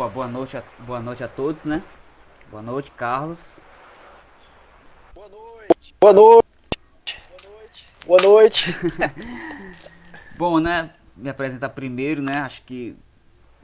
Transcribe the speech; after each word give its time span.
Opa, 0.00 0.08
boa 0.08 0.26
noite, 0.26 0.56
a, 0.56 0.62
boa 0.78 1.00
noite 1.00 1.22
a 1.22 1.28
todos, 1.28 1.66
né? 1.66 1.84
Boa 2.50 2.62
noite, 2.62 2.90
Carlos. 2.92 3.60
Boa 5.14 5.28
noite. 5.28 5.94
Boa 6.00 6.12
noite. 6.14 6.46
Boa 8.06 8.22
noite. 8.22 8.74
Bom, 10.38 10.58
né? 10.58 10.90
Me 11.14 11.28
apresentar 11.28 11.68
primeiro, 11.68 12.22
né? 12.22 12.38
Acho 12.38 12.62
que 12.62 12.96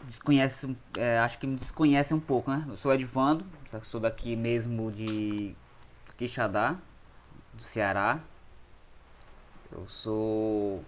desconhece, 0.04 0.76
é, 0.98 1.18
acho 1.20 1.38
que 1.38 1.46
me 1.46 1.56
desconhece 1.56 2.12
um 2.12 2.20
pouco, 2.20 2.50
né? 2.50 2.66
Eu 2.68 2.76
sou 2.76 2.92
Edvando, 2.92 3.42
sou 3.84 3.98
daqui 3.98 4.36
mesmo 4.36 4.92
de 4.92 5.56
Quixadá, 6.18 6.76
do 7.54 7.62
Ceará. 7.62 8.20
Eu 9.72 9.86
sou 9.86 10.84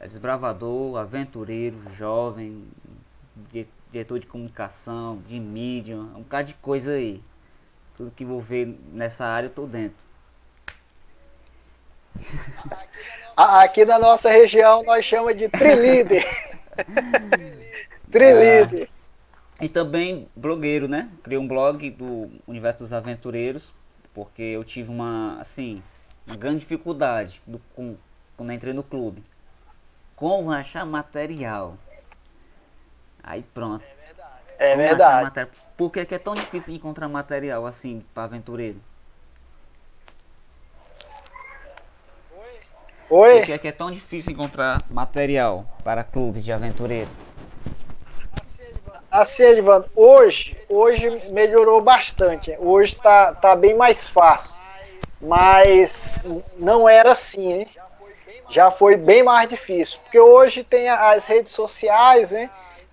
desbravador, 0.00 0.98
aventureiro, 0.98 1.80
jovem, 1.96 2.66
diretor 3.92 4.18
de 4.18 4.26
comunicação, 4.26 5.18
de 5.28 5.38
mídia, 5.38 5.96
um 5.96 6.22
bocado 6.22 6.48
de 6.48 6.54
coisa 6.54 6.92
aí. 6.92 7.22
Tudo 7.94 8.10
que 8.10 8.24
vou 8.24 8.40
ver 8.40 8.66
nessa 8.90 9.26
área 9.26 9.46
eu 9.48 9.52
tô 9.52 9.66
dentro. 9.66 10.04
Aqui 13.36 13.84
na 13.84 13.98
nossa 13.98 14.30
região 14.30 14.82
nós 14.82 15.04
chamamos 15.04 15.36
de 15.36 15.48
trilíder. 15.48 16.24
trilíder. 18.10 18.88
É. 19.60 19.64
E 19.64 19.68
também 19.68 20.26
blogueiro, 20.34 20.88
né? 20.88 21.10
Criei 21.22 21.38
um 21.38 21.46
blog 21.46 21.90
do 21.90 22.30
Universo 22.46 22.82
dos 22.82 22.92
Aventureiros, 22.92 23.72
porque 24.14 24.42
eu 24.42 24.64
tive 24.64 24.90
uma, 24.90 25.38
assim, 25.38 25.82
uma 26.26 26.36
grande 26.36 26.60
dificuldade 26.60 27.40
do, 27.46 27.60
com, 27.74 27.96
quando 28.36 28.52
entrei 28.52 28.72
no 28.72 28.82
clube. 28.82 29.22
Como 30.16 30.50
achar 30.50 30.84
material? 30.86 31.76
Aí 33.22 33.42
pronto. 33.54 33.84
É 33.84 34.06
verdade. 34.06 34.40
É 34.58 34.76
verdade. 34.76 35.50
Por 35.76 35.90
que, 35.90 36.04
que 36.04 36.14
é 36.14 36.18
tão 36.18 36.34
difícil 36.34 36.74
encontrar 36.74 37.08
material 37.08 37.66
assim 37.66 38.04
para 38.14 38.24
aventureiro? 38.24 38.80
Oi? 43.10 43.38
Por 43.38 43.46
que, 43.46 43.58
que 43.58 43.68
é 43.68 43.72
tão 43.72 43.90
difícil 43.90 44.32
encontrar 44.32 44.82
material 44.90 45.66
para 45.84 46.02
clubes 46.02 46.44
de 46.44 46.52
aventureiro? 46.52 47.10
Assim, 49.10 49.42
Edvan, 49.42 49.84
hoje, 49.94 50.56
hoje 50.70 51.30
melhorou 51.30 51.82
bastante. 51.82 52.56
Hoje 52.58 52.96
tá, 52.96 53.34
tá 53.34 53.54
bem 53.54 53.74
mais 53.74 54.08
fácil. 54.08 54.58
Mas 55.20 56.16
não 56.58 56.88
era 56.88 57.12
assim, 57.12 57.52
hein? 57.52 57.68
Já 58.48 58.70
foi 58.70 58.96
bem 58.96 59.22
mais 59.22 59.48
difícil. 59.48 60.00
Porque 60.02 60.18
hoje 60.18 60.64
tem 60.64 60.88
as 60.88 61.26
redes 61.26 61.52
sociais, 61.52 62.32
hein? 62.32 62.48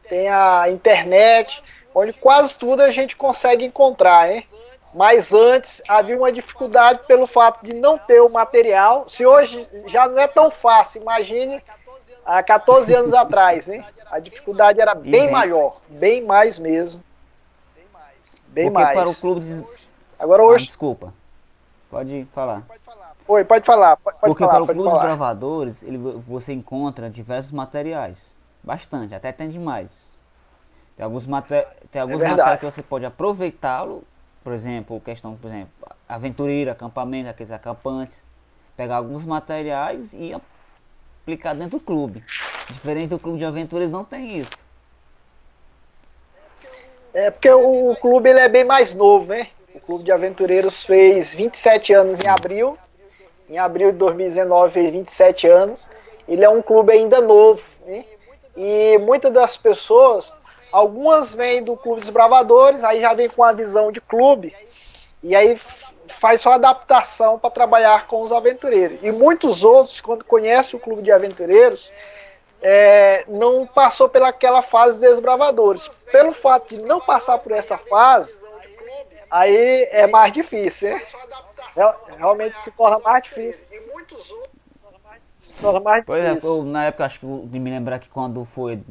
Tem 0.09 0.27
a 0.27 0.69
internet, 0.69 1.61
onde 1.93 2.11
quase 2.13 2.57
tudo 2.57 2.81
a 2.81 2.91
gente 2.91 3.15
consegue 3.15 3.63
encontrar, 3.65 4.31
hein? 4.31 4.43
Mas 4.95 5.31
antes 5.31 5.81
havia 5.87 6.17
uma 6.17 6.31
dificuldade 6.31 7.01
pelo 7.07 7.27
fato 7.27 7.63
de 7.63 7.73
não 7.73 7.97
ter 7.97 8.19
o 8.21 8.29
material. 8.29 9.07
Se 9.07 9.23
hoje 9.23 9.67
já 9.85 10.07
não 10.07 10.17
é 10.17 10.27
tão 10.27 10.49
fácil, 10.49 11.01
imagine 11.01 11.63
há 12.25 12.41
14 12.41 12.93
anos 12.95 13.13
atrás, 13.15 13.69
hein? 13.69 13.85
A 14.09 14.19
dificuldade 14.19 14.81
era 14.81 14.95
bem, 14.95 15.11
bem 15.11 15.31
maior, 15.31 15.77
bem 15.87 16.25
mais 16.25 16.57
mesmo. 16.57 17.03
Bem 18.47 18.71
Porque 18.71 18.83
mais. 18.83 18.99
para 18.99 19.09
o 19.09 19.15
clube 19.15 19.41
de... 19.41 19.63
Agora 20.17 20.43
hoje. 20.43 20.63
Ah, 20.63 20.67
desculpa. 20.67 21.13
Pode 21.91 22.27
falar. 22.33 22.63
Oi, 23.27 23.45
pode 23.45 23.63
falar. 23.63 23.97
Pode, 23.97 24.17
Porque 24.21 24.43
falar, 24.43 24.53
para 24.53 24.63
o 24.63 24.67
clube 24.67 24.89
falar. 24.89 25.01
de 25.01 25.05
gravadores, 25.05 25.83
ele, 25.83 25.97
você 25.97 26.51
encontra 26.51 27.11
diversos 27.11 27.51
materiais. 27.51 28.35
Bastante, 28.63 29.15
até 29.15 29.31
tem 29.31 29.49
demais. 29.49 30.17
Tem 30.95 31.03
alguns, 31.03 31.25
maté 31.25 31.67
tem 31.91 32.01
alguns 32.01 32.21
é 32.21 32.29
materiais 32.29 32.59
que 32.59 32.65
você 32.65 32.83
pode 32.83 33.05
aproveitá-lo, 33.05 34.03
por 34.43 34.53
exemplo, 34.53 34.99
questão, 34.99 35.35
por 35.35 35.47
exemplo, 35.47 35.71
aventureiro, 36.07 36.71
acampamento, 36.71 37.29
aqueles 37.29 37.51
acampantes. 37.51 38.23
Pegar 38.75 38.97
alguns 38.97 39.25
materiais 39.25 40.13
e 40.13 40.33
aplicar 40.33 41.53
dentro 41.53 41.79
do 41.79 41.83
clube. 41.83 42.23
Diferente 42.69 43.09
do 43.09 43.19
clube 43.19 43.39
de 43.39 43.45
aventuras 43.45 43.89
não 43.89 44.03
tem 44.03 44.37
isso. 44.37 44.67
É 47.13 47.31
porque 47.31 47.49
o, 47.49 47.91
o 47.91 47.95
clube 47.95 48.29
ele 48.29 48.39
é 48.39 48.47
bem 48.47 48.63
mais 48.63 48.93
novo, 48.93 49.25
né? 49.25 49.47
O 49.73 49.79
clube 49.79 50.03
de 50.03 50.11
aventureiros 50.11 50.83
fez 50.83 51.33
27 51.33 51.93
anos 51.93 52.19
em 52.19 52.27
abril. 52.27 52.77
Em 53.49 53.57
abril 53.57 53.91
de 53.91 53.97
2019 53.97 54.73
fez 54.73 54.91
27 54.91 55.47
anos. 55.47 55.87
Ele 56.27 56.43
é 56.43 56.49
um 56.49 56.61
clube 56.61 56.91
ainda 56.91 57.21
novo, 57.21 57.63
né? 57.85 58.05
E 58.61 58.97
muitas 58.97 59.31
das 59.31 59.55
pessoas, 59.55 60.29
algumas 60.69 61.33
vêm 61.33 61.63
do 61.63 61.77
Clube 61.77 62.01
dos 62.01 62.09
Bravadores, 62.09 62.83
aí 62.83 62.99
já 62.99 63.13
vem 63.13 63.29
com 63.29 63.41
a 63.41 63.53
visão 63.53 63.89
de 63.89 64.01
clube, 64.01 64.53
e 65.23 65.33
aí 65.33 65.57
faz 66.09 66.41
sua 66.41 66.55
adaptação 66.55 67.39
para 67.39 67.49
trabalhar 67.49 68.05
com 68.07 68.21
os 68.21 68.33
aventureiros. 68.33 68.99
E 69.01 69.13
muitos 69.13 69.63
outros, 69.63 70.01
quando 70.01 70.25
conhecem 70.25 70.77
o 70.77 70.81
Clube 70.81 71.01
de 71.01 71.09
Aventureiros, 71.09 71.89
é, 72.61 73.23
não 73.29 73.65
passou 73.65 74.09
pelaquela 74.09 74.61
fase 74.61 74.95
de 74.99 75.07
desbravadores. 75.07 75.87
Pelo 76.11 76.33
fato 76.33 76.75
de 76.75 76.81
não 76.81 76.99
passar 76.99 77.37
por 77.37 77.53
essa 77.53 77.77
fase, 77.77 78.41
aí 79.31 79.87
é 79.89 80.05
mais 80.05 80.33
difícil, 80.33 80.89
né? 80.89 81.01
Realmente 82.17 82.57
se 82.57 82.71
torna 82.71 82.99
mais 82.99 83.23
difícil. 83.23 83.65
E 85.39 85.45
muitos 85.47 85.63
outros 85.63 85.83
mais 85.83 86.05
pois 86.05 86.23
é, 86.23 86.37
eu, 86.43 86.63
na 86.63 86.85
época 86.85 87.05
acho 87.05 87.19
que 87.19 87.25
de 87.47 87.59
me 87.59 87.69
lembrar 87.69 87.99
que 87.99 88.09
quando 88.09 88.43
foi, 88.43 88.81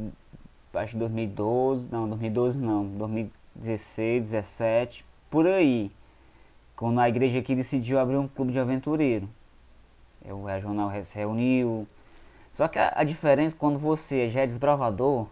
acho 0.75 0.93
que 0.93 0.99
2012, 0.99 1.89
não, 1.93 2.09
2012 2.09 2.59
não, 2.59 2.87
2016, 2.87 4.25
17, 4.25 5.05
por 5.31 5.47
aí. 5.47 5.93
Quando 6.75 7.01
a 7.01 7.09
igreja 7.09 7.41
aqui 7.41 7.55
decidiu 7.55 7.99
abrir 7.99 8.17
um 8.17 8.29
clube 8.29 8.53
de 8.53 8.59
aventureiro. 8.61 9.29
É, 10.25 10.33
o 10.33 10.45
regional 10.45 10.91
se 11.05 11.19
reuniu. 11.19 11.87
Só 12.53 12.67
que 12.67 12.79
a, 12.79 12.93
a 12.97 13.05
diferença 13.05 13.55
quando 13.57 13.79
você 13.79 14.29
já 14.29 14.41
é 14.41 14.47
desbravador, 14.47 15.27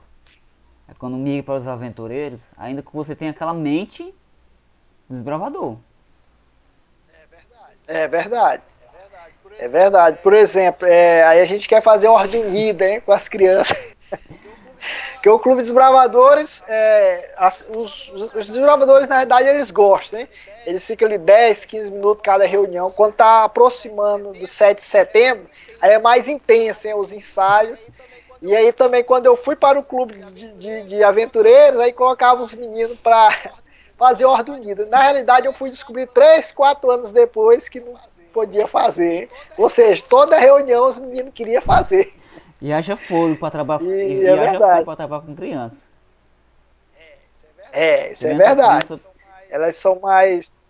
é 0.88 0.94
quando 0.94 1.16
migra 1.16 1.42
para 1.42 1.54
os 1.56 1.66
aventureiros, 1.66 2.44
ainda 2.56 2.82
que 2.82 2.92
você 2.92 3.14
tenha 3.14 3.30
aquela 3.30 3.54
mente 3.54 4.14
desbravador. 5.08 5.76
É 7.08 7.26
verdade. 7.26 7.74
É 7.86 8.08
verdade. 8.08 8.62
É 9.58 9.69
verdade. 9.69 10.19
Por 10.23 10.35
exemplo, 10.35 10.87
é, 10.87 11.25
aí 11.25 11.41
a 11.41 11.44
gente 11.44 11.69
quer 11.69 11.82
fazer 11.82 12.08
ordem 12.08 12.44
unida 12.44 12.88
hein, 12.88 13.00
com 13.00 13.12
as 13.12 13.29
crianças. 13.29 13.97
Porque 15.14 15.29
o 15.29 15.38
Clube 15.38 15.62
dos 15.62 15.73
Bravadores, 15.73 16.62
é, 16.69 17.35
as, 17.37 17.64
os, 17.69 18.12
os 18.35 18.47
desbravadores, 18.47 19.08
na 19.08 19.19
verdade, 19.19 19.49
eles 19.49 19.73
gostam, 19.73 20.20
hein? 20.20 20.29
Eles 20.64 20.87
ficam 20.87 21.08
ali 21.08 21.19
10, 21.19 21.64
15 21.64 21.91
minutos 21.91 22.23
cada 22.23 22.47
reunião. 22.47 22.91
Quando 22.91 23.14
tá 23.14 23.44
aproximando 23.44 24.32
do 24.32 24.47
7 24.47 24.76
de 24.76 24.85
setembro, 24.85 25.49
aí 25.81 25.93
é 25.93 25.99
mais 25.99 26.29
intenso, 26.29 26.87
hein, 26.87 26.94
os 26.94 27.12
ensaios. 27.12 27.88
E 28.41 28.55
aí 28.55 28.73
também, 28.73 29.03
quando 29.03 29.26
eu 29.26 29.37
fui 29.37 29.56
para 29.56 29.79
o 29.79 29.82
clube 29.82 30.14
de, 30.32 30.53
de, 30.53 30.85
de 30.85 31.03
aventureiros, 31.03 31.81
aí 31.81 31.93
colocava 31.93 32.43
os 32.43 32.55
meninos 32.55 32.97
para 32.99 33.35
fazer 33.99 34.26
ordem 34.26 34.55
unida. 34.55 34.87
Na 34.87 35.03
realidade, 35.03 35.47
eu 35.47 35.53
fui 35.53 35.70
descobrir 35.70 36.06
3, 36.06 36.53
4 36.53 36.88
anos 36.91 37.11
depois 37.11 37.69
que 37.69 37.81
não 37.81 37.97
podia 38.36 38.68
fazer. 38.68 39.30
Ou 39.56 39.66
seja, 39.66 40.04
toda 40.06 40.38
reunião 40.38 40.90
os 40.90 40.98
meninos 40.98 41.32
queriam 41.32 41.62
fazer. 41.62 42.12
E 42.60 42.70
haja 42.70 42.96
foro 42.96 43.34
para 43.36 43.50
trabalhar, 43.50 43.82
e, 43.82 44.20
e 44.20 44.26
é 44.26 44.32
haja 44.32 44.58
foro 44.58 44.84
para 44.84 44.96
trabalhar 44.96 45.22
com 45.22 45.34
criança. 45.34 45.88
É, 47.72 48.12
isso 48.12 48.26
é 48.26 48.34
verdade. 48.34 48.86
Criança... 48.86 49.06
Elas 49.48 49.76
são 49.76 49.98
mais. 50.00 50.60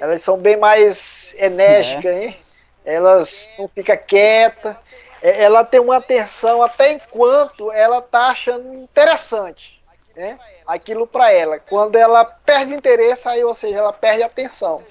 Elas 0.00 0.22
são 0.22 0.38
bem 0.38 0.56
mais 0.56 1.34
enérgicas, 1.38 2.12
é. 2.12 2.24
hein? 2.24 2.36
Elas 2.84 3.50
não 3.58 3.68
ficam 3.68 3.96
quietas. 3.96 4.76
É, 5.20 5.42
ela 5.42 5.64
tem 5.64 5.80
uma 5.80 5.96
atenção 5.96 6.62
até 6.62 6.92
enquanto 6.92 7.70
ela 7.72 8.00
tá 8.00 8.28
achando 8.28 8.72
interessante, 8.74 9.82
né? 10.16 10.38
Aquilo 10.66 11.06
para 11.06 11.32
ela. 11.32 11.58
Quando 11.58 11.96
ela 11.96 12.24
perde 12.24 12.72
o 12.72 12.76
interesse, 12.76 13.28
aí, 13.28 13.42
ou 13.42 13.54
seja, 13.54 13.78
ela 13.78 13.92
perde 13.92 14.22
a 14.22 14.26
atenção. 14.26 14.82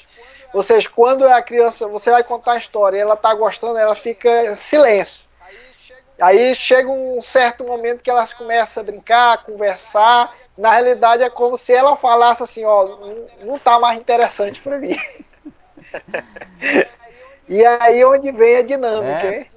Ou 0.53 0.63
seja, 0.63 0.89
quando 0.89 1.25
a 1.25 1.41
criança, 1.41 1.87
você 1.87 2.09
vai 2.09 2.23
contar 2.23 2.53
a 2.53 2.57
história 2.57 2.97
e 2.97 3.01
ela 3.01 3.13
está 3.15 3.33
gostando, 3.33 3.77
ela 3.77 3.95
fica 3.95 4.45
em 4.45 4.55
silêncio. 4.55 5.27
Aí 6.19 6.55
chega 6.55 6.89
um 6.89 7.21
certo 7.21 7.63
momento 7.63 8.01
que 8.01 8.09
elas 8.09 8.33
começam 8.33 8.81
a 8.81 8.85
brincar, 8.85 9.33
a 9.33 9.37
conversar. 9.37 10.35
Na 10.57 10.71
realidade 10.71 11.21
é 11.21 11.29
como 11.29 11.57
se 11.57 11.73
ela 11.73 11.95
falasse 11.95 12.41
assim, 12.41 12.65
ó, 12.65 12.97
não 13.43 13.57
está 13.57 13.79
mais 13.79 13.99
interessante 13.99 14.59
para 14.61 14.79
mim. 14.79 14.97
e 17.47 17.63
aí 17.63 18.03
onde 18.03 18.31
vem 18.31 18.57
a 18.57 18.61
dinâmica, 18.63 19.27
é. 19.27 19.39
hein? 19.39 19.51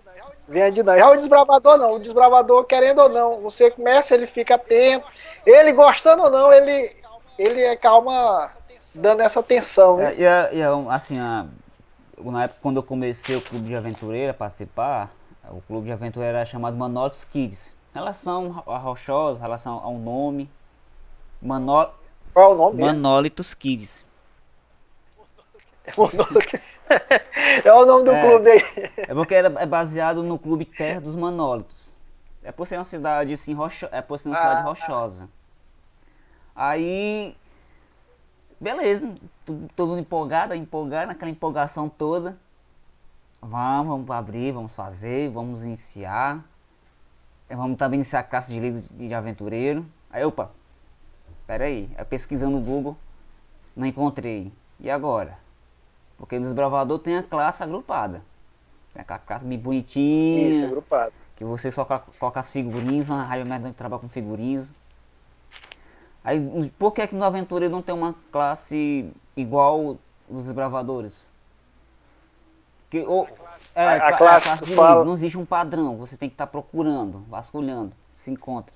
Vem 0.46 0.62
a 0.64 0.70
dinâmica. 0.70 1.06
Já 1.06 1.10
o 1.12 1.16
desbravador 1.16 1.78
não, 1.78 1.94
o 1.94 1.98
desbravador 1.98 2.64
querendo 2.64 3.00
ou 3.00 3.08
não, 3.08 3.40
você 3.40 3.70
começa, 3.70 4.14
ele 4.14 4.26
fica 4.26 4.56
atento, 4.56 5.06
ele 5.46 5.72
gostando 5.72 6.24
ou 6.24 6.30
não, 6.30 6.52
ele 6.52 6.94
ele 7.38 7.62
é 7.62 7.74
calma 7.74 8.50
dando 8.96 9.20
essa 9.20 9.40
atenção. 9.40 9.98
Né? 9.98 10.14
É, 10.14 10.54
e, 10.54 10.58
e, 10.58 10.62
assim, 10.88 11.18
a, 11.18 11.46
na 12.18 12.44
época 12.44 12.60
quando 12.62 12.76
eu 12.76 12.82
comecei 12.82 13.36
o 13.36 13.42
clube 13.42 13.66
de 13.66 13.76
aventureira 13.76 14.32
a 14.32 14.34
participar, 14.34 15.10
o 15.50 15.60
clube 15.62 15.86
de 15.86 15.92
aventureira 15.92 16.38
era 16.38 16.46
chamado 16.46 16.76
Manotos 16.76 17.24
Kids. 17.24 17.74
Relação 17.92 18.62
a 18.66 18.78
rochosa, 18.78 19.40
relação 19.40 19.74
ao 19.82 19.94
nome. 19.94 20.48
Manol... 21.42 21.92
Qual 22.32 22.52
é 22.52 22.54
o 22.54 22.56
nome? 22.56 22.80
Manolitos 22.80 23.54
Kids. 23.54 24.04
É 27.64 27.72
o 27.72 27.84
nome 27.84 28.04
do 28.04 28.12
é, 28.12 28.26
clube 28.26 28.50
aí. 28.50 28.62
É 28.96 29.14
porque 29.14 29.34
era, 29.34 29.48
é 29.60 29.66
baseado 29.66 30.22
no 30.22 30.38
clube 30.38 30.64
Terra 30.64 31.00
dos 31.00 31.16
Manólitos. 31.16 31.96
É 32.42 32.52
por 32.52 32.66
ser 32.66 32.76
uma 32.76 32.84
cidade 32.84 33.32
assim, 33.32 33.54
rocho, 33.54 33.88
é 33.90 34.00
por 34.00 34.18
ser 34.18 34.28
uma 34.28 34.36
ah, 34.36 34.38
cidade 34.38 34.62
rochosa. 34.62 35.28
Aí, 36.54 37.36
beleza, 38.60 39.14
todo 39.74 39.88
mundo 39.88 40.00
empolgado, 40.00 40.54
empolgado, 40.54 41.08
naquela 41.08 41.30
empolgação 41.30 41.88
toda. 41.88 42.36
Vamos, 43.40 43.88
vamos 43.88 44.10
abrir, 44.10 44.52
vamos 44.52 44.74
fazer, 44.74 45.30
vamos 45.30 45.64
iniciar. 45.64 46.44
Vamos 47.48 47.78
também 47.78 47.98
iniciar 47.98 48.20
a 48.20 48.22
classe 48.22 48.52
de 48.52 48.60
livro 48.60 48.82
de 48.92 49.14
aventureiro. 49.14 49.84
Aí, 50.10 50.24
opa, 50.24 50.50
pera 51.46 51.64
aí, 51.64 51.90
eu 51.98 52.04
pesquisando 52.04 52.52
no 52.52 52.60
Google, 52.60 52.96
não 53.74 53.86
encontrei. 53.86 54.52
E 54.78 54.90
agora? 54.90 55.36
Porque 56.16 56.36
no 56.36 56.42
desbravador 56.42 56.98
tem 56.98 57.16
a 57.16 57.22
classe 57.22 57.62
agrupada. 57.62 58.22
Tem 58.92 59.00
aquela 59.00 59.18
classe 59.18 59.44
bem 59.44 59.58
bonitinha. 59.58 60.50
Isso, 60.50 60.64
agrupada. 60.64 61.12
Que 61.34 61.44
você 61.44 61.72
só 61.72 61.84
coloca 61.84 62.38
as 62.38 62.50
figurinhas, 62.50 63.08
na 63.08 63.24
Raio 63.24 63.46
Medonho 63.46 63.72
trabalha 63.72 64.00
com 64.00 64.08
figurinhas. 64.08 64.72
Aí, 66.22 66.70
por 66.78 66.92
que, 66.92 67.06
que 67.06 67.14
no 67.14 67.24
Aventureiro 67.24 67.72
não 67.72 67.82
tem 67.82 67.94
uma 67.94 68.14
classe 68.30 69.10
igual 69.36 69.96
dos 70.28 70.44
desbravadores? 70.44 71.28
Que, 72.90 73.00
ou, 73.00 73.28
é, 73.74 73.84
a, 73.84 74.08
a, 74.08 74.16
classe, 74.16 74.48
a 74.48 74.56
classe 74.58 74.74
fala... 74.74 75.04
não 75.04 75.12
existe 75.12 75.38
um 75.38 75.46
padrão, 75.46 75.96
você 75.96 76.16
tem 76.16 76.28
que 76.28 76.34
estar 76.34 76.46
tá 76.46 76.50
procurando, 76.50 77.24
vasculhando, 77.28 77.92
se 78.16 78.30
encontra. 78.30 78.74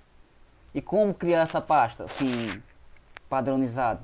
E 0.72 0.80
como 0.80 1.12
criar 1.12 1.40
essa 1.40 1.60
pasta, 1.60 2.04
assim, 2.04 2.62
padronizada? 3.28 4.00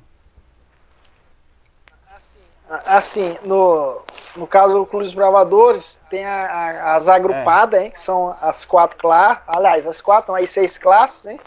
Assim, 2.87 3.37
no, 3.45 4.01
no 4.37 4.47
caso 4.47 4.75
do 4.75 4.87
Clube 4.87 5.05
dos 5.05 5.15
Bravadores, 5.15 5.99
tem 6.09 6.25
a, 6.25 6.47
a, 6.47 6.95
as 6.95 7.09
agrupadas, 7.09 7.81
é. 7.81 7.85
hein, 7.85 7.91
que 7.91 7.99
são 7.99 8.37
as 8.41 8.65
quatro 8.65 8.97
classes, 8.97 9.43
aliás, 9.49 9.87
as 9.87 10.01
quatro, 10.01 10.33
aí 10.33 10.47
seis 10.47 10.79
classes, 10.79 11.27
hein, 11.27 11.41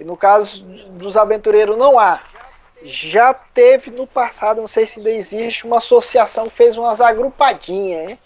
e 0.00 0.04
no 0.04 0.16
caso 0.16 0.64
dos 0.64 1.16
aventureiros 1.16 1.76
não 1.76 1.98
há. 1.98 2.20
Já 2.82 3.34
teve 3.34 3.90
no 3.90 4.06
passado, 4.06 4.60
não 4.60 4.66
sei 4.66 4.86
se 4.86 4.98
ainda 4.98 5.10
existe, 5.10 5.66
uma 5.66 5.78
associação 5.78 6.48
que 6.48 6.54
fez 6.54 6.78
umas 6.78 7.00
agrupadinhas, 7.00 8.10
hein, 8.10 8.18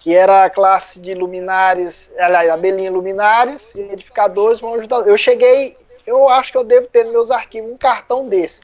que 0.00 0.14
era 0.14 0.44
a 0.44 0.50
classe 0.50 1.00
de 1.00 1.14
luminares, 1.14 2.10
aliás, 2.18 2.50
abelinha 2.50 2.90
luminares, 2.90 3.74
edificadores, 3.76 4.60
vão 4.60 4.74
ajudar. 4.74 5.06
Eu 5.06 5.16
cheguei, 5.16 5.76
eu 6.04 6.28
acho 6.28 6.50
que 6.50 6.58
eu 6.58 6.64
devo 6.64 6.88
ter 6.88 7.04
nos 7.04 7.12
meus 7.12 7.30
arquivos 7.30 7.70
um 7.70 7.76
cartão 7.76 8.28
desse. 8.28 8.60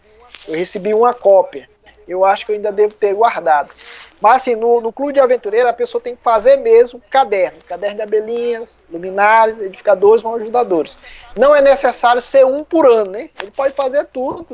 Eu 0.49 0.55
recebi 0.55 0.93
uma 0.93 1.15
cópia 1.15 1.69
eu 2.07 2.25
acho 2.25 2.45
que 2.45 2.53
eu 2.53 2.57
ainda 2.57 2.71
devo 2.71 2.95
ter 2.95 3.15
guardado. 3.15 3.71
Mas 4.21 4.37
assim, 4.37 4.55
no, 4.55 4.81
no 4.81 4.93
clube 4.93 5.13
de 5.13 5.21
aventureiro, 5.21 5.69
a 5.69 5.73
pessoa 5.73 6.01
tem 6.01 6.17
que 6.17 6.23
fazer 6.23 6.57
mesmo 6.57 7.01
caderno. 7.11 7.59
Caderno 7.67 7.97
de 7.97 8.03
abelhinhas, 8.03 8.83
luminares, 8.91 9.59
edificadores, 9.61 10.23
mão 10.23 10.35
ajudadores. 10.35 10.99
Não 11.37 11.55
é 11.55 11.61
necessário 11.61 12.23
ser 12.23 12.45
um 12.47 12.65
por 12.65 12.87
ano, 12.87 13.11
né? 13.11 13.31
Ele 13.43 13.51
pode 13.51 13.75
fazer 13.75 14.05
tudo. 14.07 14.47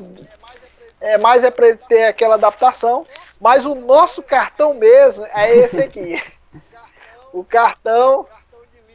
É, 1.01 1.19
mais 1.19 1.45
é 1.45 1.51
para 1.51 1.69
ele 1.69 1.79
ter 1.89 2.05
aquela 2.05 2.35
adaptação. 2.35 3.07
Mas 3.41 3.65
o 3.65 3.75
nosso 3.75 4.23
cartão 4.23 4.75
mesmo 4.75 5.25
é 5.33 5.55
esse 5.57 5.81
aqui. 5.81 6.21
o 7.33 7.45
cartão, 7.45 8.27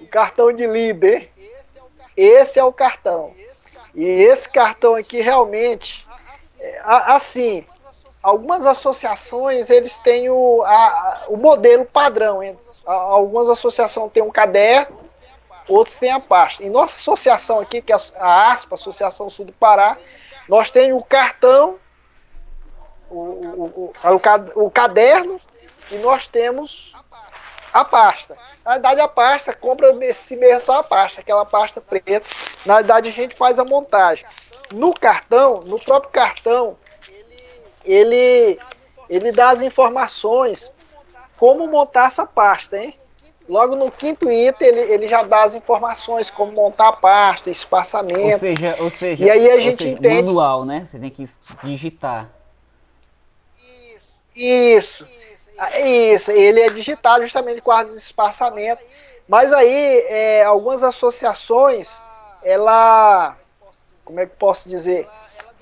o 0.02 0.08
cartão 0.08 0.52
de 0.52 0.68
líder. 0.68 1.32
Esse 2.16 2.60
é 2.60 2.64
o 2.64 2.74
cartão. 2.74 3.34
E 3.94 4.04
esse 4.04 4.50
cartão 4.50 4.94
aqui 4.96 5.22
realmente, 5.22 6.06
é, 6.60 6.82
assim, 6.84 7.66
algumas 8.26 8.66
associações 8.66 9.70
eles 9.70 10.00
têm 10.00 10.32
o, 10.32 10.64
a, 10.64 11.26
o 11.30 11.38
modelo 11.38 11.86
padrão. 11.86 12.40
Algumas 12.84 13.48
associações 13.48 14.12
têm 14.12 14.24
um 14.24 14.32
caderno, 14.32 14.98
outros 15.70 15.98
têm 15.98 16.10
a 16.10 16.20
pasta. 16.20 16.64
Em 16.64 16.70
nossa 16.70 16.96
associação 16.96 17.60
aqui, 17.60 17.84
que 17.84 17.94
é 17.94 17.98
a 18.18 18.52
ASPA, 18.52 18.74
Associação 18.74 19.30
Sul 19.30 19.46
do 19.46 19.54
Pará, 19.54 19.96
nós 20.50 20.72
temos 20.72 21.00
o 21.00 21.06
cartão, 21.06 21.78
o, 23.12 23.20
o, 23.20 23.94
o, 24.56 24.66
o 24.66 24.72
caderno 24.72 25.40
e 25.92 25.98
nós 25.98 26.28
temos 26.28 26.94
a 27.72 27.86
pasta. 27.86 28.36
Na 28.66 28.72
verdade, 28.72 29.02
a 29.02 29.08
pasta 29.08 29.54
compra 29.54 29.96
esse 30.04 30.36
mesmo 30.36 30.62
só 30.62 30.80
a 30.80 30.84
pasta, 30.84 31.22
aquela 31.22 31.46
pasta 31.46 31.80
preta. 31.80 32.26
Na 32.66 32.78
verdade, 32.78 33.08
a 33.08 33.12
gente 33.12 33.36
faz 33.36 33.60
a 33.60 33.64
montagem. 33.64 34.26
No 34.74 34.96
cartão, 34.96 35.62
no 35.62 35.80
próprio 35.80 36.12
cartão, 36.12 36.76
ele, 37.86 38.60
ele 39.10 39.32
dá 39.32 39.50
as 39.50 39.62
informações 39.62 40.72
como 41.38 41.68
montar 41.68 42.08
essa 42.08 42.26
pasta, 42.26 42.78
hein? 42.78 42.98
Logo 43.48 43.76
no 43.76 43.92
quinto 43.92 44.32
item, 44.32 44.68
ele, 44.68 44.82
ele 44.82 45.08
já 45.08 45.22
dá 45.22 45.44
as 45.44 45.54
informações 45.54 46.32
como 46.32 46.52
montar 46.52 46.88
a 46.88 46.94
pasta, 46.94 47.50
espaçamento. 47.50 48.34
Ou 48.34 48.40
seja, 48.40 48.76
ou 48.80 48.90
seja, 48.90 49.24
e 49.26 49.30
aí 49.30 49.52
a 49.52 49.60
gente 49.60 49.84
seja, 49.84 49.96
entende. 49.96 50.32
Manual, 50.32 50.66
né? 50.66 50.84
Você 50.86 50.98
tem 50.98 51.12
que 51.12 51.26
digitar. 51.64 52.30
Isso. 54.36 55.08
Isso, 55.84 56.32
ele 56.32 56.60
é 56.60 56.70
digitado 56.70 57.24
justamente 57.24 57.62
com 57.62 57.72
as 57.72 57.92
espaçamentos. 57.92 58.84
Mas 59.28 59.54
aí, 59.54 60.06
é, 60.08 60.44
algumas 60.44 60.84
associações, 60.84 61.90
ela. 62.44 63.38
Como 64.04 64.20
é 64.20 64.26
que 64.26 64.36
posso 64.36 64.68
dizer? 64.70 65.08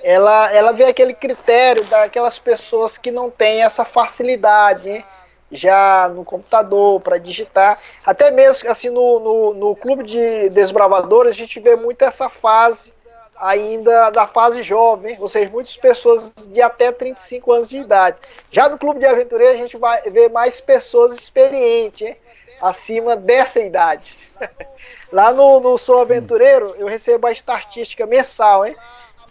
Ela, 0.03 0.53
ela 0.53 0.73
vê 0.73 0.83
aquele 0.83 1.13
critério 1.13 1.83
daquelas 1.85 2.37
pessoas 2.37 2.97
que 2.97 3.09
não 3.09 3.31
têm 3.31 3.63
essa 3.63 3.85
facilidade 3.85 4.89
hein? 4.89 5.05
já 5.49 6.09
no 6.09 6.25
computador 6.25 6.99
para 6.99 7.17
digitar. 7.17 7.79
Até 8.05 8.29
mesmo 8.29 8.69
assim 8.69 8.89
no, 8.89 9.19
no, 9.19 9.53
no, 9.53 9.75
clube 9.75 10.03
de 10.03 10.49
desbravadores 10.49 11.33
a 11.33 11.37
gente 11.37 11.59
vê 11.59 11.75
muito 11.75 12.01
essa 12.03 12.27
fase 12.27 12.93
ainda 13.35 14.09
da 14.09 14.27
fase 14.27 14.61
jovem, 14.61 15.17
ou 15.19 15.27
seja, 15.27 15.49
muitas 15.49 15.75
pessoas 15.75 16.31
de 16.51 16.61
até 16.61 16.91
35 16.91 17.51
anos 17.51 17.69
de 17.69 17.77
idade. 17.77 18.17
Já 18.51 18.69
no 18.69 18.77
clube 18.77 18.99
de 18.99 19.05
aventureiro 19.05 19.53
a 19.53 19.57
gente 19.57 19.77
vai 19.77 20.01
ver 20.03 20.29
mais 20.29 20.61
pessoas 20.61 21.13
experientes, 21.13 22.07
hein? 22.07 22.17
acima 22.61 23.15
dessa 23.15 23.59
idade. 23.59 24.17
Lá 25.11 25.33
no, 25.33 25.59
no 25.59 25.77
Sou 25.77 26.01
Aventureiro 26.01 26.73
eu 26.77 26.87
recebo 26.87 27.27
a 27.27 27.31
estatística 27.31 28.05
mensal, 28.05 28.65
hein? 28.65 28.75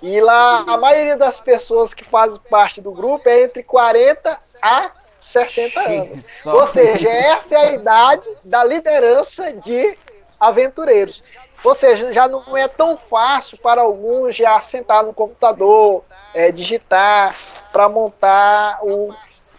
E 0.02 0.21
lá, 0.21 0.64
a 0.66 0.76
maioria 0.76 1.16
das 1.16 1.38
pessoas 1.38 1.94
que 1.94 2.04
fazem 2.04 2.40
parte 2.50 2.80
do 2.80 2.90
grupo 2.90 3.28
é 3.28 3.42
entre 3.42 3.62
40 3.62 4.38
a 4.61 4.90
60 5.21 5.80
anos. 5.80 6.25
Ou 6.44 6.66
seja, 6.66 7.09
essa 7.09 7.54
é 7.54 7.59
a 7.59 7.73
idade 7.73 8.28
da 8.44 8.64
liderança 8.64 9.52
de 9.52 9.97
aventureiros. 10.40 11.23
Ou 11.62 11.75
seja, 11.75 12.12
já 12.12 12.26
não 12.26 12.56
é 12.56 12.66
tão 12.66 12.97
fácil 12.97 13.56
para 13.59 13.82
alguns 13.82 14.35
já 14.35 14.59
sentar 14.59 15.04
no 15.04 15.14
computador, 15.14 16.04
é, 16.35 16.50
digitar, 16.50 17.37
para 17.71 17.88
montar 17.88 18.80
o, 18.82 19.14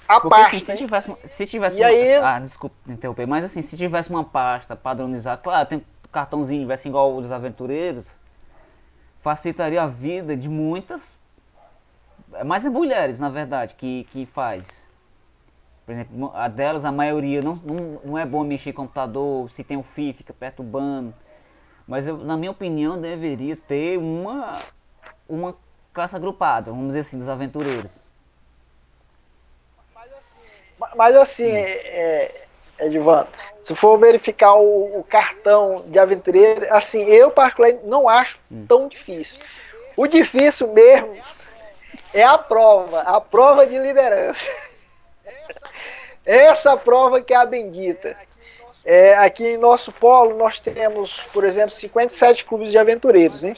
a 0.05 0.19
Porque, 0.19 0.29
pasta. 0.29 0.57
Assim, 0.57 0.59
se 0.59 0.77
tivesse, 0.77 1.17
se 1.27 1.47
tivesse 1.47 1.77
e 1.77 1.83
aí, 1.83 2.15
ah, 2.15 2.39
desculpa 2.39 2.75
interromper, 2.87 3.25
mas 3.25 3.45
assim, 3.45 3.61
se 3.61 3.77
tivesse 3.77 4.09
uma 4.09 4.25
pasta 4.25 4.75
padronizada, 4.75 5.41
claro, 5.41 5.65
tem 5.65 5.85
cartãozinho, 6.11 6.61
tivesse 6.61 6.89
igual 6.89 7.15
os 7.15 7.31
aventureiros, 7.31 8.19
facilitaria 9.23 9.81
a 9.81 9.87
vida 9.87 10.35
de 10.35 10.49
muitas, 10.49 11.15
mais 12.45 12.65
mulheres, 12.65 13.19
na 13.19 13.29
verdade, 13.29 13.73
que, 13.73 14.03
que 14.11 14.25
faz. 14.25 14.83
Por 15.85 15.93
exemplo, 15.93 16.31
a 16.33 16.49
delas, 16.49 16.83
a 16.83 16.91
maioria, 16.91 17.41
não, 17.41 17.55
não, 17.55 18.01
não 18.03 18.17
é 18.17 18.25
bom 18.25 18.43
mexer 18.43 18.71
em 18.71 18.73
computador, 18.73 19.49
se 19.49 19.63
tem 19.63 19.77
o 19.77 19.83
fio, 19.83 20.13
fica 20.13 20.33
perturbando. 20.33 21.13
Mas, 21.87 22.05
eu, 22.05 22.17
na 22.17 22.35
minha 22.35 22.51
opinião, 22.51 22.99
deveria 22.99 23.55
ter 23.55 23.97
uma, 23.97 24.53
uma 25.27 25.55
classe 25.93 26.15
agrupada, 26.15 26.71
vamos 26.71 26.87
dizer 26.87 26.99
assim, 26.99 27.17
dos 27.17 27.29
aventureiros. 27.29 28.03
Mas 29.95 30.11
assim, 30.13 30.39
mas, 30.97 31.15
assim 31.15 31.49
hum. 31.49 31.55
é, 31.55 32.42
Edvan, 32.79 33.27
se 33.63 33.75
for 33.75 33.97
verificar 33.97 34.55
o, 34.55 34.99
o, 34.99 35.03
cartão 35.03 35.83
de 35.87 35.97
aventureiro, 35.99 36.65
assim, 36.69 37.03
eu 37.05 37.31
particularmente 37.31 37.85
não 37.85 38.09
acho 38.09 38.39
hum. 38.51 38.65
tão 38.67 38.87
difícil. 38.87 39.39
O 39.95 40.07
difícil 40.07 40.67
mesmo 40.73 41.15
é 42.13 42.23
a 42.23 42.37
prova, 42.37 43.01
a 43.01 43.21
prova 43.21 43.65
de 43.65 43.77
liderança. 43.77 44.47
Essa 46.25 46.75
prova 46.75 47.21
que 47.21 47.33
é 47.33 47.37
a 47.37 47.45
bendita. 47.45 48.17
É, 48.85 49.15
aqui 49.15 49.45
em 49.45 49.57
nosso 49.57 49.91
polo 49.91 50.35
nós 50.37 50.59
temos, 50.59 51.19
por 51.31 51.45
exemplo, 51.45 51.69
57 51.69 52.43
clubes 52.43 52.71
de 52.71 52.77
aventureiros, 52.77 53.43
hein? 53.43 53.55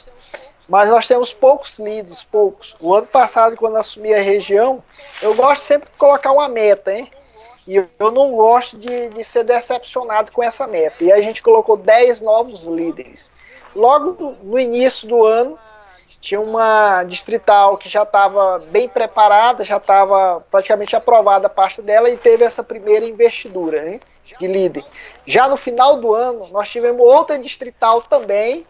mas 0.68 0.90
nós 0.90 1.06
temos 1.06 1.32
poucos 1.32 1.78
líderes, 1.78 2.22
poucos. 2.22 2.76
O 2.80 2.94
ano 2.94 3.06
passado, 3.06 3.56
quando 3.56 3.76
assumi 3.76 4.12
a 4.12 4.20
região, 4.20 4.82
eu 5.22 5.34
gosto 5.34 5.62
sempre 5.62 5.90
de 5.90 5.96
colocar 5.96 6.32
uma 6.32 6.48
meta, 6.48 6.92
hein? 6.92 7.10
E 7.66 7.76
eu 7.76 8.10
não 8.10 8.32
gosto 8.32 8.78
de, 8.78 9.08
de 9.08 9.24
ser 9.24 9.44
decepcionado 9.44 10.30
com 10.30 10.42
essa 10.42 10.66
meta. 10.66 11.02
E 11.02 11.12
a 11.12 11.20
gente 11.20 11.42
colocou 11.42 11.76
10 11.76 12.22
novos 12.22 12.62
líderes. 12.62 13.30
Logo 13.74 14.36
no 14.42 14.58
início 14.58 15.08
do 15.08 15.24
ano, 15.24 15.58
tinha 16.20 16.40
uma 16.40 17.04
distrital 17.04 17.76
que 17.76 17.88
já 17.88 18.02
estava 18.02 18.58
bem 18.58 18.88
preparada, 18.88 19.64
já 19.64 19.76
estava 19.76 20.40
praticamente 20.50 20.96
aprovada 20.96 21.46
a 21.46 21.50
pasta 21.50 21.82
dela 21.82 22.08
e 22.08 22.16
teve 22.16 22.44
essa 22.44 22.62
primeira 22.62 23.04
investidura 23.04 23.88
hein, 23.88 24.00
de 24.38 24.46
líder. 24.46 24.84
Já 25.26 25.48
no 25.48 25.56
final 25.56 25.96
do 25.96 26.14
ano, 26.14 26.48
nós 26.50 26.70
tivemos 26.70 27.00
outra 27.00 27.38
distrital 27.38 28.02
também, 28.02 28.66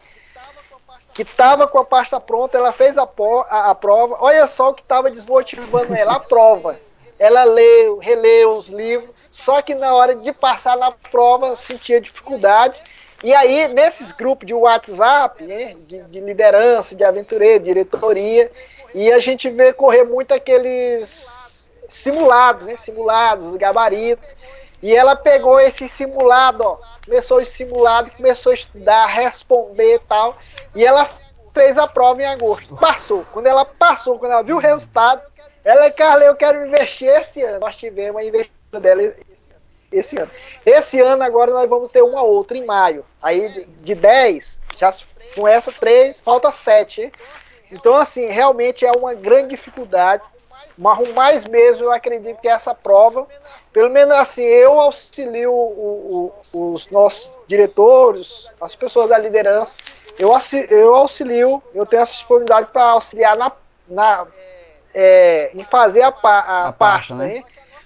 que 1.14 1.22
estava 1.22 1.66
com 1.66 1.78
a 1.78 1.84
pasta 1.84 2.20
pronta, 2.20 2.58
ela 2.58 2.72
fez 2.72 2.98
a, 2.98 3.08
a, 3.48 3.70
a 3.70 3.74
prova. 3.74 4.18
Olha 4.20 4.46
só 4.46 4.70
o 4.70 4.74
que 4.74 4.82
estava 4.82 5.10
desmotivando 5.10 5.94
ela, 5.94 6.16
a 6.16 6.20
prova. 6.20 6.78
Ela 7.18 7.44
leu, 7.44 7.99
releu 7.99 8.56
os 8.56 8.68
livros, 8.68 9.11
só 9.30 9.62
que 9.62 9.75
na 9.75 9.94
hora 9.94 10.14
de 10.14 10.32
passar 10.32 10.76
na 10.76 10.92
prova 10.92 11.56
sentia 11.56 12.00
dificuldade. 12.00 12.80
E 13.25 13.35
aí, 13.35 13.68
nesses 13.68 14.12
grupos 14.12 14.46
de 14.46 14.54
WhatsApp, 14.54 15.42
né, 15.44 15.75
de, 15.75 16.02
de 16.02 16.20
liderança, 16.20 16.94
de 16.94 17.02
aventureiro, 17.02 17.64
diretoria, 17.64 18.50
e 18.94 19.11
a 19.11 19.18
gente 19.18 19.49
vê 19.49 19.73
correr 19.73 20.04
muito 20.04 20.32
aqueles 20.32 21.70
simulados, 21.88 22.66
né, 22.66 22.76
simulados, 22.76 23.54
gabaritos, 23.56 24.28
e 24.82 24.94
ela 24.94 25.16
pegou 25.16 25.58
esse 25.58 25.88
simulado, 25.88 26.62
ó, 26.62 26.78
começou 27.04 27.40
esse 27.40 27.52
simulado, 27.52 28.11
começou 28.11 28.52
a 28.52 28.54
estudar, 28.54 29.06
responder 29.06 29.96
e 29.96 29.99
tal, 30.00 30.37
e 30.75 30.85
ela 30.85 31.08
fez 31.54 31.78
a 31.78 31.87
prova 31.87 32.20
em 32.20 32.26
agosto, 32.26 32.76
passou. 32.76 33.25
Quando 33.32 33.46
ela 33.46 33.64
passou, 33.64 34.18
quando 34.18 34.32
ela 34.32 34.42
viu 34.42 34.56
o 34.56 34.61
resultado, 34.61 35.23
ela, 35.66 35.90
Carla, 35.90 36.23
eu 36.23 36.37
quero 36.37 36.64
investir 36.64 37.08
esse 37.08 37.42
ano. 37.42 37.58
Nós 37.58 37.76
tivemos 37.76 38.23
a 38.23 38.25
investida 38.25 38.80
dela 38.80 39.02
esse 39.90 40.16
ano. 40.16 40.30
Esse 40.64 41.00
ano 41.00 41.25
agora 41.25 41.50
nós 41.52 41.68
vamos 41.68 41.90
ter 41.90 42.02
uma 42.02 42.23
outra 42.23 42.56
em 42.56 42.64
maio. 42.64 43.04
Aí 43.20 43.66
de 43.80 43.94
10, 43.96 44.61
já 44.76 44.90
com 45.35 45.49
essa 45.49 45.73
3, 45.73 46.20
falta 46.20 46.52
7. 46.52 47.12
Então, 47.73 47.96
assim, 47.96 48.26
realmente 48.26 48.87
é 48.87 48.92
uma 48.96 49.12
grande 49.12 49.56
dificuldade. 49.56 50.23
Mas 50.78 51.12
mais 51.14 51.44
mesmo 51.44 51.87
eu 51.87 51.92
acredito 51.92 52.40
que 52.40 52.49
essa 52.49 52.73
prova, 52.73 53.26
pelo 53.73 53.90
menos 53.90 54.14
assim, 54.14 54.44
eu 54.44 54.80
auxilio 54.80 55.50
o, 55.50 56.32
o, 56.52 56.73
os 56.75 56.87
nossos 56.90 57.32
diretores, 57.49 58.46
as 58.61 58.76
pessoas 58.76 59.08
da 59.08 59.18
liderança, 59.18 59.78
eu, 60.16 60.30
eu 60.70 60.94
auxilio, 60.94 61.61
eu 61.75 61.85
tenho 61.87 62.02
essa 62.02 62.12
disponibilidade 62.12 62.68
para 62.73 62.90
auxiliar 62.90 63.37
na, 63.37 63.50
na, 63.88 64.26
é, 64.98 65.50
em 65.52 65.62
fazer 65.62 66.00
a, 66.00 66.08
a, 66.22 66.68
a 66.68 66.72
parte, 66.72 67.14
né? 67.14 67.26
né? 67.26 67.42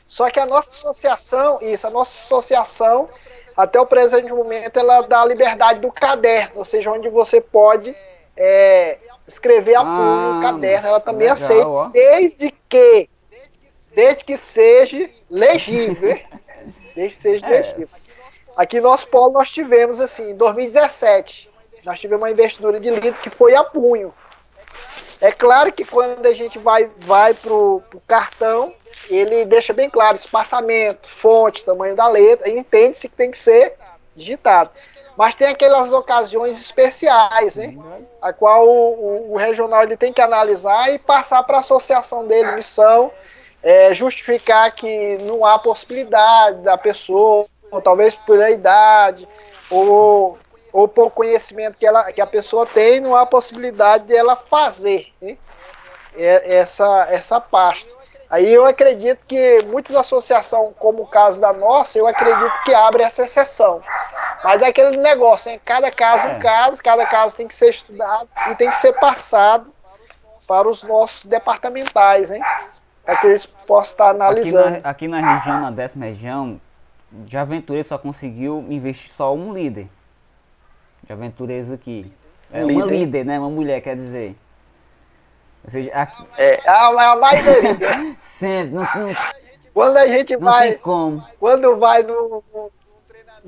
Só 0.06 0.30
que 0.30 0.38
a 0.38 0.46
nossa 0.46 0.70
associação, 0.70 1.58
isso, 1.60 1.84
a 1.84 1.90
nossa 1.90 2.12
associação, 2.12 3.08
até 3.56 3.80
o 3.80 3.86
presente 3.86 4.32
momento, 4.32 4.78
ela 4.78 5.00
dá 5.00 5.22
a 5.22 5.24
liberdade 5.24 5.80
do 5.80 5.90
caderno, 5.90 6.52
ou 6.58 6.64
seja, 6.64 6.90
onde 6.90 7.08
você 7.08 7.40
pode 7.40 7.94
é, 8.36 8.98
escrever 9.26 9.74
a 9.74 9.80
ah, 9.80 10.34
no 10.34 10.40
caderno. 10.40 10.86
Ela 10.86 11.00
também 11.00 11.28
legal, 11.28 11.34
aceita, 11.34 11.68
ó. 11.68 11.88
desde 11.88 12.54
que, 12.68 13.08
desde 13.92 14.24
que 14.24 14.36
seja 14.36 15.10
legível. 15.28 16.16
desde 16.94 17.16
que 17.16 17.22
seja 17.22 17.46
é. 17.46 17.50
legível. 17.50 17.88
Aqui 18.56 18.80
no 18.80 18.88
nosso 18.88 19.08
polo 19.08 19.32
nós 19.32 19.50
tivemos, 19.50 20.00
assim, 20.00 20.30
em 20.30 20.36
2017, 20.36 21.50
nós 21.84 21.98
tivemos 21.98 22.22
uma 22.22 22.30
investidura 22.30 22.78
de 22.78 22.88
livro 22.88 23.20
que 23.20 23.30
foi 23.30 23.54
a 23.56 23.64
punho. 23.64 24.14
É 25.20 25.30
claro 25.30 25.70
que 25.70 25.84
quando 25.84 26.24
a 26.24 26.32
gente 26.32 26.58
vai, 26.58 26.90
vai 27.00 27.34
para 27.34 27.52
o 27.52 27.82
cartão, 28.06 28.74
ele 29.08 29.44
deixa 29.44 29.72
bem 29.72 29.90
claro 29.90 30.16
espaçamento, 30.16 31.08
fonte, 31.08 31.64
tamanho 31.64 31.94
da 31.94 32.08
letra, 32.08 32.48
entende-se 32.48 33.08
que 33.08 33.16
tem 33.16 33.30
que 33.30 33.38
ser 33.38 33.74
digitado. 34.16 34.70
Mas 35.16 35.36
tem 35.36 35.48
aquelas 35.48 35.92
ocasiões 35.92 36.58
especiais, 36.58 37.56
né? 37.56 37.76
A 38.22 38.32
qual 38.32 38.66
o, 38.66 39.32
o, 39.32 39.36
regional 39.36 39.82
ele 39.82 39.96
tem 39.96 40.12
que 40.12 40.20
analisar 40.22 40.90
e 40.94 40.98
passar 40.98 41.42
para 41.42 41.58
a 41.58 41.60
associação 41.60 42.26
dele, 42.26 42.52
missão, 42.52 43.12
é, 43.62 43.92
justificar 43.92 44.72
que 44.72 45.18
não 45.22 45.44
há 45.44 45.58
possibilidade 45.58 46.62
da 46.62 46.78
pessoa, 46.78 47.44
ou 47.70 47.82
talvez 47.82 48.14
por 48.14 48.38
idade, 48.38 49.28
ou, 49.70 50.38
ou 50.72 50.88
por 50.88 51.10
conhecimento 51.10 51.78
que, 51.78 51.86
ela, 51.86 52.12
que 52.12 52.20
a 52.20 52.26
pessoa 52.26 52.66
tem, 52.66 53.00
não 53.00 53.14
há 53.14 53.26
possibilidade 53.26 54.06
de 54.06 54.16
ela 54.16 54.36
fazer 54.36 55.08
né? 55.20 55.36
essa, 56.14 57.06
essa 57.10 57.40
pasta. 57.40 58.00
Aí 58.30 58.52
eu 58.52 58.64
acredito 58.64 59.26
que 59.26 59.64
muitas 59.66 59.96
associações, 59.96 60.72
como 60.78 61.02
o 61.02 61.06
caso 61.06 61.40
da 61.40 61.52
nossa, 61.52 61.98
eu 61.98 62.06
acredito 62.06 62.62
que 62.64 62.72
abre 62.72 63.02
essa 63.02 63.24
exceção. 63.24 63.82
Mas 64.44 64.62
é 64.62 64.68
aquele 64.68 64.96
negócio, 64.96 65.50
hein? 65.50 65.60
cada 65.64 65.90
caso 65.90 66.26
é 66.26 66.36
um 66.36 66.38
caso, 66.38 66.82
cada 66.82 67.04
caso 67.06 67.36
tem 67.36 67.48
que 67.48 67.54
ser 67.54 67.70
estudado 67.70 68.28
e 68.50 68.54
tem 68.54 68.70
que 68.70 68.76
ser 68.76 68.92
passado 68.94 69.72
para 70.46 70.68
os 70.68 70.82
nossos 70.82 71.26
departamentais, 71.26 72.30
hein? 72.30 72.42
Para 73.04 73.16
que 73.16 73.26
eles 73.26 73.46
possam 73.46 73.90
estar 73.90 74.10
analisando. 74.10 74.76
Aqui 74.76 74.80
na, 74.80 74.90
aqui 74.90 75.08
na 75.08 75.34
região, 75.34 75.60
na 75.60 75.70
décima 75.70 76.06
região, 76.06 76.60
de 77.10 77.36
aventureiros 77.36 77.88
só 77.88 77.98
conseguiu 77.98 78.64
investir 78.68 79.12
só 79.12 79.34
um 79.34 79.52
líder. 79.52 79.88
De 81.10 81.14
aventureiros 81.14 81.72
aqui. 81.72 82.06
É 82.52 82.62
uma 82.62 82.84
líder, 82.84 82.98
líder 82.98 83.24
né? 83.24 83.36
Uma 83.40 83.50
mulher, 83.50 83.80
quer 83.80 83.96
dizer. 83.96 84.36
Ou 85.64 85.70
seja, 85.70 85.90
aqui... 85.92 86.24
É, 86.38 86.60
a, 86.64 86.86
a 86.86 87.16
maioria. 87.16 88.14
Sempre, 88.20 88.74
não, 88.74 88.82
não, 88.82 89.16
Quando 89.74 89.96
a 89.96 90.06
gente 90.06 90.34
não 90.34 90.40
vai. 90.40 90.68
Tem 90.68 90.78
como. 90.78 91.26
Quando 91.40 91.76
vai 91.80 92.04
no, 92.04 92.44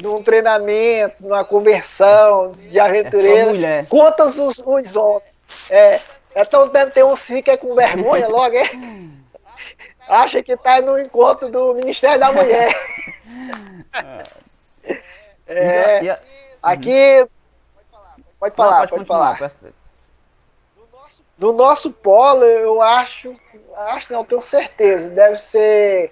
num 0.03 0.25
treinamento, 0.25 1.23
numa 1.23 1.45
conversão 1.45 2.51
de 2.69 2.81
aventureira, 2.81 3.53
é 3.53 3.87
os, 4.25 4.39
os 4.39 4.97
homens. 4.97 5.23
É, 5.71 6.01
então 6.35 6.67
deve 6.67 6.91
ter 6.91 7.05
uns 7.05 7.25
que 7.25 7.35
fica 7.37 7.57
com 7.57 7.77
vergonha 7.77 8.27
logo, 8.27 8.57
é? 8.57 8.69
Acha 10.09 10.43
que 10.43 10.57
tá 10.57 10.81
no 10.81 10.99
encontro 10.99 11.49
do 11.49 11.77
Ministério 11.77 12.19
da 12.19 12.33
Mulher. 12.33 12.75
É, 15.55 16.19
aqui. 16.63 17.29
Pode 18.43 18.57
falar, 18.57 18.79
pode, 18.89 18.91
pode 18.91 19.05
falar. 19.05 19.53
No 21.39 21.53
nosso 21.53 21.93
polo, 21.93 22.43
eu 22.43 22.83
acho, 22.83 23.33
acho 23.87 24.13
não, 24.13 24.25
tenho 24.25 24.43
certeza, 24.43 25.09
deve 25.11 25.39
ser. 25.39 26.11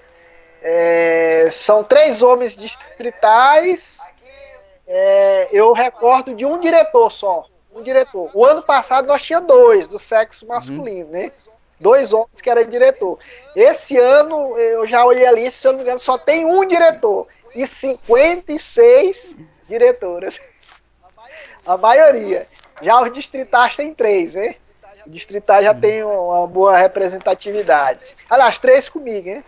É, 0.63 1.49
são 1.51 1.83
três 1.83 2.23
homens 2.23 2.57
distritais. 2.57 3.99
É, 4.87 5.49
eu 5.51 5.73
recordo 5.73 6.33
de 6.33 6.47
um 6.47 6.61
diretor 6.61 7.11
só. 7.11 7.47
Um 7.75 7.83
diretor. 7.83 8.31
O 8.33 8.45
ano 8.45 8.63
passado 8.63 9.09
nós 9.09 9.23
tínhamos 9.23 9.49
dois 9.49 9.89
do 9.89 9.99
sexo 9.99 10.47
masculino, 10.47 11.07
uhum. 11.07 11.11
né? 11.11 11.33
Dois 11.81 12.13
homens 12.13 12.41
que 12.41 12.49
eram 12.49 12.63
diretor. 12.63 13.19
Esse 13.57 13.99
ano, 13.99 14.57
eu 14.57 14.87
já 14.87 15.05
olhei 15.05 15.27
ali, 15.27 15.51
se 15.51 15.67
eu 15.67 15.73
não 15.73 15.79
me 15.79 15.85
engano, 15.85 15.99
só 15.99 16.17
tem 16.17 16.45
um 16.45 16.65
diretor 16.65 17.27
e 17.57 17.67
56 17.67 19.35
diretoras. 19.69 20.39
A 21.67 21.77
maioria. 21.77 22.47
Já 22.83 23.01
os 23.03 23.13
distritais 23.13 23.77
tem 23.77 23.95
três, 23.95 24.35
né? 24.35 24.55
O 25.07 25.11
distrital 25.11 25.63
já 25.63 25.75
tem 25.75 26.03
uma 26.03 26.47
boa 26.47 26.77
representatividade. 26.77 28.01
Aliás, 28.29 28.59
três 28.59 28.89
comigo, 28.89 29.29
hein? 29.29 29.45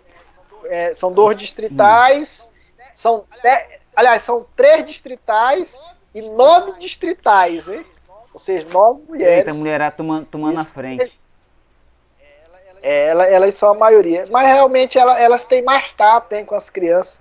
É, 0.64 0.94
são 0.94 1.12
dois 1.12 1.36
distritais, 1.36 2.48
são 2.94 3.24
aliás, 3.94 4.22
são 4.22 4.46
três 4.56 4.84
distritais 4.84 5.76
e 6.14 6.22
nove 6.22 6.78
distritais, 6.78 7.68
hein? 7.68 7.84
Ou 8.32 8.38
seja, 8.38 8.66
nove 8.68 9.02
mulheres. 9.08 9.38
Eita, 9.38 9.52
mulherada 9.52 9.94
tomando, 9.94 10.26
tomando 10.26 10.54
na 10.54 10.64
frente. 10.64 11.20
É, 12.82 13.08
ela, 13.08 13.26
elas 13.26 13.54
são 13.54 13.70
a 13.70 13.74
maioria. 13.74 14.24
Mas 14.30 14.46
realmente 14.46 14.98
ela, 14.98 15.18
elas 15.18 15.44
têm 15.44 15.62
mais 15.62 15.92
tato 15.92 16.28
tem, 16.28 16.44
com 16.44 16.54
as 16.54 16.70
crianças. 16.70 17.20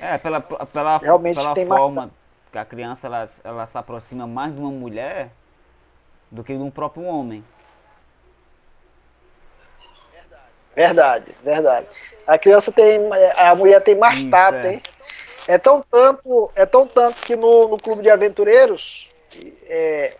É, 0.00 0.18
pela, 0.18 0.40
pela, 0.40 0.98
realmente 0.98 1.38
pela 1.38 1.66
forma. 1.66 2.10
Que 2.52 2.58
a 2.58 2.64
criança 2.66 3.06
ela, 3.06 3.24
ela 3.42 3.66
se 3.66 3.78
aproxima 3.78 4.26
mais 4.26 4.54
de 4.54 4.60
uma 4.60 4.70
mulher, 4.70 5.30
do 6.30 6.44
que 6.44 6.52
de 6.54 6.62
um 6.62 6.70
próprio 6.70 7.04
homem. 7.04 7.42
Verdade, 10.76 11.34
verdade. 11.42 11.86
A 12.26 12.38
criança 12.38 12.70
tem, 12.70 13.00
a 13.36 13.54
mulher 13.54 13.80
tem 13.80 13.94
mais 13.94 14.20
Isso, 14.20 14.30
tato, 14.30 14.66
é. 14.66 14.74
hein? 14.74 14.82
É 15.48 15.58
tão 15.58 15.80
tanto, 15.80 16.50
é 16.54 16.64
tão 16.64 16.86
tanto 16.86 17.20
que 17.22 17.34
no, 17.34 17.68
no 17.68 17.76
clube 17.76 18.02
de 18.02 18.10
aventureiros 18.10 19.08
é, 19.64 20.16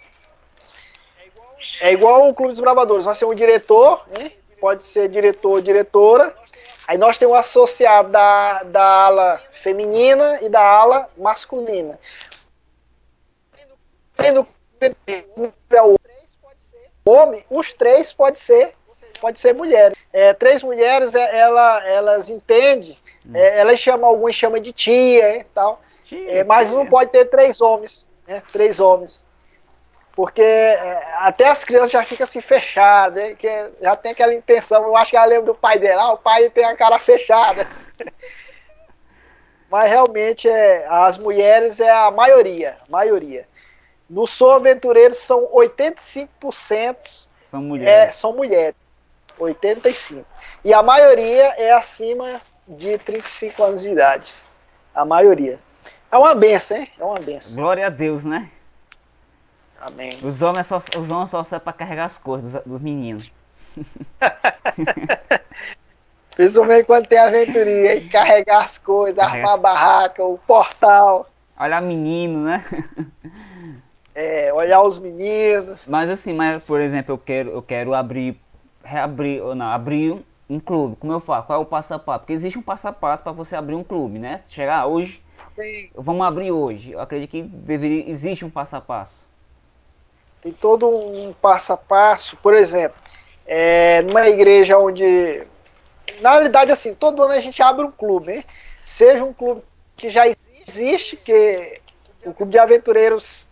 é 1.81 1.93
igual 1.93 2.29
o 2.29 2.35
clube 2.35 2.53
dos 2.53 2.61
bravadores. 2.61 3.05
Nós 3.05 3.19
temos 3.19 3.33
um 3.33 3.37
diretor, 3.37 4.05
né? 4.19 4.33
pode 4.61 4.83
ser 4.83 5.09
diretor 5.09 5.51
ou 5.51 5.61
diretora. 5.61 6.35
Aí 6.89 6.99
nós 6.99 7.19
temos 7.19 7.35
um 7.35 7.39
associado 7.39 8.11
da, 8.11 8.63
da 8.65 8.83
ala 8.83 9.41
feminina 9.53 10.39
e 10.43 10.49
da 10.49 10.61
ala 10.61 11.09
masculina. 11.17 11.99
E 14.19 14.31
no 14.33 14.47
homem, 17.05 17.45
os 17.51 17.73
três 17.75 18.13
pode 18.13 18.39
ser 18.39 18.75
pode 19.23 19.39
ser 19.39 19.55
mulher. 19.55 19.93
É, 20.13 20.33
três 20.33 20.65
mulheres, 20.65 21.15
é, 21.15 21.39
ela, 21.39 21.87
elas 21.87 22.29
entendem, 22.29 22.99
hum. 23.25 23.31
é, 23.35 23.61
elas 23.61 23.79
chamam, 23.79 24.09
alguns 24.09 24.35
chamam 24.35 24.61
de 24.61 24.73
tia 24.73 25.39
e 25.39 25.45
tal, 25.45 25.81
tia, 26.05 26.39
é, 26.39 26.45
mas 26.45 26.73
não 26.73 26.85
pode 26.85 27.13
ter 27.13 27.27
três 27.27 27.61
homens, 27.61 28.09
né? 28.27 28.43
Três 28.53 28.81
homens. 28.81 29.25
Porque 30.15 30.43
é, 30.43 31.15
até 31.17 31.49
as 31.49 31.65
crianças 31.65 31.91
já 31.91 32.05
ficam 32.05 32.25
assim 32.25 32.41
fechadas, 32.41 33.35
que 33.37 33.49
já 33.81 33.97
tem 33.97 34.13
aquela 34.13 34.35
intenção. 34.35 34.83
Eu 34.83 34.97
acho 34.97 35.11
que 35.11 35.17
ela 35.17 35.27
lembra 35.27 35.47
do 35.47 35.55
pai 35.55 35.79
dela, 35.79 36.03
ah, 36.03 36.13
o 36.13 36.19
pai 36.19 36.51
tem 36.51 36.65
a 36.65 36.77
cara 36.77 36.99
fechada. 36.99 37.67
Mas 39.71 39.91
realmente 39.91 40.49
é, 40.49 40.87
as 40.87 41.17
mulheres 41.17 41.81
é 41.81 41.91
a 41.91 42.11
maioria, 42.11 42.77
maioria. 42.91 43.49
No 44.09 44.27
Sou 44.27 44.51
Aventureiro 44.51 45.15
são 45.15 45.49
85% 45.51 47.33
são 47.53 47.61
mulheres. 47.61 48.09
É, 48.09 48.11
são 48.11 48.33
mulheres. 48.35 48.75
85. 49.39 50.25
E 50.65 50.73
a 50.73 50.83
maioria 50.83 51.55
é 51.59 51.71
acima 51.73 52.41
de 52.67 52.97
35 52.97 53.63
anos 53.63 53.83
de 53.83 53.91
idade. 53.91 54.33
A 54.95 55.05
maioria. 55.05 55.61
É 56.11 56.17
uma 56.17 56.35
benção, 56.35 56.79
hein? 56.79 56.89
É 56.99 57.05
uma 57.05 57.19
benção. 57.19 57.57
Glória 57.57 57.87
a 57.87 57.91
Deus, 57.91 58.25
né? 58.25 58.51
Amém. 59.83 60.13
Os 60.23 60.41
homens 60.43 60.69
só, 60.69 60.77
os 60.77 61.11
homens 61.11 61.31
só 61.31 61.43
servem 61.43 61.65
para 61.65 61.73
carregar 61.73 62.05
as 62.05 62.17
coisas 62.17 62.53
dos, 62.53 62.63
dos 62.63 62.81
meninos. 62.81 63.29
Principalmente 66.37 66.85
quando 66.85 67.09
tem 67.09 67.19
aventuria, 67.19 67.97
hein? 67.97 68.09
carregar 68.09 68.63
as 68.63 68.79
coisas, 68.79 69.17
Carrega 69.17 69.39
armar 69.39 69.55
a 69.55 69.61
barraca, 69.61 70.25
o 70.25 70.39
portal. 70.39 71.29
Olhar 71.59 71.83
menino, 71.83 72.45
né? 72.45 72.65
É, 74.15 74.53
olhar 74.53 74.83
os 74.83 74.99
meninos. 74.99 75.81
Mas 75.87 76.09
assim, 76.09 76.33
mas, 76.33 76.63
por 76.63 76.81
exemplo, 76.81 77.15
eu 77.15 77.19
quero, 77.19 77.51
eu 77.51 77.63
quero 77.63 77.93
abrir, 77.93 78.39
reabrir, 78.85 79.43
ou 79.43 79.55
não, 79.55 79.67
abrir 79.67 80.23
um 80.49 80.61
clube. 80.61 80.97
Como 80.97 81.13
eu 81.13 81.21
falo? 81.21 81.43
Qual 81.43 81.59
é 81.59 81.63
o 81.63 81.67
passo 81.67 81.95
a 81.95 81.99
passo? 81.99 82.21
Porque 82.21 82.33
existe 82.33 82.59
um 82.59 82.63
passo 82.63 82.87
a 82.89 82.93
passo 82.93 83.23
para 83.23 83.33
você 83.33 83.57
abrir 83.57 83.75
um 83.75 83.83
clube, 83.83 84.19
né? 84.19 84.43
Chegar 84.49 84.87
hoje, 84.87 85.23
Sim. 85.57 85.91
vamos 85.95 86.25
abrir 86.27 86.53
hoje. 86.53 86.93
Eu 86.93 87.01
acredito 87.01 87.31
que 87.31 87.43
deveria, 87.43 88.09
existe 88.09 88.45
um 88.45 88.51
passo 88.51 88.77
a 88.77 88.81
passo. 88.81 89.32
Tem 90.43 90.53
todo 90.53 90.89
um 90.89 91.33
passo 91.33 91.73
a 91.73 91.77
passo. 91.77 92.37
Por 92.37 92.53
exemplo, 92.53 93.01
é, 93.47 94.03
numa 94.03 94.29
igreja 94.29 94.77
onde, 94.77 95.47
na 96.21 96.33
realidade, 96.33 96.73
assim, 96.73 96.95
todo 96.95 97.23
ano 97.23 97.33
a 97.33 97.41
gente 97.41 97.63
abre 97.63 97.87
um 97.87 97.91
clube, 97.91 98.35
né? 98.35 98.45
Seja 98.85 99.25
um 99.25 99.33
clube 99.33 99.63
que 99.97 100.11
já 100.11 100.25
existe, 100.67 101.17
que 101.17 101.81
o 102.27 102.35
clube 102.35 102.53
de 102.53 102.59
aventureiros 102.59 103.47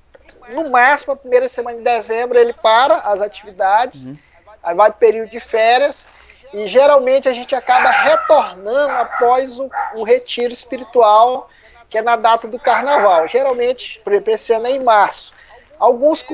no 0.48 0.68
máximo, 0.70 1.12
a 1.12 1.16
primeira 1.16 1.48
semana 1.48 1.78
de 1.78 1.84
dezembro 1.84 2.38
ele 2.38 2.52
para 2.52 2.96
as 2.96 3.20
atividades, 3.20 4.04
uhum. 4.04 4.16
aí 4.62 4.74
vai 4.74 4.92
período 4.92 5.30
de 5.30 5.38
férias, 5.38 6.08
e 6.52 6.66
geralmente 6.66 7.28
a 7.28 7.32
gente 7.32 7.54
acaba 7.54 7.90
retornando 7.90 8.92
após 8.92 9.60
o, 9.60 9.70
o 9.94 10.02
retiro 10.02 10.52
espiritual, 10.52 11.48
que 11.88 11.98
é 11.98 12.02
na 12.02 12.16
data 12.16 12.48
do 12.48 12.58
carnaval. 12.58 13.28
Geralmente, 13.28 14.00
por 14.02 14.12
exemplo, 14.12 14.32
esse 14.32 14.52
ano 14.52 14.66
é 14.66 14.70
em 14.70 14.82
março. 14.82 15.32
Alguns 15.80 16.24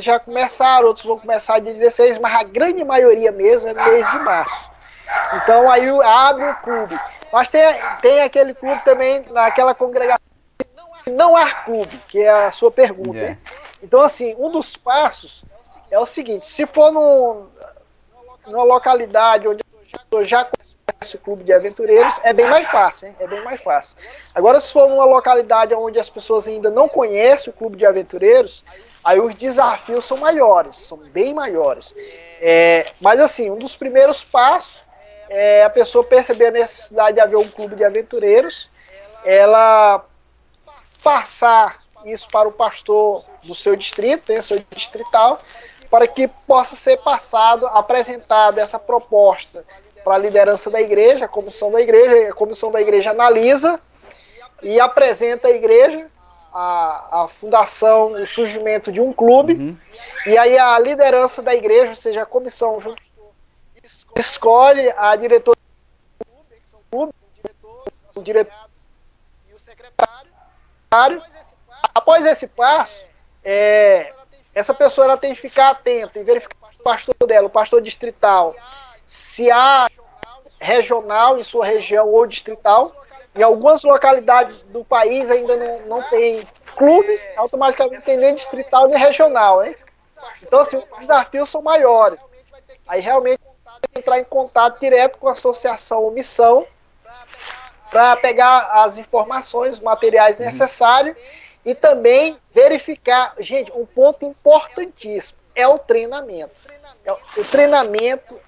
já 0.00 0.18
começaram, 0.18 0.88
outros 0.88 1.06
vão 1.06 1.18
começar 1.18 1.58
de 1.58 1.66
16, 1.66 2.18
mas 2.18 2.34
a 2.34 2.42
grande 2.42 2.82
maioria 2.82 3.30
mesmo 3.30 3.68
é 3.68 3.74
no 3.74 3.84
mês 3.84 4.10
de 4.10 4.18
março. 4.20 4.70
Então 5.34 5.70
aí 5.70 5.86
abre 6.02 6.46
o 6.46 6.54
clube. 6.56 6.98
Mas 7.32 7.50
tem, 7.50 7.62
tem 8.00 8.22
aquele 8.22 8.54
clube 8.54 8.82
também 8.84 9.22
naquela 9.30 9.74
congregação 9.74 10.26
não 11.10 11.36
há 11.36 11.52
clube, 11.52 11.96
que 12.08 12.20
é 12.20 12.46
a 12.46 12.52
sua 12.52 12.70
pergunta. 12.70 13.18
Yeah. 13.18 13.40
Então, 13.82 14.00
assim, 14.00 14.34
um 14.38 14.50
dos 14.50 14.76
passos 14.76 15.44
é 15.90 15.98
o 15.98 16.06
seguinte: 16.06 16.46
se 16.46 16.66
for 16.66 16.92
num, 16.92 17.46
numa 18.46 18.64
localidade 18.64 19.46
onde 19.46 19.62
eu 20.10 20.24
já 20.24 20.44
conhece 20.44 20.75
o 21.14 21.18
clube 21.18 21.44
de 21.44 21.52
aventureiros, 21.52 22.20
é 22.22 22.32
bem 22.32 22.48
mais 22.48 22.66
fácil, 22.68 23.08
hein? 23.08 23.16
É 23.18 23.26
bem 23.26 23.42
mais 23.42 23.60
fácil. 23.60 23.96
Agora, 24.34 24.60
se 24.60 24.72
for 24.72 24.88
numa 24.88 25.04
localidade 25.04 25.74
onde 25.74 25.98
as 25.98 26.08
pessoas 26.08 26.46
ainda 26.46 26.70
não 26.70 26.88
conhecem 26.88 27.52
o 27.52 27.56
clube 27.56 27.76
de 27.76 27.84
aventureiros, 27.84 28.64
aí 29.04 29.20
os 29.20 29.34
desafios 29.34 30.04
são 30.04 30.16
maiores, 30.16 30.76
são 30.76 30.96
bem 30.98 31.34
maiores. 31.34 31.94
É, 32.40 32.86
mas, 33.00 33.20
assim, 33.20 33.50
um 33.50 33.58
dos 33.58 33.76
primeiros 33.76 34.22
passos 34.24 34.82
é 35.28 35.64
a 35.64 35.70
pessoa 35.70 36.04
perceber 36.04 36.46
a 36.46 36.52
necessidade 36.52 37.14
de 37.14 37.20
haver 37.20 37.36
um 37.36 37.48
clube 37.48 37.74
de 37.74 37.84
aventureiros, 37.84 38.70
ela 39.24 40.04
passar 41.02 41.78
isso 42.04 42.28
para 42.28 42.48
o 42.48 42.52
pastor 42.52 43.24
do 43.42 43.54
seu 43.54 43.74
distrito, 43.74 44.32
né, 44.32 44.40
seu 44.40 44.64
distrital, 44.70 45.40
para 45.90 46.06
que 46.06 46.28
possa 46.46 46.76
ser 46.76 46.96
passado, 46.98 47.66
apresentada 47.66 48.60
essa 48.60 48.78
proposta 48.78 49.64
para 50.06 50.14
a 50.14 50.18
liderança 50.18 50.70
da 50.70 50.80
igreja, 50.80 51.24
a 51.24 51.28
comissão 51.28 51.68
da 51.72 51.80
igreja, 51.80 52.30
a 52.30 52.32
comissão 52.32 52.70
da 52.70 52.80
igreja 52.80 53.10
analisa 53.10 53.80
e 54.62 54.78
apresenta 54.78 55.48
à 55.48 55.50
igreja 55.50 56.08
a, 56.54 57.24
a 57.24 57.28
fundação, 57.28 58.12
o 58.12 58.24
surgimento 58.24 58.92
de 58.92 59.00
um 59.00 59.12
clube, 59.12 59.54
uhum. 59.54 59.76
e 60.24 60.38
aí 60.38 60.56
a 60.56 60.78
liderança 60.78 61.42
da 61.42 61.52
igreja, 61.56 61.90
ou 61.90 61.96
seja, 61.96 62.22
a 62.22 62.26
comissão 62.26 62.78
junto, 62.78 63.02
escolhe 64.16 64.94
a 64.96 65.16
diretora 65.16 65.58
do 66.20 66.78
clube, 66.88 67.12
o 68.14 68.22
diretor 68.22 68.70
e 69.50 69.54
o 69.54 69.58
secretário, 69.58 70.30
Após 71.92 72.24
esse 72.26 72.46
passo, 72.46 73.04
é, 73.42 74.12
essa 74.54 74.72
pessoa 74.72 75.04
ela 75.04 75.16
tem 75.16 75.34
que 75.34 75.40
ficar 75.40 75.70
atenta 75.70 76.20
e 76.20 76.22
verificar 76.22 76.70
o 76.78 76.82
pastor 76.84 77.16
dela, 77.26 77.48
o 77.48 77.50
pastor 77.50 77.82
distrital, 77.82 78.54
se 79.06 79.50
há 79.50 79.88
regional 80.60 81.38
em 81.38 81.44
sua 81.44 81.64
região 81.64 82.08
ou 82.08 82.26
distrital. 82.26 82.92
Em 83.34 83.42
algumas 83.42 83.82
localidades 83.82 84.62
do 84.62 84.84
país 84.84 85.30
ainda 85.30 85.56
não, 85.56 85.80
não 85.86 86.02
tem 86.10 86.46
clubes, 86.74 87.32
automaticamente 87.36 88.04
tem 88.04 88.16
nem 88.16 88.34
distrital 88.34 88.88
nem 88.88 88.98
regional. 88.98 89.64
Hein? 89.64 89.74
Então, 90.42 90.60
assim, 90.60 90.78
os 90.78 90.98
desafios 90.98 91.48
são 91.48 91.62
maiores. 91.62 92.32
Aí 92.88 93.00
realmente 93.00 93.40
entrar 93.94 94.18
em 94.18 94.24
contato 94.24 94.80
direto 94.80 95.18
com 95.18 95.28
a 95.28 95.32
associação 95.32 96.02
ou 96.02 96.10
missão 96.10 96.66
para 97.90 98.16
pegar 98.16 98.82
as 98.84 98.98
informações, 98.98 99.78
os 99.78 99.82
materiais 99.82 100.38
necessários 100.38 101.18
e 101.64 101.74
também 101.74 102.38
verificar. 102.52 103.34
Gente, 103.38 103.70
um 103.72 103.84
ponto 103.84 104.24
importantíssimo 104.24 105.38
é 105.54 105.66
o 105.68 105.78
treinamento. 105.78 106.54
É 107.04 107.12
o 107.12 107.44
treinamento 107.44 108.40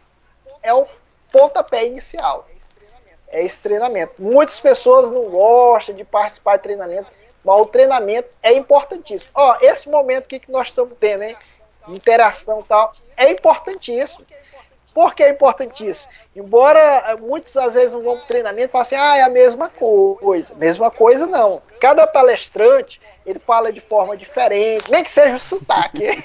é 0.69 0.75
o 0.75 0.87
pontapé 1.33 1.87
inicial. 1.87 2.47
É 3.29 3.45
esse 3.45 3.61
treinamento. 3.61 4.23
Muitas 4.23 4.59
pessoas 4.61 5.11
não 5.11 5.25
gostam 5.25 5.95
de 5.95 6.05
participar 6.05 6.57
de 6.57 6.63
treinamento, 6.63 7.11
mas 7.45 7.61
o 7.61 7.67
treinamento 7.67 8.35
é 8.43 8.53
importantíssimo. 8.53 9.31
Ó, 9.35 9.57
esse 9.61 9.89
momento 9.89 10.29
que 10.29 10.41
nós 10.49 10.69
estamos 10.69 10.97
tendo, 10.99 11.25
hein? 11.25 11.37
Interação 11.89 12.63
tal, 12.63 12.93
é 13.17 13.31
importantíssimo. 13.31 14.25
Por 14.95 15.15
que 15.15 15.23
é 15.23 15.31
importantíssimo? 15.31 16.11
Embora 16.35 16.81
eh, 16.81 17.17
muitos 17.17 17.57
às 17.57 17.75
vezes 17.75 17.93
não 17.93 18.03
vão 18.03 18.17
para 18.17 18.27
treinamento 18.27 18.69
e 18.69 18.73
falam 18.73 18.83
assim, 18.83 18.97
ah, 18.97 19.17
é 19.17 19.23
a 19.23 19.29
mesma 19.29 19.69
coisa. 19.69 20.55
Mesma 20.55 20.91
coisa 20.91 21.27
não. 21.27 21.63
Cada 21.81 22.07
palestrante, 22.07 23.01
ele 23.25 23.39
fala 23.39 23.73
de 23.73 23.81
forma 23.81 24.17
diferente, 24.17 24.91
nem 24.91 25.05
que 25.05 25.11
seja 25.11 25.37
o 25.37 25.41
sotaque. 25.41 26.25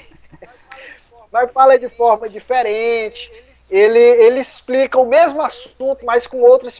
mas 1.30 1.50
fala 1.50 1.78
de 1.78 1.88
forma 1.88 2.28
diferente. 2.28 3.30
Ele, 3.70 3.98
ele 3.98 4.40
explica 4.40 4.98
o 4.98 5.06
mesmo 5.06 5.40
assunto, 5.40 6.04
mas 6.04 6.26
com 6.26 6.40
outra 6.40 6.70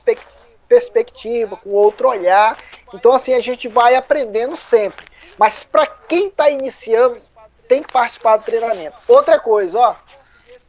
perspectiva, 0.68 1.56
com 1.56 1.70
outro 1.70 2.08
olhar. 2.08 2.58
Então, 2.92 3.12
assim, 3.12 3.34
a 3.34 3.40
gente 3.40 3.68
vai 3.68 3.94
aprendendo 3.94 4.56
sempre. 4.56 5.06
Mas 5.38 5.64
para 5.64 5.86
quem 5.86 6.28
está 6.28 6.50
iniciando, 6.50 7.18
tem 7.68 7.82
que 7.82 7.92
participar 7.92 8.36
do 8.36 8.44
treinamento. 8.44 8.96
Outra 9.08 9.38
coisa, 9.38 9.78
ó, 9.78 9.96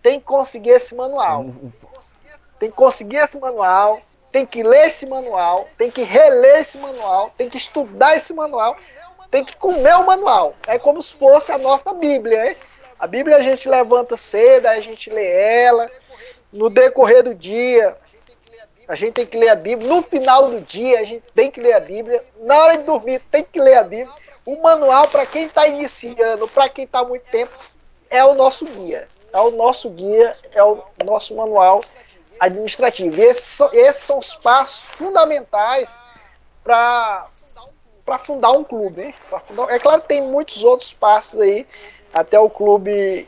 tem 0.01 0.19
que 0.19 0.25
conseguir 0.25 0.71
esse 0.71 0.95
manual. 0.95 1.47
Tem 2.59 2.69
que 2.69 2.75
conseguir 2.75 3.17
esse 3.17 3.37
manual, 3.37 3.99
tem 4.31 4.45
que 4.45 4.63
ler 4.63 4.87
esse 4.87 5.05
manual, 5.05 5.67
tem 5.77 5.91
que 5.91 6.03
reler 6.03 6.61
esse 6.61 6.77
manual, 6.77 7.29
tem 7.37 7.49
que 7.49 7.57
estudar 7.57 8.15
esse 8.15 8.33
manual, 8.33 8.77
tem 9.29 9.43
que 9.43 9.55
comer 9.57 9.95
o 9.95 10.05
manual. 10.05 10.53
É 10.67 10.79
como 10.79 11.01
se 11.01 11.13
fosse 11.13 11.51
a 11.51 11.57
nossa 11.57 11.93
Bíblia, 11.93 12.51
hein? 12.51 12.57
A 12.97 13.07
Bíblia 13.07 13.37
a 13.37 13.41
gente 13.41 13.67
levanta 13.67 14.15
cedo, 14.15 14.67
a 14.67 14.79
gente 14.79 15.09
lê 15.09 15.61
ela. 15.63 15.91
No 16.55 16.69
decorrer 16.69 17.23
do 17.23 17.35
dia, 17.35 17.95
a 18.87 18.95
gente 18.95 19.13
tem 19.13 19.25
que 19.25 19.37
ler 19.37 19.49
a 19.49 19.55
Bíblia. 19.55 19.87
No 19.87 20.01
final 20.01 20.49
do 20.49 20.61
dia, 20.61 20.99
a 20.99 21.03
gente 21.03 21.23
tem 21.33 21.51
que 21.51 21.61
ler 21.61 21.73
a 21.73 21.79
Bíblia. 21.79 22.23
Na 22.41 22.57
hora 22.63 22.77
de 22.77 22.83
dormir, 22.83 23.21
tem 23.31 23.43
que 23.43 23.59
ler 23.59 23.77
a 23.77 23.83
Bíblia. 23.83 24.15
O 24.45 24.61
manual, 24.61 25.07
para 25.07 25.25
quem 25.25 25.45
está 25.45 25.67
iniciando, 25.67 26.47
para 26.47 26.69
quem 26.69 26.85
está 26.85 26.99
há 26.99 27.05
muito 27.05 27.23
tempo, 27.29 27.53
é 28.09 28.23
o 28.23 28.33
nosso 28.33 28.65
guia 28.65 29.07
é 29.35 29.41
o 29.41 29.51
nosso 29.51 29.89
guia, 29.89 30.33
é 30.53 30.63
o 30.63 30.81
nosso 31.03 31.35
manual 31.35 31.83
administrativo. 32.39 33.21
Esses, 33.21 33.59
esses 33.73 34.03
são 34.03 34.17
os 34.17 34.33
passos 34.35 34.83
fundamentais 34.83 35.99
para 36.63 37.27
fundar 38.19 38.51
um 38.51 38.63
clube. 38.63 39.13
Fundar, 39.43 39.69
é 39.71 39.77
claro 39.77 40.01
que 40.01 40.07
tem 40.07 40.21
muitos 40.21 40.63
outros 40.63 40.93
passos 40.93 41.41
aí, 41.41 41.67
até 42.13 42.39
o 42.39 42.49
clube 42.49 43.27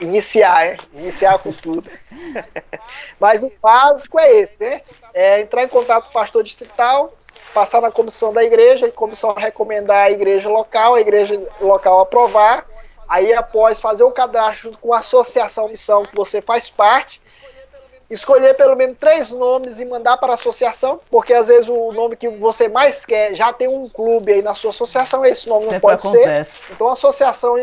iniciar, 0.00 0.72
hein? 0.72 0.76
iniciar 0.92 1.38
com 1.38 1.52
tudo. 1.52 1.90
Mas 3.20 3.42
o 3.42 3.52
básico 3.60 4.18
é 4.18 4.30
esse, 4.40 4.62
né? 4.62 4.82
é 5.12 5.40
entrar 5.40 5.64
em 5.64 5.68
contato 5.68 6.04
com 6.04 6.10
o 6.10 6.12
pastor 6.12 6.42
distrital, 6.42 7.12
passar 7.52 7.80
na 7.80 7.90
comissão 7.90 8.32
da 8.32 8.42
igreja, 8.42 8.86
a 8.86 8.92
comissão 8.92 9.32
recomendar 9.34 10.06
a 10.06 10.10
igreja 10.10 10.48
local, 10.48 10.94
a 10.94 11.00
igreja 11.00 11.40
local 11.60 12.00
aprovar, 12.00 12.66
Aí, 13.08 13.32
após 13.32 13.80
fazer 13.80 14.02
o 14.02 14.10
cadastro 14.10 14.70
junto 14.70 14.78
com 14.78 14.92
a 14.92 14.98
associação 14.98 15.68
missão 15.68 16.04
que 16.04 16.16
você 16.16 16.40
faz 16.40 16.70
parte, 16.70 17.20
escolher 18.08 18.54
pelo 18.54 18.76
menos 18.76 18.96
três 18.98 19.30
nomes 19.30 19.78
e 19.78 19.84
mandar 19.84 20.16
para 20.16 20.32
a 20.32 20.34
associação, 20.34 21.00
porque 21.10 21.32
às 21.32 21.48
vezes 21.48 21.68
o 21.68 21.92
nome 21.92 22.16
que 22.16 22.28
você 22.28 22.68
mais 22.68 23.04
quer 23.04 23.34
já 23.34 23.52
tem 23.52 23.68
um 23.68 23.88
clube 23.88 24.32
aí 24.32 24.42
na 24.42 24.54
sua 24.54 24.70
associação, 24.70 25.24
esse 25.24 25.48
nome 25.48 25.64
Sempre 25.64 25.74
não 25.74 25.80
pode 25.80 26.06
acontece. 26.06 26.66
ser. 26.66 26.72
Então 26.72 26.88
a 26.88 26.92
associação 26.92 27.56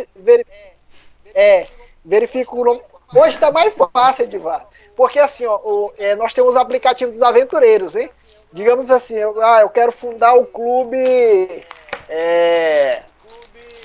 é, 1.34 1.68
verifica 2.04 2.56
o 2.56 2.64
nome. 2.64 2.82
Hoje 3.14 3.34
está 3.34 3.52
mais 3.52 3.74
fácil, 3.94 4.24
Edivar. 4.24 4.68
Porque 4.96 5.20
assim, 5.20 5.46
ó, 5.46 5.58
o, 5.64 5.94
é, 5.98 6.16
nós 6.16 6.34
temos 6.34 6.56
o 6.56 6.60
aplicativo 6.60 7.12
dos 7.12 7.22
aventureiros, 7.22 7.96
hein? 7.96 8.10
Digamos 8.54 8.92
assim, 8.92 9.16
eu, 9.16 9.42
ah, 9.42 9.62
eu 9.62 9.70
quero 9.70 9.92
fundar 9.92 10.34
o 10.36 10.46
clube. 10.46 11.66
É, 12.10 13.04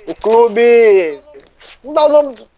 o 0.07 0.15
clube. 0.15 1.23
Vamos 1.83 1.95
dar 1.95 2.07
o 2.07 2.09
nome. 2.09 2.49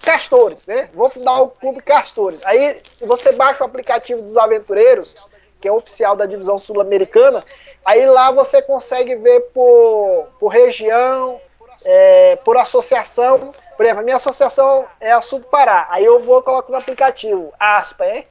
Castores, 0.00 0.66
né? 0.66 0.90
Vou 0.92 1.08
fundar 1.08 1.40
o 1.42 1.48
clube 1.48 1.80
Castores. 1.80 2.44
Aí 2.44 2.82
você 3.00 3.32
baixa 3.32 3.62
o 3.62 3.66
aplicativo 3.66 4.20
dos 4.20 4.36
aventureiros, 4.36 5.14
que 5.60 5.68
é 5.68 5.72
oficial 5.72 6.16
da 6.16 6.26
divisão 6.26 6.58
sul-americana. 6.58 7.44
Aí 7.84 8.04
lá 8.04 8.32
você 8.32 8.60
consegue 8.60 9.14
ver 9.16 9.40
por, 9.54 10.26
por 10.40 10.48
região, 10.48 11.40
é, 11.84 12.36
por 12.36 12.56
associação. 12.56 13.38
Por 13.76 13.84
exemplo, 13.84 14.00
a 14.00 14.04
minha 14.04 14.16
associação 14.16 14.86
é 15.00 15.12
a 15.12 15.20
Sul 15.20 15.40
do 15.40 15.46
Pará. 15.46 15.86
Aí 15.90 16.04
eu 16.04 16.20
vou 16.20 16.42
coloco 16.42 16.70
no 16.70 16.78
aplicativo 16.78 17.52
aspa, 17.58 18.06
hein? 18.06 18.26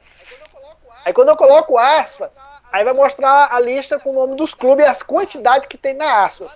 Aí 1.04 1.12
quando 1.12 1.28
eu 1.28 1.36
coloco 1.36 1.76
aspa, 1.76 2.32
aí 2.70 2.84
vai 2.84 2.94
mostrar 2.94 3.48
a 3.52 3.58
lista 3.58 3.98
com 3.98 4.10
o 4.10 4.14
nome 4.14 4.36
dos 4.36 4.54
clubes 4.54 4.84
e 4.84 4.88
as 4.88 5.02
quantidades 5.02 5.68
que 5.68 5.76
tem 5.76 5.94
na 5.94 6.24
aspa. 6.24 6.50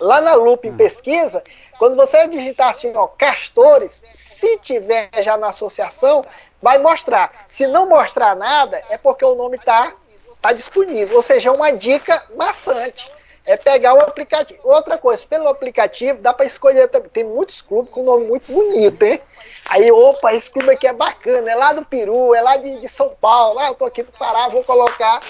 Lá 0.00 0.20
na 0.20 0.34
lupa 0.34 0.66
em 0.66 0.76
pesquisa, 0.76 1.42
quando 1.78 1.94
você 1.94 2.26
digitar 2.26 2.68
assim, 2.68 2.92
ó, 2.94 3.06
castores, 3.06 4.02
se 4.14 4.56
tiver 4.58 5.10
já 5.22 5.36
na 5.36 5.48
associação, 5.48 6.24
vai 6.62 6.78
mostrar. 6.78 7.44
Se 7.46 7.66
não 7.66 7.86
mostrar 7.86 8.34
nada, 8.34 8.82
é 8.88 8.96
porque 8.96 9.24
o 9.24 9.34
nome 9.34 9.56
está 9.56 9.92
tá 10.40 10.52
disponível. 10.52 11.16
Ou 11.16 11.22
seja, 11.22 11.50
é 11.50 11.52
uma 11.52 11.72
dica 11.72 12.24
maçante 12.34 13.10
é 13.50 13.56
pegar 13.56 13.94
o 13.94 14.00
aplicativo. 14.00 14.60
Outra 14.62 14.96
coisa, 14.96 15.26
pelo 15.28 15.48
aplicativo 15.48 16.20
dá 16.20 16.32
para 16.32 16.46
escolher 16.46 16.88
também. 16.88 17.10
Tem 17.10 17.24
muitos 17.24 17.60
clubes 17.60 17.92
com 17.92 18.04
nome 18.04 18.26
muito 18.26 18.50
bonito, 18.50 19.02
hein? 19.02 19.20
Aí, 19.68 19.90
opa, 19.90 20.32
esse 20.32 20.48
clube 20.48 20.70
aqui 20.70 20.86
é 20.86 20.92
bacana, 20.92 21.50
é 21.50 21.54
lá 21.56 21.72
do 21.72 21.84
Peru, 21.84 22.32
é 22.32 22.40
lá 22.40 22.56
de, 22.56 22.78
de 22.78 22.88
São 22.88 23.10
Paulo, 23.20 23.56
lá 23.56 23.66
ah, 23.66 23.68
eu 23.70 23.74
tô 23.74 23.84
aqui 23.84 24.04
do 24.04 24.12
Pará, 24.12 24.48
vou 24.48 24.62
colocar 24.62 25.20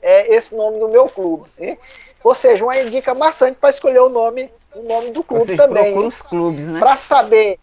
é, 0.00 0.34
esse 0.34 0.54
nome 0.54 0.78
no 0.78 0.88
meu 0.88 1.08
clube. 1.08 1.46
Hein? 1.58 1.78
Ou 2.24 2.34
seja, 2.34 2.64
uma 2.64 2.84
dica 2.84 3.14
bastante 3.14 3.56
para 3.56 3.68
escolher 3.68 4.00
o 4.00 4.08
nome, 4.08 4.50
o 4.74 4.82
nome 4.82 5.10
do 5.10 5.22
clube 5.22 5.44
seja, 5.44 5.66
também. 5.66 5.84
Procura 5.84 6.06
os 6.08 6.22
clubes, 6.22 6.68
né? 6.68 6.78
Para 6.78 6.96
saber. 6.96 7.58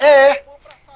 É, 0.00 0.42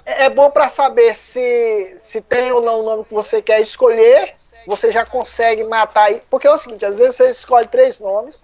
é 0.04 0.30
bom 0.30 0.50
para 0.50 0.68
saber 0.68 1.14
se, 1.14 1.96
se 2.00 2.20
tem 2.20 2.50
ou 2.50 2.60
não 2.60 2.80
o 2.80 2.82
nome 2.82 3.04
que 3.04 3.14
você 3.14 3.40
quer 3.40 3.60
escolher 3.60 4.34
você 4.68 4.92
já 4.92 5.04
consegue 5.04 5.64
matar 5.64 6.04
aí. 6.04 6.20
Porque 6.30 6.46
é 6.46 6.50
o 6.50 6.58
seguinte, 6.58 6.84
às 6.84 6.98
vezes 6.98 7.16
você 7.16 7.30
escolhe 7.30 7.66
três 7.66 7.98
nomes, 7.98 8.42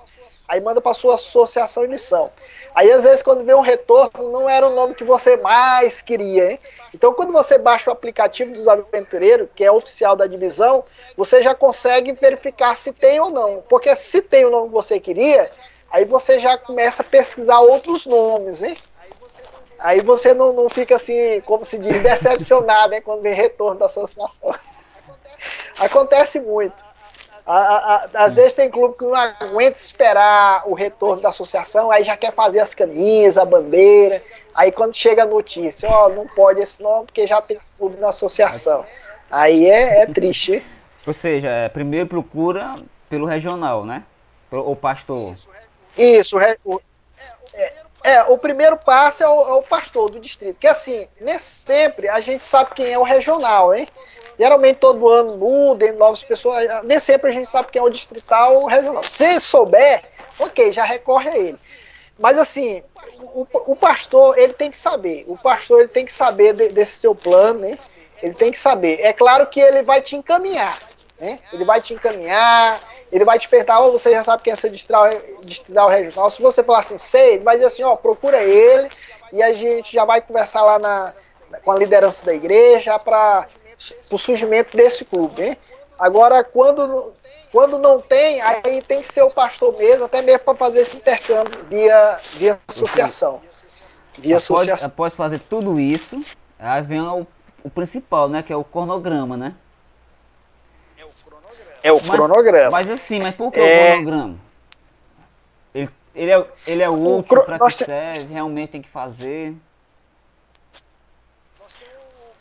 aí 0.49 0.59
manda 0.63 0.81
para 0.81 0.95
sua 0.95 1.17
associação 1.17 1.85
e 1.85 1.89
missão. 1.89 2.29
Aí 2.75 2.91
às 2.91 3.05
vezes 3.05 3.23
quando 3.23 3.45
vem 3.45 3.55
um 3.55 3.61
retorno, 3.61 4.33
não 4.33 4.49
era 4.49 4.67
o 4.67 4.75
nome 4.75 4.95
que 4.95 5.05
você 5.05 5.37
mais 5.37 6.01
queria, 6.01 6.53
hein? 6.53 6.59
Então 6.95 7.13
quando 7.13 7.31
você 7.31 7.59
baixa 7.59 7.91
o 7.91 7.93
aplicativo 7.93 8.53
dos 8.53 8.67
aventureiros, 8.67 9.49
que 9.55 9.63
é 9.63 9.71
oficial 9.71 10.17
da 10.17 10.27
divisão, 10.27 10.83
você 11.15 11.43
já 11.43 11.55
consegue 11.55 12.13
verificar 12.13 12.75
se 12.75 12.91
tem 12.91 13.21
ou 13.21 13.31
não. 13.31 13.63
Porque 13.69 13.95
se 13.95 14.23
tem 14.23 14.47
o 14.47 14.51
nome 14.51 14.69
que 14.69 14.75
você 14.75 14.99
queria, 14.99 15.51
aí 15.91 16.07
você 16.07 16.39
já 16.39 16.57
começa 16.57 17.03
a 17.03 17.05
pesquisar 17.05 17.61
outros 17.61 18.07
nomes, 18.07 18.63
hein? 18.63 18.77
Aí 19.79 20.01
você 20.01 20.33
não, 20.33 20.55
não 20.55 20.71
fica 20.71 20.97
assim, 20.97 21.43
como 21.43 21.63
se 21.67 21.77
diz, 21.77 22.03
decepcionado, 22.03 22.93
né, 22.93 23.03
quando 23.03 23.21
vem 23.21 23.35
retorno 23.35 23.79
da 23.79 23.87
associação. 23.87 24.55
Acontece 25.79 26.41
muito. 26.41 26.75
A, 27.47 27.59
a, 28.17 28.25
às 28.25 28.37
vezes 28.37 28.55
tem 28.55 28.71
clube 28.71 28.97
que 28.97 29.05
não 29.05 29.15
aguenta 29.15 29.77
esperar 29.77 30.63
o 30.67 30.73
retorno 30.73 31.21
da 31.21 31.29
associação, 31.29 31.91
aí 31.91 32.03
já 32.03 32.17
quer 32.17 32.33
fazer 32.33 32.61
as 32.61 32.75
camisas, 32.75 33.37
a 33.37 33.45
bandeira. 33.45 34.23
Aí 34.55 34.73
quando 34.73 34.95
chega 34.95 35.25
a 35.25 35.27
notícia, 35.27 35.89
ó, 35.91 36.09
não 36.09 36.27
pode 36.27 36.61
esse 36.61 36.83
nome 36.83 37.07
porque 37.07 37.27
já 37.27 37.43
tem 37.43 37.59
clube 37.77 38.01
na 38.01 38.09
associação. 38.09 38.85
Aí 39.31 39.69
é, 39.69 40.03
é 40.03 40.07
triste. 40.07 40.65
Ou 41.07 41.13
seja, 41.13 41.49
é, 41.49 41.69
primeiro 41.69 42.07
procura 42.07 42.77
pelo 43.11 43.27
regional, 43.27 43.85
né? 43.85 44.05
O 44.51 44.75
pastor. 44.75 45.35
Isso, 45.99 46.39
o, 46.65 46.81
é, 47.53 47.73
é, 48.05 48.23
o 48.25 48.39
primeiro 48.39 48.77
passo 48.77 49.23
é 49.23 49.29
o, 49.29 49.49
é 49.49 49.53
o 49.55 49.63
pastor 49.63 50.11
do 50.11 50.21
distrito. 50.21 50.59
Que 50.61 50.67
assim, 50.67 51.07
nem 51.21 51.39
sempre 51.39 52.09
a 52.09 52.21
gente 52.21 52.45
sabe 52.45 52.71
quem 52.75 52.93
é 52.93 52.99
o 52.99 53.03
regional, 53.03 53.75
hein? 53.75 53.87
Geralmente 54.39 54.77
todo 54.77 55.09
ano 55.09 55.37
muda, 55.37 55.93
novas 55.93 56.23
pessoas. 56.23 56.67
Nem 56.85 56.99
sempre 56.99 57.31
a 57.31 57.33
gente 57.33 57.49
sabe 57.49 57.69
quem 57.71 57.81
é 57.81 57.85
o 57.85 57.91
distrital 57.91 58.55
ou 58.55 58.67
regional. 58.67 59.05
Se 59.05 59.41
souber, 59.41 60.03
ok, 60.39 60.73
já 60.73 60.85
recorre 60.85 61.29
a 61.29 61.39
ele. 61.39 61.59
Mas 62.19 62.39
assim, 62.39 62.83
o, 63.21 63.47
o, 63.67 63.77
pastor 63.77 64.39
ele 64.39 64.53
tem 64.53 64.71
que 64.71 64.77
saber. 64.77 65.25
O 65.29 65.37
pastor 65.37 65.81
ele 65.81 65.89
tem 65.89 66.05
que 66.05 66.13
saber 66.13 66.53
de, 66.53 66.69
desse 66.69 67.01
seu 67.01 67.15
plano, 67.15 67.61
né? 67.61 67.79
Ele 68.23 68.35
tem 68.35 68.51
que 68.51 68.59
saber. 68.59 69.01
É 69.01 69.13
claro 69.13 69.47
que 69.47 69.61
ele 69.61 69.83
vai 69.83 70.01
te 70.01 70.17
encaminhar, 70.17 70.79
né? 71.21 71.39
Ele 71.53 71.65
vai 71.65 71.81
te 71.81 71.93
encaminhar, 71.95 72.81
ele 73.11 73.25
vai 73.25 73.39
te 73.39 73.49
perguntar, 73.49 73.81
oh, 73.81 73.93
você 73.93 74.11
já 74.11 74.23
sabe 74.23 74.43
quem 74.43 74.53
é 74.53 74.57
seu 74.57 74.71
distrital, 74.71 75.09
distrital 75.43 75.89
regional. 75.89 76.31
Se 76.31 76.41
você 76.41 76.63
falar 76.63 76.81
assim, 76.81 76.99
sei, 76.99 77.35
ele 77.35 77.45
vai 77.45 77.57
dizer 77.57 77.67
assim, 77.67 77.83
ó, 77.83 77.97
procura 77.97 78.43
ele 78.43 78.89
e 79.33 79.43
a 79.43 79.53
gente 79.53 79.93
já 79.93 80.05
vai 80.05 80.21
conversar 80.21 80.63
lá 80.63 80.79
na, 80.79 81.13
com 81.63 81.73
a 81.73 81.77
liderança 81.77 82.25
da 82.25 82.35
igreja 82.35 82.99
para 82.99 83.47
o 84.11 84.19
surgimento 84.19 84.77
desse 84.77 85.05
clube. 85.05 85.43
Hein? 85.43 85.57
Agora, 85.99 86.43
quando, 86.43 87.13
quando 87.53 87.79
não 87.79 88.01
tem, 88.01 88.41
aí 88.41 88.83
tem 88.83 89.01
que 89.01 89.13
ser 89.13 89.23
o 89.23 89.31
pastor 89.31 89.77
mesmo, 89.77 90.07
até 90.07 90.21
mesmo 90.23 90.41
para 90.41 90.55
fazer 90.55 90.81
esse 90.81 90.97
intercâmbio 90.97 91.65
via, 91.69 92.19
via 92.35 92.61
associação. 92.69 93.41
Via 94.19 94.37
após, 94.37 94.51
associação. 94.51 94.89
Após 94.89 95.15
fazer 95.15 95.41
tudo 95.41 95.79
isso, 95.79 96.23
aí 96.59 96.83
vem 96.83 97.01
o, 97.01 97.27
o 97.63 97.71
principal, 97.71 98.29
né? 98.29 98.43
Que 98.43 98.53
é 98.53 98.57
o 98.57 98.65
cronograma, 98.65 99.37
né? 99.37 99.55
É 101.83 101.93
o 101.93 102.01
cronograma. 102.01 102.71
Mas, 102.71 102.87
mas 102.87 103.01
assim, 103.01 103.21
mas 103.21 103.35
por 103.35 103.53
que 103.53 103.61
é... 103.61 103.91
o 103.91 103.93
cronograma? 103.93 104.37
Ele, 105.75 105.91
ele, 106.15 106.31
é, 106.31 106.47
ele 106.67 106.83
é 106.83 106.89
útil 106.89 107.45
para 107.45 107.59
que 107.59 107.71
serve, 107.73 108.33
realmente 108.33 108.71
tem 108.71 108.83
que 108.83 108.89
fazer. 108.89 109.55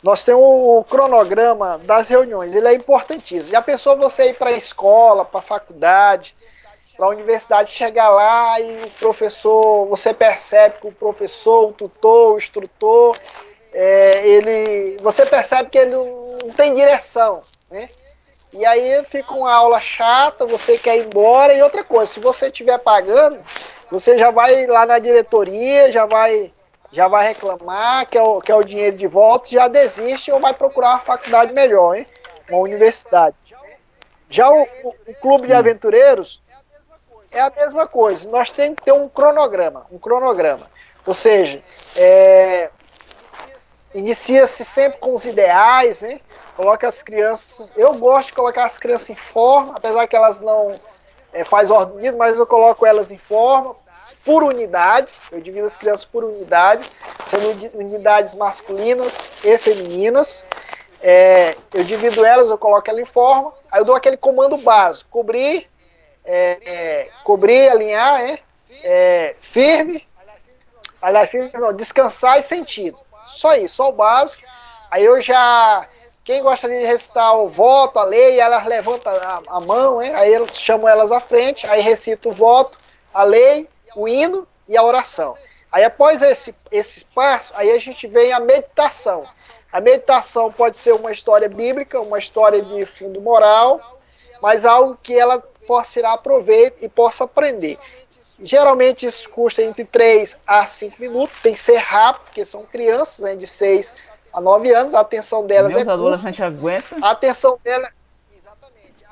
Nós 0.04 0.22
temos 0.22 0.42
o 0.44 0.84
cronograma 0.84 1.78
das 1.78 2.08
reuniões, 2.08 2.54
ele 2.54 2.68
é 2.68 2.74
importantíssimo. 2.74 3.50
Já 3.50 3.62
pensou 3.62 3.96
você 3.96 4.28
ir 4.28 4.34
para 4.34 4.50
a 4.50 4.52
escola, 4.52 5.24
para 5.24 5.40
a 5.40 5.42
faculdade, 5.42 6.36
para 6.94 7.06
a 7.06 7.08
universidade, 7.08 7.72
chegar 7.72 8.10
lá 8.10 8.60
e 8.60 8.84
o 8.84 8.90
professor, 8.90 9.88
você 9.88 10.12
percebe 10.12 10.76
que 10.78 10.88
o 10.88 10.92
professor, 10.92 11.70
o 11.70 11.72
tutor, 11.72 12.34
o 12.34 12.36
instrutor, 12.36 13.16
é, 13.72 14.28
ele, 14.28 14.98
você 15.00 15.24
percebe 15.24 15.70
que 15.70 15.78
ele 15.78 15.96
não 15.96 16.50
tem 16.54 16.74
direção, 16.74 17.42
né? 17.70 17.88
E 18.52 18.66
aí 18.66 19.02
fica 19.06 19.32
uma 19.32 19.54
aula 19.54 19.80
chata, 19.80 20.44
você 20.44 20.76
quer 20.76 20.98
ir 20.98 21.06
embora. 21.06 21.54
E 21.54 21.62
outra 21.62 21.82
coisa, 21.82 22.12
se 22.12 22.20
você 22.20 22.48
estiver 22.48 22.78
pagando, 22.78 23.40
você 23.90 24.18
já 24.18 24.30
vai 24.30 24.66
lá 24.66 24.84
na 24.84 24.98
diretoria, 24.98 25.90
já 25.90 26.04
vai 26.04 26.52
já 26.94 27.08
vai 27.08 27.26
reclamar, 27.26 28.06
quer 28.06 28.22
o, 28.22 28.38
quer 28.38 28.54
o 28.54 28.62
dinheiro 28.62 28.96
de 28.96 29.06
volta, 29.08 29.50
já 29.50 29.66
desiste 29.66 30.30
ou 30.30 30.38
vai 30.38 30.54
procurar 30.54 30.90
uma 30.90 31.00
faculdade 31.00 31.52
melhor, 31.52 31.96
hein? 31.96 32.06
Uma 32.48 32.60
universidade. 32.60 33.34
Já 34.30 34.48
o, 34.48 34.62
o, 34.62 34.94
o 35.08 35.14
clube 35.20 35.48
de 35.48 35.52
aventureiros 35.52 36.40
é 37.32 37.40
a 37.40 37.50
mesma 37.50 37.88
coisa. 37.88 38.30
Nós 38.30 38.52
temos 38.52 38.76
que 38.76 38.84
ter 38.84 38.92
um 38.92 39.08
cronograma, 39.08 39.88
um 39.90 39.98
cronograma. 39.98 40.70
Ou 41.04 41.12
seja, 41.12 41.60
é, 41.96 42.70
inicia-se 43.92 44.64
sempre 44.64 45.00
com 45.00 45.14
os 45.14 45.26
ideais, 45.26 46.02
né? 46.02 46.20
Coloca 46.54 46.86
as 46.86 47.02
crianças. 47.02 47.72
Eu 47.76 47.94
gosto 47.94 48.28
de 48.28 48.34
colocar 48.34 48.66
as 48.66 48.78
crianças 48.78 49.10
em 49.10 49.16
forma, 49.16 49.74
apesar 49.76 50.06
que 50.06 50.14
elas 50.14 50.38
não 50.40 50.78
é, 51.32 51.42
faz 51.42 51.72
ordem, 51.72 52.12
mas 52.12 52.38
eu 52.38 52.46
coloco 52.46 52.86
elas 52.86 53.10
em 53.10 53.18
forma 53.18 53.74
por 54.24 54.42
unidade, 54.42 55.12
eu 55.30 55.40
divido 55.40 55.66
as 55.66 55.76
crianças 55.76 56.04
por 56.04 56.24
unidade, 56.24 56.88
sendo 57.24 57.50
unidades 57.74 58.34
masculinas 58.34 59.18
e 59.44 59.58
femininas. 59.58 60.44
É, 61.02 61.54
eu 61.74 61.84
divido 61.84 62.24
elas, 62.24 62.48
eu 62.48 62.56
coloco 62.56 62.88
ela 62.88 63.00
em 63.00 63.04
forma, 63.04 63.52
aí 63.70 63.80
eu 63.80 63.84
dou 63.84 63.94
aquele 63.94 64.16
comando 64.16 64.56
básico, 64.56 65.10
cobrir, 65.10 65.68
é, 66.24 66.58
é, 66.64 67.08
cobrir, 67.22 67.68
alinhar, 67.68 68.20
é, 68.22 68.40
é 68.82 69.36
firme, 69.38 70.08
aliás, 71.02 71.28
firme, 71.28 71.50
não, 71.52 71.74
descansar 71.74 72.38
e 72.38 72.42
sentido. 72.42 72.98
Só 73.26 73.54
isso, 73.54 73.74
só 73.74 73.90
o 73.90 73.92
básico. 73.92 74.44
Aí 74.90 75.04
eu 75.04 75.20
já, 75.20 75.86
quem 76.24 76.42
gostaria 76.42 76.80
de 76.80 76.86
recitar 76.86 77.36
o 77.36 77.50
voto, 77.50 77.98
a 77.98 78.04
lei, 78.04 78.40
elas 78.40 78.64
levantam 78.66 79.12
a, 79.12 79.42
a 79.46 79.60
mão, 79.60 80.00
hein? 80.00 80.14
aí 80.14 80.32
eu 80.32 80.46
chamo 80.54 80.88
elas 80.88 81.12
à 81.12 81.20
frente, 81.20 81.66
aí 81.66 81.82
recito 81.82 82.30
o 82.30 82.32
voto, 82.32 82.78
a 83.12 83.24
lei, 83.24 83.68
o 83.94 84.08
hino 84.08 84.46
e 84.68 84.76
a 84.76 84.82
oração. 84.82 85.34
Aí 85.70 85.84
após 85.84 86.22
esse, 86.22 86.54
esse 86.70 87.04
passo, 87.06 87.52
aí 87.56 87.70
a 87.70 87.78
gente 87.78 88.06
vem 88.06 88.32
a 88.32 88.40
meditação. 88.40 89.26
A 89.72 89.80
meditação 89.80 90.52
pode 90.52 90.76
ser 90.76 90.92
uma 90.92 91.10
história 91.10 91.48
bíblica, 91.48 92.00
uma 92.00 92.18
história 92.18 92.62
de 92.62 92.86
fundo 92.86 93.20
moral, 93.20 93.98
mas 94.40 94.64
algo 94.64 94.94
que 94.94 95.18
ela 95.18 95.40
possa 95.66 95.94
tirar 95.94 96.16
proveito 96.18 96.84
e 96.84 96.88
possa 96.88 97.24
aprender. 97.24 97.78
Geralmente 98.40 99.06
isso 99.06 99.28
custa 99.30 99.62
entre 99.62 99.84
3 99.84 100.38
a 100.46 100.66
5 100.66 101.00
minutos, 101.00 101.36
tem 101.42 101.54
que 101.54 101.60
ser 101.60 101.76
rápido, 101.78 102.24
porque 102.24 102.44
são 102.44 102.64
crianças 102.66 103.20
né, 103.20 103.34
de 103.34 103.46
6 103.46 103.92
a 104.32 104.40
9 104.40 104.72
anos, 104.72 104.94
a 104.94 105.00
atenção 105.00 105.46
delas 105.46 105.72
Meus 105.74 105.86
é 105.86 105.90
adolescentes 105.90 106.40
aguentam. 106.40 106.98
A 107.00 107.10
atenção 107.10 107.58
dela 107.64 107.90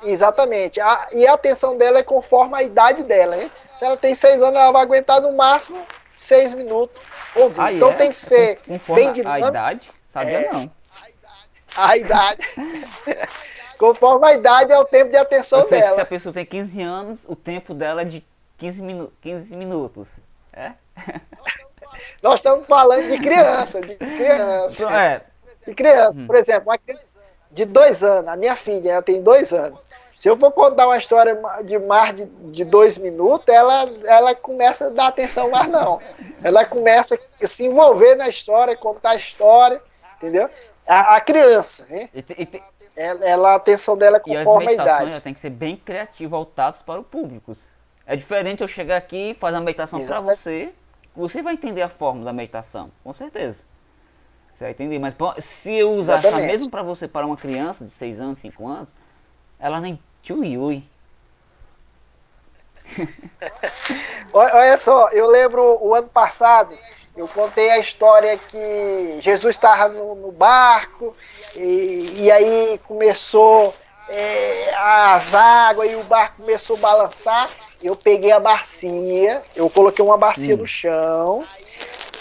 Exatamente. 0.05 0.79
A, 0.81 1.07
e 1.11 1.25
a 1.27 1.33
atenção 1.33 1.77
dela 1.77 1.99
é 1.99 2.03
conforme 2.03 2.55
a 2.55 2.63
idade 2.63 3.03
dela, 3.03 3.35
né? 3.35 3.49
Se 3.75 3.85
ela 3.85 3.97
tem 3.97 4.13
6 4.13 4.41
anos, 4.41 4.59
ela 4.59 4.71
vai 4.71 4.81
aguentar 4.83 5.21
no 5.21 5.33
máximo 5.35 5.85
6 6.15 6.53
minutos 6.53 7.01
ouvindo. 7.35 7.61
Ah, 7.61 7.73
então 7.73 7.89
é? 7.91 7.93
tem 7.95 8.09
que 8.09 8.15
ser 8.15 8.59
Conforme 8.67 9.01
bem 9.01 9.09
a 9.09 9.13
dinâmico. 9.13 9.47
idade? 9.47 9.91
Sabia 10.11 10.37
É. 10.39 10.51
não. 10.53 10.71
A 11.75 11.97
idade. 11.97 12.41
conforme 13.79 14.27
a 14.27 14.33
idade 14.33 14.71
é 14.71 14.77
o 14.79 14.85
tempo 14.85 15.09
de 15.09 15.17
atenção 15.17 15.61
seja, 15.67 15.81
se 15.81 15.87
a 15.87 15.95
dela. 15.95 16.05
pessoa 16.05 16.31
tem 16.33 16.45
15 16.45 16.81
anos, 16.81 17.19
o 17.27 17.35
tempo 17.35 17.73
dela 17.73 18.01
é 18.03 18.05
de 18.05 18.23
15, 18.57 18.81
minu 18.81 19.11
15 19.21 19.55
minutos. 19.55 20.19
É? 20.53 20.73
Nós 22.21 22.35
estamos 22.35 22.65
falando 22.67 23.07
de 23.09 23.17
criança, 23.17 23.81
de 23.81 23.95
criança. 23.95 24.83
Então, 24.83 24.89
é, 24.99 25.21
De 25.65 25.73
criança, 25.73 26.21
Hum. 26.21 26.27
por 26.27 26.35
exemplo, 26.35 26.69
uma 26.69 26.77
criança 26.77 27.12
de 27.53 27.65
dois 27.65 28.03
anos, 28.03 28.27
a 28.27 28.35
minha 28.35 28.55
filha, 28.55 28.93
ela 28.93 29.01
tem 29.01 29.21
dois 29.21 29.53
anos. 29.53 29.85
Se 30.15 30.27
eu 30.27 30.37
for 30.37 30.51
contar 30.51 30.87
uma 30.87 30.97
história 30.97 31.39
de 31.63 31.79
mais 31.79 32.13
de, 32.13 32.25
de 32.25 32.63
dois 32.65 32.97
minutos, 32.97 33.47
ela, 33.47 33.87
ela 34.05 34.35
começa 34.35 34.87
a 34.87 34.89
dar 34.89 35.07
atenção 35.07 35.49
mais 35.49 35.67
não. 35.67 35.99
Ela 36.43 36.65
começa 36.65 37.17
a 37.41 37.47
se 37.47 37.65
envolver 37.65 38.15
na 38.15 38.27
história, 38.29 38.75
contar 38.75 39.11
a 39.11 39.15
história, 39.15 39.81
entendeu? 40.17 40.49
A, 40.87 41.15
a 41.15 41.21
criança, 41.21 41.85
né? 41.89 42.09
e, 42.13 42.19
e 42.19 42.61
Ela, 42.95 43.25
ela- 43.25 43.51
a 43.53 43.55
atenção 43.55 43.97
dela 43.97 44.17
é 44.17 44.19
conforme 44.19 44.67
a 44.69 44.73
idade. 44.73 45.21
tem 45.21 45.33
que 45.33 45.39
ser 45.39 45.49
bem 45.49 45.77
criativas, 45.77 46.31
voltadas 46.31 46.81
para 46.81 46.99
o 46.99 47.03
público. 47.03 47.53
É 48.05 48.15
diferente 48.15 48.61
eu 48.61 48.67
chegar 48.67 48.97
aqui 48.97 49.31
e 49.31 49.33
fazer 49.33 49.55
uma 49.57 49.63
meditação 49.63 49.99
para 50.05 50.19
você, 50.19 50.73
você 51.15 51.41
vai 51.41 51.53
entender 51.53 51.81
a 51.81 51.89
forma 51.89 52.23
da 52.25 52.33
meditação, 52.33 52.91
com 53.03 53.13
certeza. 53.13 53.63
Você 54.63 54.67
vai 54.67 54.71
entender, 54.71 54.97
mas 54.99 55.13
se 55.43 55.73
eu 55.73 55.91
usar 55.91 56.19
essa 56.19 56.37
mesmo 56.37 56.69
para 56.69 56.81
você, 56.81 57.05
para 57.05 57.25
uma 57.25 57.35
criança 57.35 57.83
de 57.83 57.91
6 57.91 58.21
anos, 58.21 58.39
5 58.39 58.65
anos, 58.65 58.87
ela 59.59 59.81
nem 59.81 59.99
tchui 60.21 60.57
ui. 60.57 60.83
Olha 64.31 64.55
olha 64.55 64.77
só, 64.77 65.09
eu 65.09 65.27
lembro 65.27 65.79
o 65.81 65.93
ano 65.93 66.07
passado, 66.07 66.75
eu 67.15 67.27
contei 67.27 67.69
a 67.71 67.79
história 67.79 68.37
que 68.37 69.17
Jesus 69.19 69.55
estava 69.55 69.89
no, 69.89 70.15
no 70.15 70.31
barco 70.31 71.15
e, 71.55 72.21
e 72.21 72.31
aí 72.31 72.79
começou 72.87 73.75
é, 74.07 74.73
as 74.75 75.35
águas 75.35 75.91
e 75.91 75.95
o 75.95 76.03
barco 76.03 76.37
começou 76.37 76.77
a 76.77 76.79
balançar. 76.79 77.49
Eu 77.81 77.95
peguei 77.95 78.31
a 78.31 78.39
bacia, 78.39 79.41
eu 79.55 79.69
coloquei 79.69 80.03
uma 80.03 80.17
bacia 80.17 80.55
Hum. 80.55 80.59
no 80.59 80.65
chão. 80.65 81.45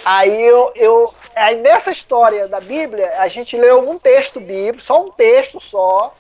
Aí 0.05 0.43
eu, 0.43 0.73
eu 0.75 1.15
aí 1.35 1.57
nessa 1.57 1.91
história 1.91 2.49
da 2.49 2.61
Bíblia, 2.61 3.19
a 3.19 3.29
gente 3.29 3.57
leu 3.57 3.89
um 3.89 3.99
texto 3.99 4.41
bíblico, 4.41 4.83
só 4.83 5.03
um 5.03 5.11
texto 5.11 5.61
só. 5.61 6.15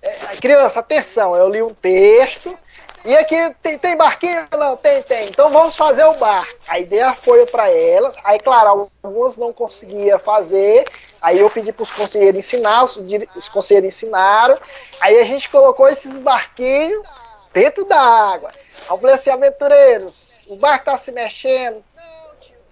É, 0.00 0.36
criança, 0.40 0.80
atenção, 0.80 1.36
eu 1.36 1.48
li 1.48 1.62
um 1.62 1.74
texto. 1.74 2.56
E 3.04 3.16
aqui 3.16 3.36
tem, 3.60 3.76
tem 3.78 3.96
barquinho? 3.96 4.46
Não, 4.56 4.76
tem, 4.76 5.02
tem. 5.02 5.28
Então 5.28 5.50
vamos 5.50 5.74
fazer 5.74 6.04
o 6.04 6.14
barco. 6.14 6.54
A 6.68 6.78
ideia 6.78 7.12
foi 7.14 7.44
para 7.46 7.68
elas. 7.68 8.16
Aí, 8.22 8.38
claro, 8.38 8.88
algumas 9.02 9.36
não 9.36 9.52
conseguia 9.52 10.20
fazer. 10.20 10.84
Aí 11.20 11.40
eu 11.40 11.50
pedi 11.50 11.72
para 11.72 11.82
os 11.82 11.90
conselheiros 11.90 12.38
ensinar, 12.38 12.84
os, 12.84 12.96
os 13.34 13.48
conselheiros 13.48 13.94
ensinaram. 13.94 14.56
Aí 15.00 15.18
a 15.18 15.24
gente 15.24 15.48
colocou 15.50 15.88
esses 15.88 16.20
barquinhos 16.20 17.04
dentro 17.52 17.84
da 17.84 18.00
água. 18.00 18.50
Aí 18.50 18.90
eu 18.90 18.98
falei 18.98 19.14
assim, 19.16 19.30
aventureiros, 19.30 20.44
o 20.46 20.56
barco 20.56 20.84
tá 20.84 20.96
se 20.96 21.10
mexendo. 21.10 21.82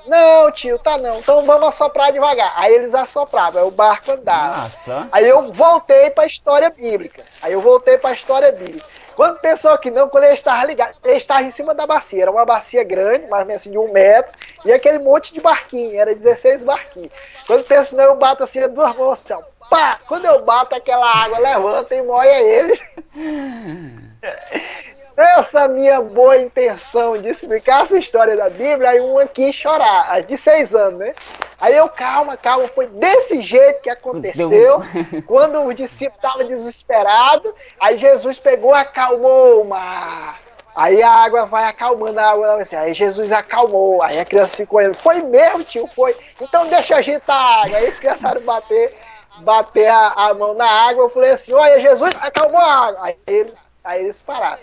Não, 0.06 0.50
tio, 0.50 0.78
tá 0.78 0.98
não. 0.98 1.18
Então 1.18 1.44
vamos 1.44 1.68
assoprar 1.68 2.12
devagar. 2.12 2.52
Aí 2.56 2.74
eles 2.74 2.94
assopravam, 2.94 3.62
aí 3.62 3.68
o 3.68 3.70
barco 3.70 4.12
andava. 4.12 4.62
Nossa. 4.62 5.08
Aí 5.12 5.28
eu 5.28 5.50
voltei 5.52 6.10
para 6.10 6.24
a 6.24 6.26
história 6.26 6.70
bíblica. 6.70 7.22
Aí 7.42 7.52
eu 7.52 7.60
voltei 7.60 7.98
para 7.98 8.10
a 8.10 8.14
história 8.14 8.52
bíblica. 8.52 8.84
Quando 9.14 9.38
pensou 9.40 9.76
que 9.76 9.90
não, 9.90 10.08
quando 10.08 10.24
ele 10.24 10.32
estava 10.32 10.64
ligado, 10.64 10.96
ele 11.04 11.16
estava 11.16 11.42
em 11.42 11.50
cima 11.50 11.74
da 11.74 11.86
bacia. 11.86 12.22
Era 12.22 12.30
uma 12.30 12.46
bacia 12.46 12.82
grande, 12.82 13.26
mais 13.26 13.42
ou 13.42 13.46
menos 13.46 13.60
assim, 13.60 13.70
de 13.70 13.78
um 13.78 13.92
metro, 13.92 14.34
e 14.64 14.72
aquele 14.72 14.98
monte 14.98 15.34
de 15.34 15.40
barquinho, 15.40 16.00
era 16.00 16.14
16 16.14 16.64
barquinhos. 16.64 17.10
Quando 17.46 17.64
pensa 17.64 17.94
não, 17.96 18.04
eu 18.04 18.16
bato 18.16 18.44
assim, 18.44 18.60
as 18.60 18.70
duas 18.70 18.96
mãos 18.96 19.12
assim, 19.12 19.34
ó, 19.34 19.42
pá! 19.68 19.98
Quando 20.08 20.24
eu 20.24 20.42
bato, 20.42 20.74
aquela 20.74 21.06
água 21.06 21.38
levanta 21.38 21.94
e 21.94 22.02
molha 22.02 22.40
ele. 22.40 22.80
Essa 25.22 25.68
minha 25.68 26.00
boa 26.00 26.38
intenção 26.38 27.18
de 27.18 27.28
explicar 27.28 27.83
essa 27.83 27.98
história 27.98 28.37
da 28.37 28.48
Bíblia, 28.48 28.90
aí 28.90 29.00
um 29.00 29.18
aqui 29.18 29.52
chorar, 29.52 30.11
as 30.11 30.26
de 30.26 30.37
seis 30.38 30.74
anos, 30.74 30.98
né? 30.98 31.12
Aí 31.61 31.76
eu, 31.76 31.88
calma, 31.88 32.37
calma, 32.37 32.66
foi 32.68 32.87
desse 32.87 33.42
jeito 33.42 33.83
que 33.83 33.90
aconteceu. 33.90 34.83
Quando 35.26 35.62
o 35.64 35.74
discípulo 35.74 36.16
estava 36.16 36.44
desesperado, 36.44 37.54
aí 37.78 37.98
Jesus 37.98 38.38
pegou, 38.38 38.74
acalmou 38.74 39.62
o 39.62 39.64
mar. 39.66 40.40
Aí 40.74 41.02
a 41.02 41.11
água 41.11 41.44
vai 41.46 41.64
acalmando 41.64 42.18
a 42.18 42.30
água, 42.30 42.56
assim, 42.56 42.76
aí 42.76 42.94
Jesus 42.94 43.33
acalmou, 43.33 44.02
aí 44.02 44.18
a 44.18 44.24
criança 44.24 44.56
ficou 44.56 44.78
olhando, 44.78 44.94
foi 44.94 45.20
mesmo, 45.20 45.64
tio, 45.64 45.87
foi. 45.88 46.16
Então 46.40 46.66
deixa 46.68 46.96
agitar 46.96 47.37
a 47.37 47.62
água. 47.64 47.76
Aí 47.76 47.85
eles 47.85 47.98
começaram 47.98 48.40
a 48.40 48.44
bater, 48.44 48.96
bater 49.40 49.88
a, 49.88 50.09
a 50.16 50.35
mão 50.35 50.54
na 50.54 50.66
água. 50.66 51.04
Eu 51.04 51.11
falei 51.11 51.33
assim, 51.33 51.52
olha, 51.52 51.78
Jesus 51.78 52.12
acalmou 52.20 52.61
a 52.61 52.87
água. 52.87 53.00
Aí 53.02 53.18
eles, 53.26 53.54
aí 53.85 54.02
eles 54.02 54.22
pararam. 54.22 54.59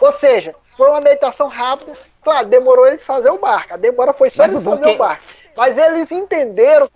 Ou 0.00 0.12
seja, 0.12 0.54
foi 0.76 0.88
uma 0.90 1.00
meditação 1.00 1.48
rápida. 1.48 1.92
Claro, 2.22 2.48
demorou 2.48 2.86
eles 2.86 3.06
fazer 3.06 3.30
o 3.30 3.38
barco. 3.38 3.74
A 3.74 3.76
demora 3.76 4.12
foi 4.12 4.28
só 4.30 4.42
Mas 4.42 4.52
eles 4.52 4.64
fazer 4.64 4.84
que- 4.84 4.90
o 4.90 4.98
barco. 4.98 5.22
Mas 5.56 5.78
eles 5.78 6.12
entenderam 6.12 6.88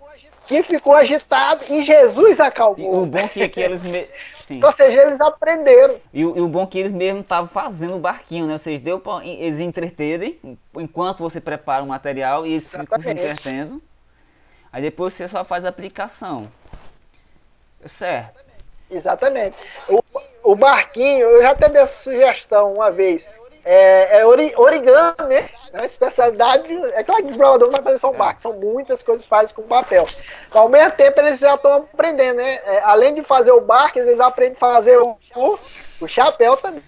que 0.45 0.61
ficou 0.63 0.93
agitado 0.93 1.63
e 1.69 1.83
Jesus 1.83 2.37
E 2.37 2.41
acalmou. 2.41 3.03
o 3.03 3.05
bom 3.05 3.27
que, 3.27 3.47
que 3.47 3.59
eles 3.59 3.81
me... 3.81 4.07
Ou 4.63 4.71
seja, 4.71 5.01
eles 5.01 5.21
aprenderam. 5.21 5.95
E 6.13 6.25
o, 6.25 6.37
e 6.37 6.41
o 6.41 6.47
bom 6.47 6.67
que 6.67 6.77
eles 6.77 6.91
mesmo 6.91 7.21
estavam 7.21 7.47
fazendo 7.47 7.95
o 7.95 7.99
barquinho, 7.99 8.45
né? 8.45 8.53
Ou 8.53 8.59
seja, 8.59 8.79
deu 8.79 8.99
pra 8.99 9.25
eles 9.25 9.59
entreterem 9.59 10.39
enquanto 10.75 11.19
você 11.19 11.39
prepara 11.39 11.83
o 11.83 11.87
material 11.87 12.45
e 12.45 12.51
eles 12.53 12.65
ficam 12.69 12.85
se 12.85 13.09
Exatamente. 13.09 13.21
entretendo. 13.31 13.81
Aí 14.73 14.81
depois 14.81 15.13
você 15.13 15.27
só 15.27 15.43
faz 15.45 15.63
a 15.63 15.69
aplicação. 15.69 16.43
Certo. 17.85 18.43
Exatamente. 18.91 19.55
O, 19.87 19.99
o 20.51 20.55
barquinho, 20.55 21.25
eu 21.27 21.41
já 21.41 21.51
até 21.51 21.69
dei 21.69 21.81
essa 21.81 22.03
sugestão 22.03 22.73
uma 22.73 22.91
vez. 22.91 23.29
É, 23.63 24.19
é 24.19 24.25
ori- 24.25 24.53
origami, 24.57 25.15
né? 25.29 25.49
É 25.71 25.77
uma 25.77 25.85
especialidade. 25.85 26.67
É 26.93 27.03
claro 27.03 27.21
que 27.21 27.27
desbravador 27.27 27.67
não 27.67 27.73
vai 27.73 27.83
fazer 27.83 27.97
só 27.99 28.09
um 28.09 28.17
barco, 28.17 28.41
são 28.41 28.53
muitas 28.53 29.01
coisas 29.03 29.23
que 29.23 29.29
fazem 29.29 29.55
com 29.55 29.61
papel. 29.63 30.05
Mas, 30.43 30.55
ao 30.55 30.67
mesmo 30.67 30.91
tempo, 30.93 31.19
eles 31.21 31.39
já 31.39 31.53
estão 31.53 31.75
aprendendo, 31.75 32.37
né? 32.37 32.55
É, 32.65 32.81
além 32.83 33.13
de 33.13 33.23
fazer 33.23 33.51
o 33.51 33.61
barco, 33.61 33.99
eles 33.99 34.19
aprendem 34.19 34.55
a 34.55 34.59
fazer 34.59 34.97
o, 34.97 35.15
o, 35.35 35.57
o 36.01 36.07
chapéu 36.07 36.57
também. 36.57 36.83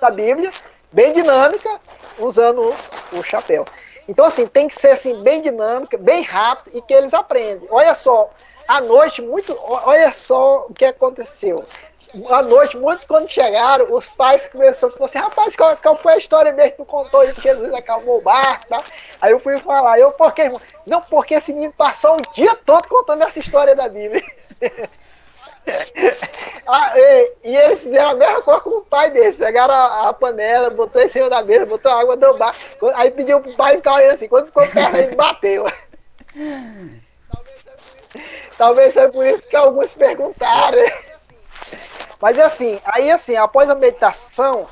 Da 0.00 0.10
Bíblia, 0.10 0.52
bem 0.92 1.12
dinâmica, 1.12 1.80
usando 2.18 2.60
o, 3.12 3.18
o 3.18 3.22
chapéu. 3.22 3.64
Então, 4.08 4.24
assim, 4.24 4.46
tem 4.46 4.68
que 4.68 4.74
ser 4.74 4.90
assim, 4.90 5.22
bem 5.22 5.40
dinâmica, 5.40 5.96
bem 5.96 6.22
rápido 6.22 6.76
e 6.76 6.82
que 6.82 6.92
eles 6.92 7.14
aprendem. 7.14 7.66
Olha 7.70 7.94
só, 7.94 8.30
à 8.68 8.80
noite, 8.80 9.22
muito. 9.22 9.58
Olha 9.62 10.12
só 10.12 10.66
o 10.68 10.74
que 10.74 10.84
aconteceu. 10.84 11.64
À 12.28 12.42
noite, 12.42 12.76
muitos 12.76 13.04
quando 13.04 13.28
chegaram, 13.28 13.92
os 13.92 14.12
pais 14.12 14.46
começaram 14.46 14.92
a 14.92 14.96
falar 14.96 15.06
assim, 15.06 15.18
rapaz, 15.18 15.56
qual, 15.56 15.76
qual 15.76 15.96
foi 15.96 16.12
a 16.12 16.18
história 16.18 16.52
mesmo 16.52 16.70
que 16.70 16.76
tu 16.76 16.84
contou 16.84 17.20
aí 17.20 17.32
que 17.32 17.40
Jesus 17.40 17.72
acalmou 17.72 18.18
o 18.18 18.22
barco, 18.22 18.68
tá? 18.68 18.84
Aí 19.20 19.32
eu 19.32 19.40
fui 19.40 19.58
falar, 19.60 19.98
eu, 19.98 20.12
por 20.12 20.32
quê, 20.32 20.42
irmão? 20.42 20.60
Não, 20.86 21.02
porque 21.02 21.34
esse 21.34 21.52
menino 21.52 21.72
passou 21.76 22.16
o 22.16 22.32
dia 22.32 22.54
todo 22.64 22.86
contando 22.86 23.22
essa 23.22 23.40
história 23.40 23.74
da 23.74 23.88
Bíblia. 23.88 24.22
Ah, 26.66 26.92
e, 26.94 27.32
e 27.44 27.56
eles 27.56 27.82
fizeram 27.82 28.10
a 28.10 28.14
mesma 28.14 28.42
coisa 28.42 28.60
com 28.60 28.70
o 28.70 28.84
pai 28.84 29.10
deles. 29.10 29.38
Pegaram 29.38 29.74
a, 29.74 30.08
a 30.08 30.12
panela, 30.12 30.70
botou 30.70 31.00
em 31.00 31.08
cima 31.08 31.28
da 31.30 31.42
mesa, 31.42 31.66
botou 31.66 31.92
água 31.92 32.16
no 32.16 32.36
bar. 32.36 32.54
Aí 32.96 33.10
pediu 33.10 33.40
pro 33.40 33.54
pai 33.54 33.76
ficar 33.76 33.94
olhando 33.94 34.14
assim. 34.14 34.28
Quando 34.28 34.46
ficou 34.46 34.66
perto, 34.68 34.96
ele 34.96 35.14
bateu. 35.14 35.64
Talvez 38.56 38.94
seja 38.94 39.08
por 39.08 39.26
isso 39.26 39.48
que 39.48 39.56
alguns 39.56 39.94
perguntaram. 39.94 40.78
Mas 42.20 42.38
assim, 42.38 42.80
aí 42.84 43.10
assim, 43.10 43.36
após 43.36 43.68
a 43.68 43.74
meditação, 43.74 44.66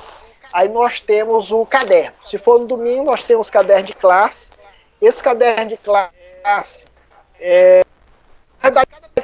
aí 0.51 0.69
nós 0.69 1.01
temos 1.01 1.51
o 1.51 1.65
caderno. 1.65 2.15
Se 2.23 2.37
for 2.37 2.59
no 2.59 2.65
domingo, 2.65 3.03
nós 3.03 3.23
temos 3.23 3.49
caderno 3.49 3.85
de 3.85 3.93
classe. 3.93 4.51
Esse 5.01 5.21
caderno 5.21 5.67
de 5.67 5.77
classe, 5.77 6.85
é, 7.39 7.83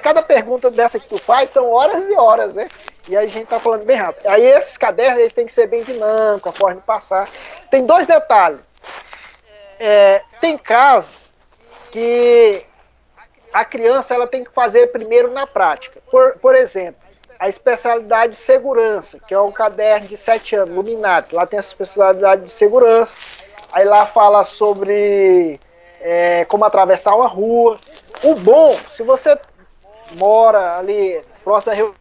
cada, 0.02 0.22
pergunta 0.22 0.70
dessa 0.70 1.00
que 1.00 1.08
tu 1.08 1.18
faz 1.18 1.50
são 1.50 1.72
horas 1.72 2.10
e 2.10 2.14
horas, 2.14 2.56
né? 2.56 2.68
E 3.08 3.16
a 3.16 3.26
gente 3.26 3.44
está 3.44 3.60
falando 3.60 3.86
bem 3.86 3.96
rápido. 3.96 4.28
Aí 4.28 4.46
esses 4.46 4.78
cadernos 4.78 5.20
eles 5.20 5.34
têm 5.34 5.46
que 5.46 5.52
ser 5.52 5.68
bem 5.68 5.84
dinâmicos, 5.84 6.54
a 6.54 6.56
forma 6.56 6.76
de 6.76 6.86
passar. 6.86 7.30
Tem 7.72 7.86
dois 7.86 8.06
detalhes. 8.08 8.60
É, 9.80 10.22
tem 10.42 10.58
casos 10.58 11.34
que 11.92 12.66
a 13.54 13.66
criança 13.66 14.14
ela 14.14 14.28
tem 14.28 14.44
que 14.44 14.54
fazer 14.54 14.88
primeiro 14.88 15.32
na 15.34 15.46
prática. 15.48 16.02
Por, 16.10 16.38
por 16.40 16.56
exemplo, 16.56 17.02
a 17.40 17.48
especialidade 17.48 18.34
de 18.34 18.38
segurança, 18.38 19.20
que 19.26 19.34
é 19.34 19.40
um 19.40 19.52
caderno 19.52 20.08
de 20.08 20.18
sete 20.18 20.56
anos, 20.56 20.76
Luminares. 20.76 21.32
Lá 21.32 21.46
tem 21.46 21.58
a 21.58 21.62
especialidade 21.62 22.44
de 22.44 22.52
segurança. 22.52 23.20
Aí 23.72 23.86
lá 23.86 24.06
fala 24.06 24.44
sobre 24.44 25.60
é, 26.02 26.44
como 26.46 26.66
atravessar 26.66 27.16
uma 27.16 27.28
rua. 27.28 27.80
O 28.24 28.36
bom, 28.36 28.78
se 28.88 29.04
você 29.04 29.38
mora 30.12 30.78
ali 30.78 31.22
próximo 31.44 31.76
da 31.76 31.92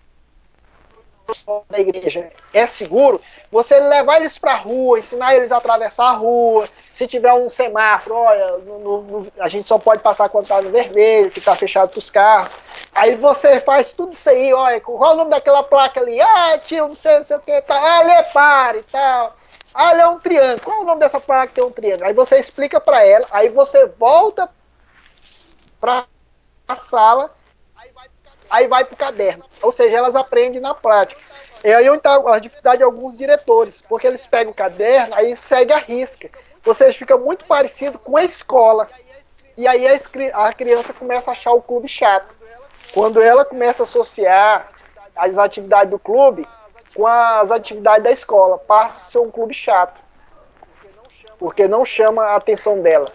da 1.69 1.79
igreja 1.79 2.31
é 2.55 2.67
seguro, 2.67 3.21
você 3.51 3.79
levar 3.79 4.17
eles 4.17 4.39
para 4.39 4.53
a 4.53 4.57
rua, 4.57 4.99
ensinar 4.99 5.35
eles 5.35 5.53
a 5.53 5.59
atravessar 5.59 6.07
a 6.07 6.13
rua. 6.13 6.67
Se 6.93 7.07
tiver 7.07 7.33
um 7.35 7.51
semáforo, 7.51 8.17
olha, 8.17 8.59
no, 8.59 9.03
no, 9.03 9.27
a 9.39 9.47
gente 9.49 9.67
só 9.67 9.79
pode 9.79 10.03
passar 10.03 10.31
quando 10.31 10.45
está 10.45 10.63
no 10.63 10.71
vermelho, 10.71 11.31
que 11.31 11.39
está 11.39 11.55
fechado 11.55 11.91
para 11.91 11.99
os 11.99 12.09
carros. 12.09 12.55
Aí 12.95 13.15
você 13.15 13.61
faz 13.61 13.93
tudo 13.93 14.13
isso 14.15 14.29
aí, 14.31 14.55
olha, 14.55 14.81
qual 14.81 15.11
é 15.11 15.15
o 15.15 15.17
nome 15.19 15.31
daquela 15.31 15.63
placa 15.63 16.01
ali? 16.01 16.19
Ah, 16.19 16.59
tio, 16.59 16.89
não 16.89 16.95
sei, 16.95 17.17
não 17.17 17.23
sei 17.23 17.37
o 17.37 17.41
que, 17.41 17.61
tá. 17.61 17.99
Ali 17.99 18.11
é 18.11 18.23
pare 18.23 18.79
e 18.79 18.83
tal. 18.85 19.37
Ali 19.75 20.01
é 20.01 20.07
um 20.07 20.19
triângulo. 20.19 20.61
Qual 20.61 20.79
é 20.79 20.81
o 20.81 20.85
nome 20.85 21.01
dessa 21.01 21.21
placa 21.21 21.49
que 21.49 21.55
tem 21.55 21.65
um 21.65 21.71
triângulo? 21.71 22.09
Aí 22.09 22.15
você 22.15 22.39
explica 22.39 22.81
para 22.81 23.05
ela, 23.05 23.27
aí 23.31 23.51
você 23.51 23.87
volta 23.87 24.49
para 25.79 26.07
a 26.67 26.75
sala, 26.75 27.35
aí 27.77 27.93
vai 27.93 28.09
aí 28.51 28.67
vai 28.67 28.85
para 28.85 28.95
o 28.95 28.99
caderno. 28.99 29.45
Ou 29.63 29.73
seja, 29.73 29.97
elas 29.97 30.17
aprendem 30.17 30.61
na 30.61 30.75
prática. 30.75 31.21
É 31.63 31.75
aí 31.75 31.89
onde 31.91 31.99
está 31.99 32.15
a 32.15 32.39
dificuldade 32.39 32.79
de 32.79 32.85
alguns 32.85 33.19
diretores, 33.19 33.81
porque 33.81 34.07
eles 34.07 34.25
pegam 34.27 34.53
o 34.53 34.55
caderno, 34.55 35.15
aí 35.15 35.35
segue 35.37 35.73
a 35.73 35.79
risca. 35.79 36.31
Ou 36.65 36.75
seja, 36.75 36.97
fica 36.97 37.17
muito 37.17 37.45
parecido 37.47 37.99
com 37.99 38.17
a 38.17 38.23
escola. 38.23 38.89
E 39.57 39.67
aí 39.67 39.87
a, 40.35 40.53
criança 40.53 40.93
começa 40.93 41.31
a 41.31 41.33
achar 41.33 41.53
o 41.53 41.63
clube 41.63 41.89
chato. 41.89 42.37
Quando 42.93 43.21
ela 43.21 43.45
começa 43.45 43.83
a 43.83 43.85
associar 43.85 44.69
as 45.17 45.37
atividades 45.37 45.91
do 45.91 45.99
clube 45.99 46.47
com 46.95 47.07
as 47.07 47.51
atividades 47.51 48.05
da 48.05 48.11
escola, 48.11 48.59
passa 48.59 48.97
a 48.97 49.11
ser 49.11 49.19
um 49.19 49.31
clube 49.31 49.53
chato. 49.53 50.03
Porque 51.39 51.67
não 51.67 51.85
chama 51.85 52.23
a 52.23 52.37
atenção 52.37 52.81
dela. 52.81 53.11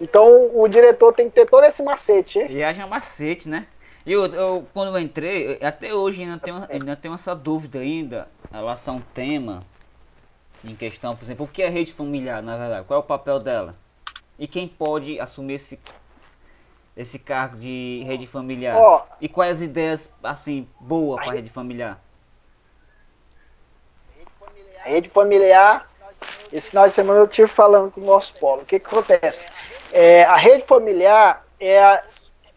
Então 0.00 0.50
o 0.52 0.66
diretor 0.66 1.12
tem 1.12 1.28
que 1.28 1.34
ter 1.34 1.46
todo 1.46 1.64
esse 1.64 1.82
macete. 1.82 2.40
E 2.40 2.64
haja 2.64 2.86
macete, 2.86 3.48
né? 3.48 3.66
Eu, 4.06 4.26
eu, 4.26 4.66
quando 4.74 4.94
eu 4.94 5.00
entrei, 5.00 5.58
até 5.62 5.94
hoje 5.94 6.22
ainda 6.22 6.38
tenho, 6.38 6.66
ainda 6.68 6.94
tenho 6.94 7.14
essa 7.14 7.34
dúvida 7.34 7.78
ainda 7.78 8.28
em 8.52 8.54
relação 8.54 8.96
ao 8.96 9.00
tema 9.14 9.62
em 10.62 10.74
questão, 10.74 11.14
por 11.14 11.24
exemplo, 11.24 11.44
o 11.44 11.48
que 11.48 11.62
é 11.62 11.68
rede 11.68 11.92
familiar, 11.92 12.42
na 12.42 12.56
verdade? 12.56 12.86
Qual 12.86 13.00
é 13.00 13.02
o 13.02 13.06
papel 13.06 13.38
dela? 13.38 13.74
E 14.38 14.46
quem 14.46 14.66
pode 14.66 15.20
assumir 15.20 15.54
esse, 15.54 15.78
esse 16.96 17.18
cargo 17.18 17.56
de 17.56 18.02
rede 18.06 18.26
familiar? 18.26 18.76
Oh, 18.76 19.02
e 19.20 19.28
quais 19.28 19.58
as 19.58 19.60
ideias, 19.60 20.12
assim, 20.22 20.68
boas 20.80 21.22
para 21.22 21.32
a 21.32 21.36
rede 21.36 21.50
familiar? 21.50 22.00
Rede 24.84 25.08
familiar, 25.08 25.82
esse 26.52 26.70
final 26.70 26.86
de 26.86 26.92
semana 26.92 27.20
eu 27.20 27.24
estive 27.24 27.48
falando 27.48 27.90
com 27.90 28.00
o 28.00 28.04
nosso 28.04 28.34
polo. 28.34 28.62
O 28.62 28.66
que, 28.66 28.78
que 28.78 28.86
acontece? 28.86 29.48
É, 29.92 30.24
a 30.24 30.36
rede 30.36 30.64
familiar 30.64 31.44
é 31.58 31.82
a, 31.82 32.04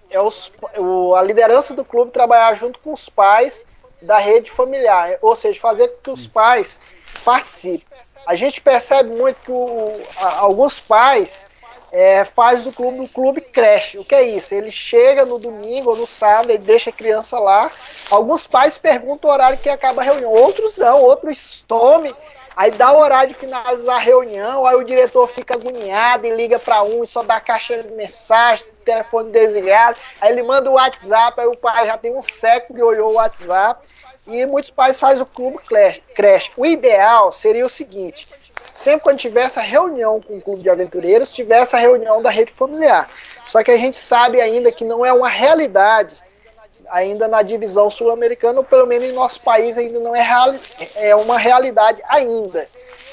é 0.10 0.20
os, 0.20 0.52
o, 0.78 1.16
a 1.16 1.22
liderança 1.22 1.74
do 1.74 1.84
clube 1.84 2.12
trabalhar 2.12 2.54
junto 2.54 2.80
com 2.80 2.94
os 2.94 3.10
pais 3.10 3.66
da 4.02 4.18
rede 4.18 4.52
familiar, 4.52 5.18
ou 5.22 5.36
seja, 5.36 5.60
fazer 5.60 5.88
com 5.88 6.02
que 6.02 6.12
os 6.12 6.28
pais 6.28 6.82
participem. 7.26 7.88
A 8.26 8.36
gente 8.36 8.62
percebe 8.62 9.12
muito 9.12 9.42
que 9.42 9.52
o, 9.52 9.92
a, 10.18 10.40
alguns 10.40 10.80
pais 10.80 11.44
é, 11.92 12.24
faz 12.26 12.64
do 12.64 12.72
clube 12.72 13.00
o 13.00 13.08
clube 13.08 13.42
creche. 13.42 13.98
O 13.98 14.06
que 14.06 14.14
é 14.14 14.22
isso? 14.24 14.54
Ele 14.54 14.72
chega 14.72 15.26
no 15.26 15.40
domingo 15.40 15.92
ou 15.92 15.96
no 15.96 16.08
sábado 16.08 16.52
e 16.52 16.58
deixa 16.58 16.90
a 16.90 16.94
criança 16.94 17.40
lá. 17.40 17.72
Alguns 18.10 18.46
pais 18.46 18.78
perguntam 18.78 19.30
o 19.30 19.34
horário 19.34 19.58
que 19.58 19.70
acaba 19.70 20.02
a 20.02 20.06
reunião, 20.06 20.32
outros 20.32 20.78
não, 20.78 21.02
outros 21.02 21.64
somem 21.68 22.14
Aí 22.58 22.72
dá 22.72 22.92
o 22.92 22.98
horário 22.98 23.30
de 23.30 23.36
finalizar 23.36 23.98
a 23.98 24.00
reunião, 24.00 24.66
aí 24.66 24.76
o 24.76 24.84
diretor 24.84 25.28
fica 25.28 25.54
agoniado 25.54 26.26
e 26.26 26.32
liga 26.32 26.58
para 26.58 26.82
um 26.82 27.04
e 27.04 27.08
só 27.08 27.22
dá 27.22 27.40
caixa 27.40 27.84
de 27.84 27.92
mensagem, 27.92 28.66
telefone 28.84 29.32
desligado. 29.32 30.00
Aí 30.20 30.32
ele 30.32 30.42
manda 30.42 30.68
o 30.68 30.74
WhatsApp, 30.74 31.40
aí 31.40 31.46
o 31.46 31.56
pai 31.58 31.86
já 31.86 31.96
tem 32.00 32.18
um 32.18 32.24
século 32.24 32.80
que 32.80 32.84
olhou 32.84 33.12
o 33.12 33.14
WhatsApp. 33.14 33.86
E 34.26 34.44
muitos 34.48 34.72
pais 34.72 35.00
fazem 35.00 35.22
o 35.22 35.26
clube 35.28 35.60
creche. 36.16 36.52
O 36.58 36.66
ideal 36.66 37.32
seria 37.32 37.64
o 37.64 37.70
seguinte: 37.70 38.28
sempre 38.72 39.02
quando 39.02 39.20
tivesse 39.20 39.60
a 39.60 39.62
reunião 39.62 40.20
com 40.20 40.38
o 40.38 40.42
clube 40.42 40.64
de 40.64 40.70
aventureiros, 40.72 41.36
tivesse 41.36 41.76
a 41.76 41.80
reunião 41.80 42.24
da 42.24 42.32
rede 42.32 42.52
familiar. 42.52 43.08
Só 43.46 43.64
que 43.64 43.70
a 43.70 43.78
gente 43.78 43.98
sabe 43.98 44.42
ainda 44.42 44.72
que 44.72 44.84
não 44.84 45.06
é 45.06 45.14
uma 45.14 45.30
realidade 45.30 46.16
ainda 46.90 47.28
na 47.28 47.42
divisão 47.42 47.90
sul-americana, 47.90 48.60
ou 48.60 48.64
pelo 48.64 48.86
menos 48.86 49.08
em 49.08 49.14
nosso 49.14 49.42
país 49.42 49.78
ainda 49.78 50.00
não 50.00 50.16
é, 50.16 50.22
real, 50.22 50.56
é 50.96 51.16
uma 51.16 51.38
realidade 51.38 52.02
ainda. 52.08 52.68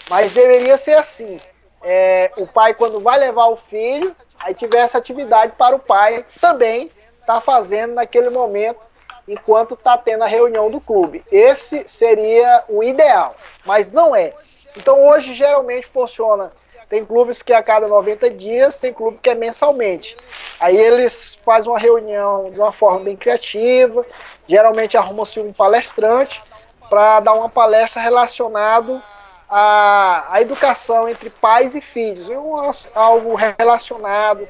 Mas 0.09 0.33
deveria 0.33 0.77
ser 0.77 0.95
assim. 0.95 1.41
É, 1.83 2.31
o 2.39 2.47
pai, 2.47 2.73
quando 2.73 3.01
vai 3.01 3.19
levar 3.19 3.47
o 3.47 3.57
filho, 3.57 4.15
aí 4.39 4.55
tiver 4.55 4.79
essa 4.79 4.99
atividade 4.99 5.53
para 5.57 5.77
o 5.77 5.79
pai 5.79 6.25
também 6.41 6.87
estar 6.87 7.35
tá 7.35 7.41
fazendo 7.41 7.95
naquele 7.95 8.31
momento, 8.31 8.81
enquanto 9.29 9.75
está 9.75 9.97
tendo 9.97 10.25
a 10.25 10.27
reunião 10.27 10.71
do 10.71 10.81
clube. 10.81 11.23
Esse 11.31 11.87
seria 11.89 12.65
o 12.69 12.83
ideal, 12.83 13.37
mas 13.65 13.93
não 13.93 14.15
é. 14.15 14.33
Então 14.77 15.07
hoje 15.09 15.33
geralmente 15.33 15.87
funciona. 15.87 16.53
Tem 16.89 17.05
clubes 17.05 17.43
que 17.43 17.53
é 17.53 17.57
a 17.57 17.63
cada 17.63 17.87
90 17.87 18.31
dias, 18.31 18.81
tem 18.81 18.93
clube 18.93 19.19
que 19.23 19.31
é 19.31 19.35
mensalmente. 19.35 20.17
Aí 20.59 20.77
eles 20.77 21.39
fazem 21.45 21.71
uma 21.71 21.79
reunião 21.79 22.51
de 22.51 22.59
uma 22.59 22.73
forma 22.73 23.01
bem 23.01 23.17
criativa, 23.17 24.05
geralmente 24.49 24.97
arrumam-se 24.97 25.39
um 25.41 25.53
palestrante 25.53 26.43
para 26.91 27.21
dar 27.21 27.35
uma 27.35 27.49
palestra 27.49 28.03
relacionado 28.03 29.01
à, 29.49 30.35
à, 30.35 30.41
educação 30.43 31.09
entre 31.09 31.31
pais 31.31 31.75
e 31.75 31.81
filhos. 31.81 32.29
É 32.29 32.39
um, 32.39 32.55
algo 32.95 33.37
relacionado 33.37 34.47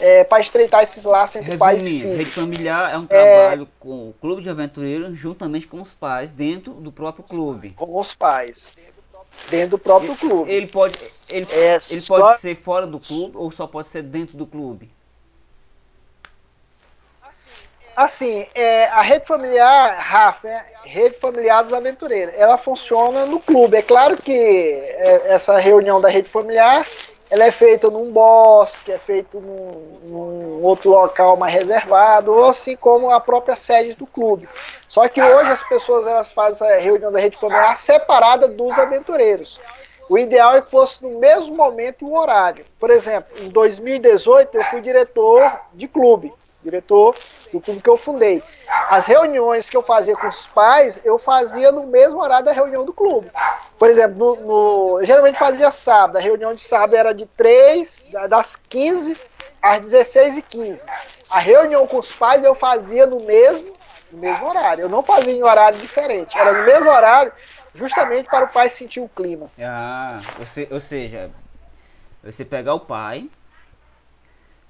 é, 0.00 0.24
para 0.24 0.40
estreitar 0.40 0.82
esses 0.82 1.04
laços 1.04 1.36
entre 1.36 1.52
Resumindo, 1.52 1.72
pais 1.72 1.86
e 1.86 2.00
filhos. 2.00 2.16
Rede 2.16 2.30
familiar 2.30 2.92
é 2.92 2.96
um 2.96 3.06
trabalho 3.06 3.64
é, 3.64 3.66
com 3.78 4.08
o 4.08 4.14
clube 4.14 4.42
de 4.42 4.48
aventureiros 4.48 5.16
juntamente 5.16 5.66
com 5.66 5.80
os 5.80 5.92
pais 5.92 6.32
dentro 6.32 6.72
do 6.72 6.90
próprio 6.90 7.22
clube. 7.22 7.70
Com 7.70 8.00
os 8.00 8.14
pais 8.14 8.74
dentro 9.50 9.70
do 9.70 9.78
próprio 9.78 10.16
clube. 10.16 10.50
Ele 10.50 10.66
pode, 10.66 10.98
ele, 11.28 11.46
é, 11.50 11.78
ele 11.90 12.00
só... 12.00 12.18
pode 12.18 12.40
ser 12.40 12.54
fora 12.54 12.86
do 12.86 12.98
clube 12.98 13.36
ou 13.36 13.50
só 13.50 13.66
pode 13.66 13.88
ser 13.88 14.02
dentro 14.02 14.36
do 14.36 14.46
clube? 14.46 14.90
Assim, 17.96 18.46
é, 18.54 18.84
a 18.86 19.00
rede 19.00 19.26
familiar, 19.26 19.98
Rafa, 19.98 20.48
é, 20.48 20.64
rede 20.84 21.18
familiar 21.18 21.62
dos 21.62 21.72
aventureiros, 21.72 22.32
ela 22.36 22.56
funciona 22.56 23.26
no 23.26 23.40
clube. 23.40 23.76
É 23.76 23.82
claro 23.82 24.16
que 24.16 24.32
é, 24.32 25.32
essa 25.34 25.58
reunião 25.58 26.00
da 26.00 26.08
rede 26.08 26.28
familiar 26.28 26.86
ela 27.30 27.44
é 27.44 27.50
feita 27.50 27.90
num 27.90 28.10
bosque, 28.10 28.90
é 28.90 28.98
feita 28.98 29.38
num, 29.38 29.98
num, 30.02 30.62
outro 30.64 30.90
local 30.90 31.36
mais 31.36 31.52
reservado, 31.52 32.32
ou 32.32 32.48
assim 32.48 32.76
como 32.76 33.10
a 33.10 33.20
própria 33.20 33.54
sede 33.54 33.94
do 33.94 34.06
clube. 34.06 34.48
Só 34.88 35.06
que 35.08 35.20
hoje 35.22 35.50
as 35.50 35.62
pessoas 35.62 36.06
elas 36.06 36.32
fazem 36.32 36.68
a 36.68 36.78
reunião 36.78 37.12
da 37.12 37.20
rede 37.20 37.36
familiar 37.36 37.76
separada 37.76 38.48
dos 38.48 38.78
aventureiros. 38.78 39.60
O 40.08 40.16
ideal 40.16 40.56
é 40.56 40.62
que 40.62 40.70
fosse 40.70 41.02
no 41.02 41.18
mesmo 41.18 41.54
momento 41.54 42.02
e 42.02 42.08
o 42.08 42.14
horário. 42.14 42.64
Por 42.80 42.88
exemplo, 42.88 43.36
em 43.42 43.50
2018 43.50 44.54
eu 44.56 44.64
fui 44.64 44.80
diretor 44.80 45.52
de 45.74 45.86
clube 45.86 46.32
diretor 46.62 47.16
do 47.52 47.60
clube 47.60 47.80
que 47.80 47.88
eu 47.88 47.96
fundei. 47.96 48.42
As 48.90 49.06
reuniões 49.06 49.70
que 49.70 49.76
eu 49.76 49.82
fazia 49.82 50.14
com 50.16 50.26
os 50.26 50.46
pais, 50.46 51.00
eu 51.04 51.18
fazia 51.18 51.70
no 51.70 51.86
mesmo 51.86 52.20
horário 52.20 52.44
da 52.44 52.52
reunião 52.52 52.84
do 52.84 52.92
clube. 52.92 53.30
Por 53.78 53.88
exemplo, 53.88 54.16
no, 54.16 54.96
no, 54.96 55.04
geralmente 55.04 55.38
fazia 55.38 55.70
sábado, 55.70 56.16
a 56.16 56.20
reunião 56.20 56.52
de 56.54 56.60
sábado 56.60 56.96
era 56.96 57.14
de 57.14 57.26
3, 57.26 58.04
das 58.28 58.56
15 58.56 59.16
às 59.62 59.80
16 59.80 60.36
e 60.38 60.42
15 60.42 60.86
A 61.28 61.40
reunião 61.40 61.86
com 61.86 61.98
os 61.98 62.12
pais 62.12 62.44
eu 62.44 62.54
fazia 62.54 63.06
no 63.06 63.20
mesmo, 63.20 63.74
no 64.10 64.18
mesmo 64.18 64.48
horário. 64.48 64.82
Eu 64.82 64.88
não 64.88 65.02
fazia 65.02 65.32
em 65.32 65.42
horário 65.42 65.78
diferente, 65.78 66.36
era 66.36 66.52
no 66.52 66.64
mesmo 66.64 66.90
horário, 66.90 67.32
justamente 67.74 68.28
para 68.28 68.46
o 68.46 68.48
pai 68.48 68.68
sentir 68.68 69.00
o 69.00 69.08
clima. 69.08 69.50
Ah, 69.60 70.20
ou 70.70 70.80
seja, 70.80 71.30
você 72.22 72.44
pegar 72.44 72.74
o 72.74 72.80
pai, 72.80 73.30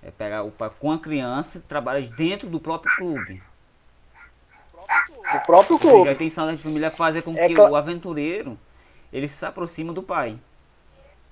é 0.02 0.10
pegar 0.10 0.42
o 0.42 0.50
pai 0.50 0.70
com 0.78 0.92
a 0.92 0.98
criança, 0.98 1.62
trabalha 1.68 2.00
dentro 2.16 2.48
do 2.48 2.60
próprio 2.60 2.94
clube. 2.96 3.42
Do 5.32 5.40
próprio 5.40 5.78
clube. 5.78 5.98
Seja, 5.98 6.10
a 6.10 6.12
intenção 6.12 6.46
da 6.46 6.56
família 6.56 6.86
é 6.86 6.90
fazer 6.90 7.22
com 7.22 7.36
é 7.36 7.48
que 7.48 7.60
o 7.60 7.76
aventureiro 7.76 8.58
ele 9.12 9.28
se 9.28 9.44
aproxime 9.44 9.92
do 9.92 10.02
pai. 10.02 10.38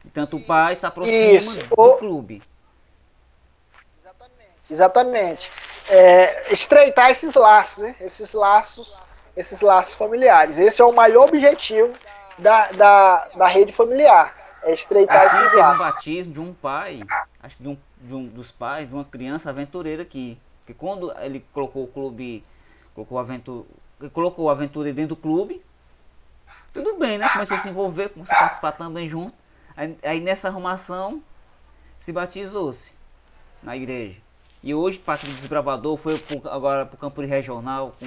E 0.05 0.11
tanto 0.11 0.37
o 0.37 0.43
pai 0.43 0.77
se 0.77 0.85
aproxima 0.85 1.33
Isso. 1.33 1.59
do 1.59 1.67
o... 1.77 1.97
clube. 1.97 2.43
Exatamente. 4.69 5.51
É, 5.89 6.53
estreitar 6.53 7.11
esses 7.11 7.35
laços, 7.35 7.85
né? 7.85 7.95
Esses 8.01 8.33
laços 8.33 9.01
esses 9.37 9.61
laços 9.61 9.95
familiares. 9.95 10.59
Esse 10.59 10.81
é 10.81 10.85
o 10.85 10.93
maior 10.93 11.29
objetivo 11.29 11.93
da, 12.39 12.73
da, 12.73 13.29
da 13.37 13.47
rede 13.47 13.73
familiar, 13.73 14.35
é 14.65 14.73
estreitar 14.73 15.27
aqui 15.27 15.45
esses 15.45 15.53
laços. 15.53 15.81
um 15.81 15.85
batismo 15.85 16.33
de 16.33 16.41
um 16.41 16.55
pai, 16.55 17.01
acho 17.43 17.57
que 17.57 17.63
de 17.63 17.69
um, 17.69 17.79
de 18.07 18.15
um 18.15 18.27
dos 18.27 18.51
pais, 18.51 18.89
de 18.89 18.95
uma 18.95 19.05
criança 19.05 19.51
aventureira 19.51 20.03
aqui. 20.03 20.39
Que 20.67 20.75
quando 20.75 21.13
ele 21.19 21.45
colocou 21.53 21.85
o 21.85 21.89
clube, 21.89 22.45
colocou 22.95 23.19
aventura, 23.19 23.67
colocou 24.13 24.51
o 24.51 24.55
dentro 24.93 25.09
do 25.09 25.17
clube, 25.17 25.63
tudo 26.73 26.99
bem, 26.99 27.17
né? 27.17 27.29
Começou 27.31 27.57
a 27.57 27.59
se 27.59 27.69
envolver, 27.69 28.11
começou 28.11 28.37
a 28.37 28.41
participar 28.41 28.73
também 28.73 29.09
junto. 29.09 29.35
Aí, 29.77 29.97
aí 30.03 30.21
nessa 30.21 30.49
arrumação 30.49 31.23
se 31.99 32.13
batizou-se 32.13 32.93
na 33.63 33.77
igreja. 33.77 34.21
E 34.63 34.75
hoje 34.75 34.99
passa 34.99 35.27
de 35.27 35.35
desbravador, 35.35 35.97
foi 35.97 36.19
pro, 36.19 36.49
agora 36.51 36.85
para 36.85 36.95
o 36.95 36.99
campo 36.99 37.23
de 37.23 37.29
regional 37.29 37.95
com 37.99 38.07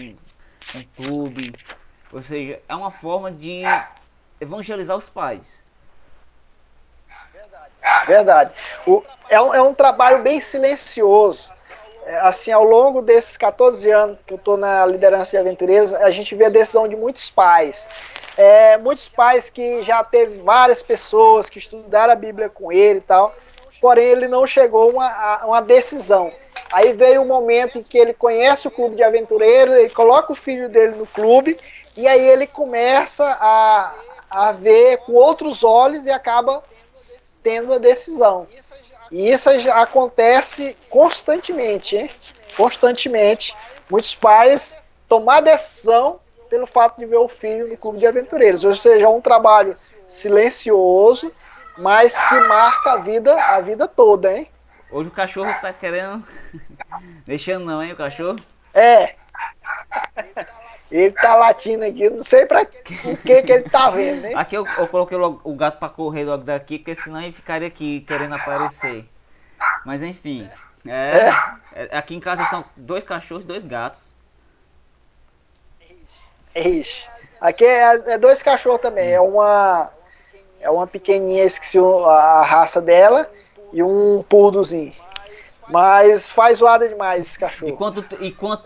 um 0.77 0.83
clube. 0.95 1.53
Ou 2.11 2.21
seja, 2.21 2.61
é 2.67 2.75
uma 2.75 2.91
forma 2.91 3.31
de 3.31 3.61
evangelizar 4.39 4.95
os 4.95 5.09
pais. 5.09 5.63
Verdade. 8.07 8.51
O, 8.85 9.03
é, 9.29 9.39
um, 9.41 9.53
é 9.53 9.61
um 9.61 9.73
trabalho 9.73 10.21
bem 10.21 10.41
silencioso. 10.41 11.49
É, 12.05 12.17
assim, 12.21 12.51
ao 12.51 12.63
longo 12.63 13.01
desses 13.01 13.37
14 13.37 13.89
anos 13.91 14.17
que 14.25 14.33
eu 14.33 14.37
estou 14.37 14.57
na 14.57 14.85
liderança 14.85 15.31
de 15.31 15.37
aventureiros, 15.37 15.93
a 15.93 16.09
gente 16.09 16.33
vê 16.35 16.45
a 16.45 16.49
decisão 16.49 16.87
de 16.87 16.95
muitos 16.95 17.29
pais. 17.29 17.87
É, 18.37 18.77
muitos 18.77 19.07
pais 19.09 19.49
que 19.49 19.83
já 19.83 20.03
teve 20.03 20.39
várias 20.39 20.81
pessoas 20.81 21.49
que 21.49 21.59
estudaram 21.59 22.13
a 22.13 22.15
Bíblia 22.15 22.49
com 22.49 22.71
ele 22.71 22.99
e 22.99 23.03
tal, 23.03 23.33
porém 23.81 24.05
ele 24.05 24.27
não 24.27 24.47
chegou 24.47 24.83
a 24.83 24.85
uma, 24.85 25.07
a 25.07 25.45
uma 25.45 25.61
decisão. 25.61 26.31
Aí 26.71 26.93
veio 26.93 27.21
um 27.21 27.27
momento 27.27 27.77
em 27.77 27.83
que 27.83 27.97
ele 27.97 28.13
conhece 28.13 28.67
o 28.67 28.71
clube 28.71 28.95
de 28.95 29.03
aventureiros, 29.03 29.75
ele 29.75 29.89
coloca 29.89 30.31
o 30.31 30.35
filho 30.35 30.69
dele 30.69 30.95
no 30.95 31.05
clube, 31.05 31.59
e 31.97 32.07
aí 32.07 32.27
ele 32.27 32.47
começa 32.47 33.25
a, 33.25 33.93
a 34.29 34.51
ver 34.51 34.97
com 34.99 35.13
outros 35.13 35.63
olhos 35.63 36.05
e 36.05 36.11
acaba 36.11 36.63
tendo 37.43 37.73
a 37.73 37.77
decisão. 37.77 38.47
E 39.11 39.29
isso 39.29 39.57
já 39.59 39.81
acontece 39.81 40.77
constantemente, 40.89 41.95
hein? 41.95 42.09
Constantemente. 42.55 43.55
Muitos 43.89 44.13
pais 44.13 45.05
tomar 45.09 45.41
decisão 45.41 46.19
pelo 46.49 46.65
fato 46.65 46.99
de 46.99 47.05
ver 47.05 47.17
o 47.17 47.27
filho 47.27 47.67
no 47.67 47.77
clube 47.77 47.99
de 47.99 48.07
aventureiros. 48.07 48.63
Ou 48.63 48.75
seja, 48.75 49.05
é 49.05 49.09
um 49.09 49.21
trabalho 49.21 49.73
silencioso, 50.07 51.31
mas 51.77 52.21
que 52.23 52.39
marca 52.41 52.93
a 52.93 52.97
vida, 52.97 53.41
a 53.41 53.61
vida 53.61 53.87
toda, 53.87 54.31
hein? 54.35 54.49
Hoje 54.91 55.09
o 55.09 55.11
cachorro 55.11 55.53
tá 55.61 55.71
querendo. 55.71 56.25
Deixando 57.25 57.65
não, 57.65 57.81
hein, 57.81 57.93
o 57.93 57.95
cachorro? 57.95 58.37
É. 58.73 59.15
Ele 60.91 61.11
tá 61.11 61.35
latindo 61.35 61.85
aqui, 61.85 62.09
não 62.09 62.23
sei 62.23 62.45
pra 62.45 62.63
o 62.63 63.17
que, 63.17 63.43
que 63.43 63.51
ele 63.51 63.69
tá 63.69 63.91
vendo, 63.91 64.25
hein? 64.25 64.33
Aqui 64.35 64.55
eu, 64.55 64.65
eu 64.65 64.87
coloquei 64.87 65.17
logo, 65.17 65.39
o 65.43 65.53
gato 65.53 65.77
pra 65.77 65.87
correr 65.87 66.23
logo 66.23 66.43
daqui, 66.43 66.79
porque 66.79 66.95
senão 66.95 67.21
ele 67.21 67.31
ficaria 67.31 67.67
aqui 67.67 68.01
querendo 68.01 68.33
aparecer. 68.33 69.05
Mas 69.85 70.01
enfim. 70.01 70.49
É, 70.87 71.29
é. 71.73 71.97
Aqui 71.97 72.15
em 72.15 72.19
casa 72.19 72.43
são 72.45 72.65
dois 72.75 73.03
cachorros 73.03 73.43
e 73.43 73.47
dois 73.47 73.63
gatos. 73.63 74.09
Ixi. 76.55 77.07
Aqui 77.39 77.65
é, 77.65 78.13
é, 78.13 78.17
dois 78.17 78.41
cachorros 78.41 78.81
também. 78.81 79.11
É 79.11 79.21
uma. 79.21 79.91
É 80.61 80.69
uma 80.69 80.87
pequenininha, 80.87 81.45
esqueci 81.45 81.77
a 81.77 82.41
raça 82.43 82.81
dela. 82.81 83.29
E 83.71 83.83
um 83.83 84.23
poodlezinho. 84.23 84.93
Mas 85.69 86.27
faz 86.27 86.57
zoada 86.57 86.87
demais 86.87 87.21
esse 87.21 87.39
cachorro. 87.39 87.71
E 87.71 87.75
quanto, 87.75 88.23
e 88.23 88.31
quanto, 88.31 88.63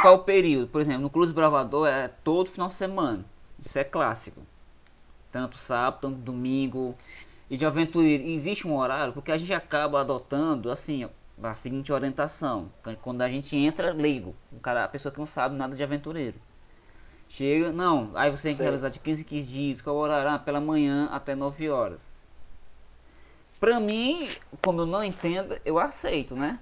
qual 0.00 0.14
é 0.14 0.16
o 0.16 0.20
período? 0.20 0.68
Por 0.68 0.80
exemplo, 0.80 1.02
no 1.02 1.10
Cruz 1.10 1.32
Bravador 1.32 1.88
é 1.88 2.08
todo 2.22 2.50
final 2.50 2.68
de 2.68 2.74
semana. 2.74 3.24
Isso 3.60 3.78
é 3.78 3.84
clássico. 3.84 4.40
Tanto 5.32 5.56
sábado, 5.56 6.00
tanto 6.02 6.18
domingo. 6.18 6.94
E 7.50 7.56
de 7.56 7.66
aventureiro, 7.66 8.24
existe 8.24 8.66
um 8.66 8.76
horário, 8.76 9.12
porque 9.12 9.32
a 9.32 9.36
gente 9.36 9.52
acaba 9.52 10.00
adotando, 10.00 10.70
assim, 10.70 11.08
a 11.42 11.54
seguinte 11.54 11.92
orientação. 11.92 12.70
Quando 13.02 13.22
a 13.22 13.28
gente 13.28 13.56
entra, 13.56 13.92
leigo. 13.92 14.34
O 14.52 14.60
cara, 14.60 14.84
a 14.84 14.88
pessoa 14.88 15.12
que 15.12 15.18
não 15.18 15.26
sabe 15.26 15.56
nada 15.56 15.74
de 15.74 15.82
aventureiro. 15.82 16.36
Chega, 17.28 17.72
não, 17.72 18.10
aí 18.14 18.30
você 18.30 18.48
tem 18.48 18.56
que 18.56 18.62
realizar 18.62 18.90
de 18.90 19.00
15 19.00 19.22
em 19.22 19.24
15 19.24 19.48
dias, 19.48 19.82
qual 19.82 19.96
horário? 19.96 20.30
Ah, 20.30 20.38
pela 20.38 20.60
manhã 20.60 21.08
até 21.10 21.34
9 21.34 21.68
horas. 21.68 22.13
Pra 23.64 23.80
mim, 23.80 24.28
como 24.62 24.82
eu 24.82 24.86
não 24.86 25.02
entendo, 25.02 25.58
eu 25.64 25.78
aceito, 25.78 26.36
né? 26.36 26.58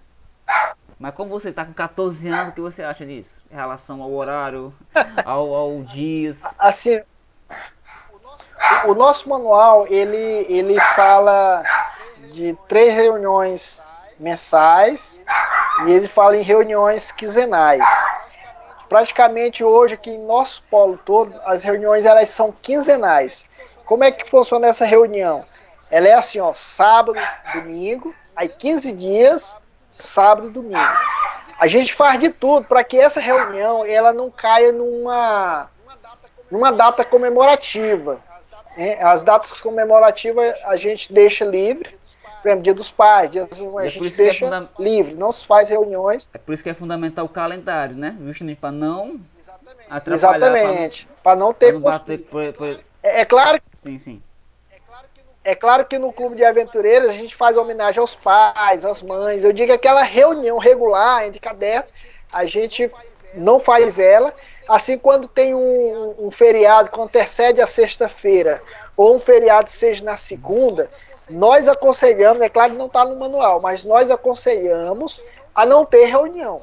Mas 1.01 1.13
como 1.17 1.31
você 1.31 1.51
tá 1.51 1.65
com 1.65 1.73
14 1.73 2.29
anos, 2.29 2.51
o 2.51 2.53
que 2.53 2.61
você 2.61 2.81
acha 2.81 3.05
disso? 3.05 3.43
Em 3.51 3.57
relação 3.57 4.01
ao 4.01 4.13
horário, 4.15 4.73
ao, 5.27 5.53
ao 5.53 5.83
dias? 5.83 6.45
Assim, 6.57 7.03
o 8.85 8.95
nosso 8.95 9.29
manual, 9.29 9.85
ele, 9.89 10.47
ele 10.49 10.81
fala 10.95 11.65
de 12.31 12.57
três 12.69 12.95
reuniões 12.95 13.83
mensais 14.21 15.21
e 15.85 15.91
ele 15.91 16.07
fala 16.07 16.37
em 16.37 16.43
reuniões 16.43 17.11
quinzenais. 17.11 17.83
Praticamente 18.89 19.65
hoje 19.65 19.95
aqui 19.95 20.11
em 20.11 20.25
nosso 20.25 20.63
polo 20.71 20.97
todo, 21.05 21.35
as 21.47 21.65
reuniões 21.65 22.05
elas 22.05 22.31
são 22.31 22.53
quinzenais. 22.53 23.45
Como 23.85 24.05
é 24.05 24.13
que 24.13 24.31
funciona 24.31 24.69
essa 24.69 24.85
reunião? 24.85 25.43
Ela 25.93 26.09
é 26.09 26.15
assim, 26.15 26.41
ó, 26.41 26.55
sábado, 26.55 27.21
domingo, 27.53 28.15
aí 28.35 28.49
15 28.49 28.93
dias, 28.95 29.55
sábado, 29.91 30.49
domingo. 30.49 30.99
A 31.59 31.67
gente 31.67 31.93
faz 31.93 32.19
de 32.19 32.31
tudo 32.31 32.67
para 32.67 32.83
que 32.83 32.99
essa 32.99 33.21
reunião 33.21 33.85
ela 33.85 34.11
não 34.11 34.31
caia 34.31 34.73
numa 34.73 35.69
numa 36.51 36.73
data 36.73 37.05
comemorativa. 37.05 38.23
Né? 38.75 39.03
As 39.03 39.23
datas 39.23 39.61
comemorativas 39.61 40.57
a 40.65 40.77
gente 40.77 41.13
deixa 41.13 41.45
livre. 41.45 42.01
Por 42.41 42.49
exemplo, 42.49 42.65
Dia 42.65 42.75
dos 42.75 42.91
Pais, 42.91 43.31
dia, 43.31 43.43
a 43.43 43.85
é 43.85 43.89
gente 43.89 44.15
é 44.15 44.17
deixa 44.17 44.47
é 44.47 44.49
funda... 44.49 44.69
livre, 44.79 45.15
não 45.15 45.31
se 45.31 45.47
faz 45.47 45.69
reuniões. 45.69 46.29
É 46.33 46.39
por 46.39 46.53
isso 46.53 46.63
que 46.63 46.71
é 46.71 46.75
fundamental 46.75 47.27
o 47.27 47.29
calendário, 47.29 47.95
né? 47.95 48.17
Justamente 48.25 48.59
para 48.59 48.73
não 48.73 49.21
atrapalhar. 49.89 50.15
Exatamente, 50.15 51.09
para 51.23 51.37
não, 51.37 51.53
ter. 51.53 51.67
Pra 51.67 51.75
não 51.75 51.81
bater 51.81 52.23
por, 52.25 52.53
por... 52.55 52.81
É, 53.01 53.21
é 53.21 53.25
claro. 53.25 53.61
Sim, 53.79 53.99
sim. 53.99 54.23
É 55.45 55.57
claro 55.57 55.85
que 55.85 55.99
no 55.99 56.13
clube 56.13 56.37
de 56.37 56.45
aventureiros 56.45 57.11
a 57.11 57.13
gente 57.13 57.35
faz 57.35 57.57
homenagem 57.57 58.01
aos 58.01 58.15
pais, 58.15 58.85
às 58.85 59.03
mães. 59.03 59.43
Eu 59.43 59.53
digo 59.53 59.73
aquela 59.73 60.03
reunião 60.03 60.57
regular 60.57 61.27
entre 61.27 61.41
caderno, 61.41 61.89
a 62.33 62.45
gente 62.45 62.89
não 63.35 63.59
faz 63.59 63.99
ela. 63.99 64.33
Assim, 64.69 64.97
quando 64.97 65.27
tem 65.27 65.53
um, 65.53 66.15
um 66.17 66.31
feriado 66.31 66.91
que 66.91 67.01
antecede 67.01 67.61
a 67.61 67.67
sexta-feira, 67.67 68.63
ou 68.97 69.17
um 69.17 69.19
feriado 69.19 69.69
seja 69.69 70.05
na 70.05 70.17
segunda, 70.17 70.89
nós 71.29 71.69
aconselhamos, 71.69 72.41
é 72.41 72.49
claro 72.49 72.73
que 72.73 72.79
não 72.79 72.87
está 72.87 73.05
no 73.05 73.17
manual, 73.17 73.61
mas 73.61 73.85
nós 73.85 74.11
aconselhamos 74.13 75.21
a 75.53 75.67
não 75.67 75.85
ter 75.85 76.07
reunião. 76.07 76.61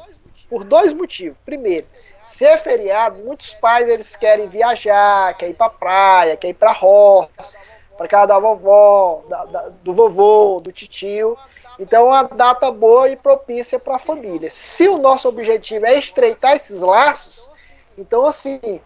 Por 0.50 0.64
dois 0.64 0.94
motivos. 0.94 1.38
Primeiro, 1.46 1.86
se 2.24 2.46
é 2.46 2.58
feriado, 2.58 3.20
muitos 3.26 3.54
pais 3.56 3.90
eles 3.90 4.16
querem 4.16 4.48
viajar, 4.48 5.38
quer 5.38 5.50
ir 5.50 5.54
para 5.54 5.70
praia, 5.70 6.38
quer 6.38 6.48
ir 6.48 6.54
para 6.54 6.72
roça 6.72 7.58
para 8.00 8.08
casa 8.08 8.28
da 8.28 8.40
vovó, 8.40 9.26
da, 9.28 9.44
da, 9.44 9.70
do 9.84 9.94
vovô, 9.94 10.62
do 10.64 10.72
titio. 10.72 11.38
Então, 11.78 12.06
é 12.06 12.10
uma 12.10 12.24
data 12.24 12.72
boa 12.72 13.10
e 13.10 13.18
propícia 13.18 13.78
para 13.78 13.98
a 13.98 14.00
família. 14.00 14.50
Se 14.50 14.88
o 14.88 14.98
nosso 14.98 15.28
objetivo 15.28 15.86
é 15.86 16.00
estreitar 16.00 16.56
esses 16.56 16.82
laços, 16.82 17.50
então, 17.98 18.26
assim, 18.26 18.80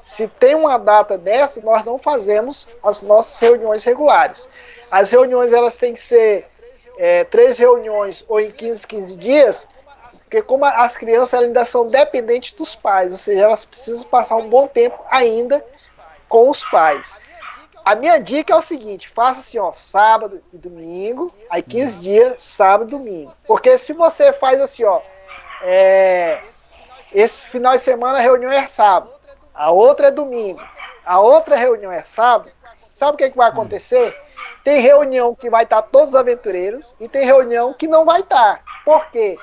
se 0.00 0.26
tem 0.26 0.56
uma 0.56 0.78
data 0.78 1.16
dessa, 1.16 1.60
nós 1.60 1.84
não 1.84 1.96
fazemos 1.96 2.66
as 2.82 3.02
nossas 3.02 3.38
reuniões 3.38 3.84
regulares. 3.84 4.48
As 4.90 5.12
reuniões 5.12 5.52
elas 5.52 5.76
têm 5.76 5.92
que 5.92 6.00
ser 6.00 6.48
é, 6.98 7.22
três 7.22 7.58
reuniões 7.58 8.24
ou 8.26 8.40
em 8.40 8.50
15, 8.50 8.84
15 8.84 9.16
dias, 9.16 9.68
porque 10.24 10.42
como 10.42 10.64
as 10.64 10.96
crianças 10.96 11.38
ainda 11.38 11.64
são 11.64 11.86
dependentes 11.86 12.50
dos 12.50 12.74
pais, 12.74 13.12
ou 13.12 13.18
seja, 13.18 13.42
elas 13.42 13.64
precisam 13.64 14.08
passar 14.08 14.34
um 14.34 14.48
bom 14.48 14.66
tempo 14.66 14.98
ainda 15.08 15.64
com 16.28 16.50
os 16.50 16.64
pais. 16.64 17.14
A 17.86 17.94
minha 17.94 18.18
dica 18.18 18.52
é 18.52 18.56
o 18.56 18.62
seguinte: 18.62 19.08
faça 19.08 19.38
assim, 19.38 19.58
ó, 19.60 19.72
sábado 19.72 20.42
e 20.52 20.58
domingo, 20.58 21.32
aí 21.48 21.62
15 21.62 22.00
dias, 22.00 22.42
sábado 22.42 22.88
e 22.88 22.98
domingo. 22.98 23.32
Porque 23.46 23.78
se 23.78 23.92
você 23.92 24.32
faz 24.32 24.60
assim, 24.60 24.82
ó, 24.82 25.00
é, 25.62 26.42
esse 27.14 27.46
final 27.46 27.74
de 27.74 27.78
semana 27.78 28.18
a 28.18 28.20
reunião 28.20 28.50
é 28.50 28.66
sábado, 28.66 29.12
a 29.54 29.70
outra 29.70 30.08
é 30.08 30.10
domingo, 30.10 30.60
a 31.04 31.20
outra 31.20 31.54
reunião 31.54 31.92
é 31.92 32.02
sábado, 32.02 32.50
sabe 32.64 33.14
o 33.14 33.16
que, 33.18 33.22
é 33.22 33.30
que 33.30 33.36
vai 33.36 33.50
acontecer? 33.50 34.20
Tem 34.64 34.80
reunião 34.80 35.32
que 35.32 35.48
vai 35.48 35.62
estar 35.62 35.80
todos 35.80 36.08
os 36.08 36.16
aventureiros 36.16 36.92
e 36.98 37.08
tem 37.08 37.24
reunião 37.24 37.72
que 37.72 37.86
não 37.86 38.04
vai 38.04 38.18
estar. 38.18 38.64
Por 38.84 39.06
quê? 39.12 39.38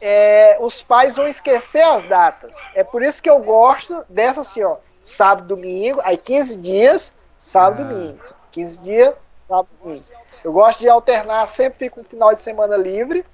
É, 0.00 0.56
os 0.60 0.84
pais 0.84 1.16
vão 1.16 1.26
esquecer 1.26 1.82
as 1.82 2.04
datas. 2.04 2.56
É 2.76 2.84
por 2.84 3.02
isso 3.02 3.20
que 3.20 3.28
eu 3.28 3.40
gosto 3.40 4.04
dessa 4.08 4.42
assim, 4.42 4.62
ó, 4.62 4.76
sábado, 5.02 5.48
domingo, 5.48 6.00
aí 6.04 6.16
15 6.16 6.58
dias, 6.58 7.12
sábado 7.42 7.82
e 7.82 7.84
ah. 7.84 7.88
domingo. 7.88 8.24
15 8.52 8.82
dias, 8.82 9.14
sábado 9.34 9.68
e 9.80 9.82
domingo. 9.82 10.04
Eu 10.44 10.52
gosto 10.52 10.78
de 10.78 10.88
alternar, 10.88 11.46
sempre 11.48 11.80
fico 11.80 12.00
um 12.00 12.04
final 12.04 12.32
de 12.32 12.40
semana 12.40 12.76
livre. 12.76 13.26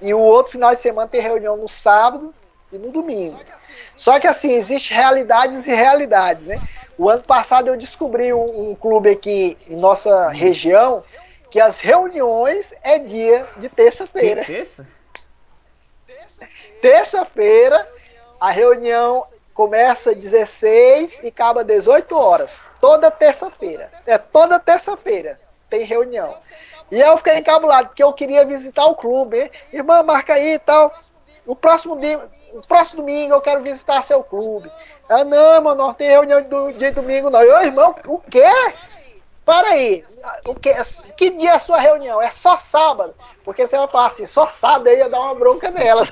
E 0.00 0.12
o 0.12 0.20
outro 0.20 0.52
final 0.52 0.72
de 0.72 0.78
semana 0.78 1.08
tem 1.08 1.20
reunião 1.20 1.56
no 1.56 1.68
sábado 1.68 2.34
e 2.72 2.78
no 2.78 2.90
domingo. 2.90 3.38
Só 3.96 4.18
que 4.20 4.26
assim, 4.26 4.52
existe 4.52 4.92
realidades 4.92 5.66
e 5.66 5.70
realidades, 5.70 6.46
né? 6.46 6.60
O 6.96 7.08
ano 7.08 7.22
passado 7.22 7.68
eu 7.68 7.76
descobri 7.76 8.32
um, 8.32 8.70
um 8.70 8.74
clube 8.74 9.10
aqui 9.10 9.56
em 9.68 9.76
nossa 9.76 10.30
região 10.30 11.02
que 11.50 11.60
as 11.60 11.80
reuniões 11.80 12.74
é 12.82 12.98
dia 12.98 13.48
de 13.56 13.68
terça-feira. 13.68 14.44
Terça? 14.44 14.86
Terça-feira, 16.80 17.88
a 18.40 18.50
reunião 18.50 19.24
começa 19.58 20.12
às 20.12 20.16
16 20.16 21.18
e 21.24 21.26
acaba 21.26 21.62
às 21.62 21.66
18 21.66 22.16
horas. 22.16 22.62
Toda 22.80 23.10
terça-feira. 23.10 23.90
É 24.06 24.16
toda 24.16 24.60
terça-feira 24.60 25.36
tem 25.68 25.82
reunião. 25.84 26.32
E 26.92 27.00
eu 27.00 27.16
fiquei 27.16 27.38
encabulado, 27.38 27.88
porque 27.88 28.04
eu 28.04 28.12
queria 28.12 28.46
visitar 28.46 28.86
o 28.86 28.94
clube. 28.94 29.50
Irmã, 29.72 30.04
marca 30.04 30.34
aí 30.34 30.54
e 30.54 30.58
tal. 30.60 30.94
O 31.44 31.56
próximo, 31.56 31.96
dia, 31.96 32.20
o 32.52 32.62
próximo 32.62 33.02
domingo 33.02 33.34
eu 33.34 33.40
quero 33.40 33.60
visitar 33.60 34.00
seu 34.02 34.22
clube. 34.22 34.70
Ah, 35.08 35.24
não, 35.24 35.54
irmão, 35.56 35.74
não 35.74 35.92
tem 35.92 36.08
reunião 36.08 36.40
do 36.40 36.72
dia 36.74 36.92
domingo, 36.92 37.28
não. 37.28 37.42
Eu, 37.42 37.60
irmão, 37.62 37.96
o 38.06 38.18
quê? 38.20 38.44
Para 39.48 39.68
aí, 39.68 40.04
o 40.44 40.54
que, 40.54 40.74
que 41.16 41.30
dia 41.30 41.52
é 41.52 41.54
a 41.54 41.58
sua 41.58 41.78
reunião? 41.78 42.20
É 42.20 42.30
só 42.30 42.58
sábado? 42.58 43.14
Porque 43.46 43.66
se 43.66 43.74
ela 43.74 43.88
falar 43.88 44.08
assim, 44.08 44.26
só 44.26 44.46
sábado, 44.46 44.88
aí 44.88 44.98
ia 44.98 45.08
dar 45.08 45.20
uma 45.20 45.34
bronca 45.34 45.70
nela. 45.70 46.06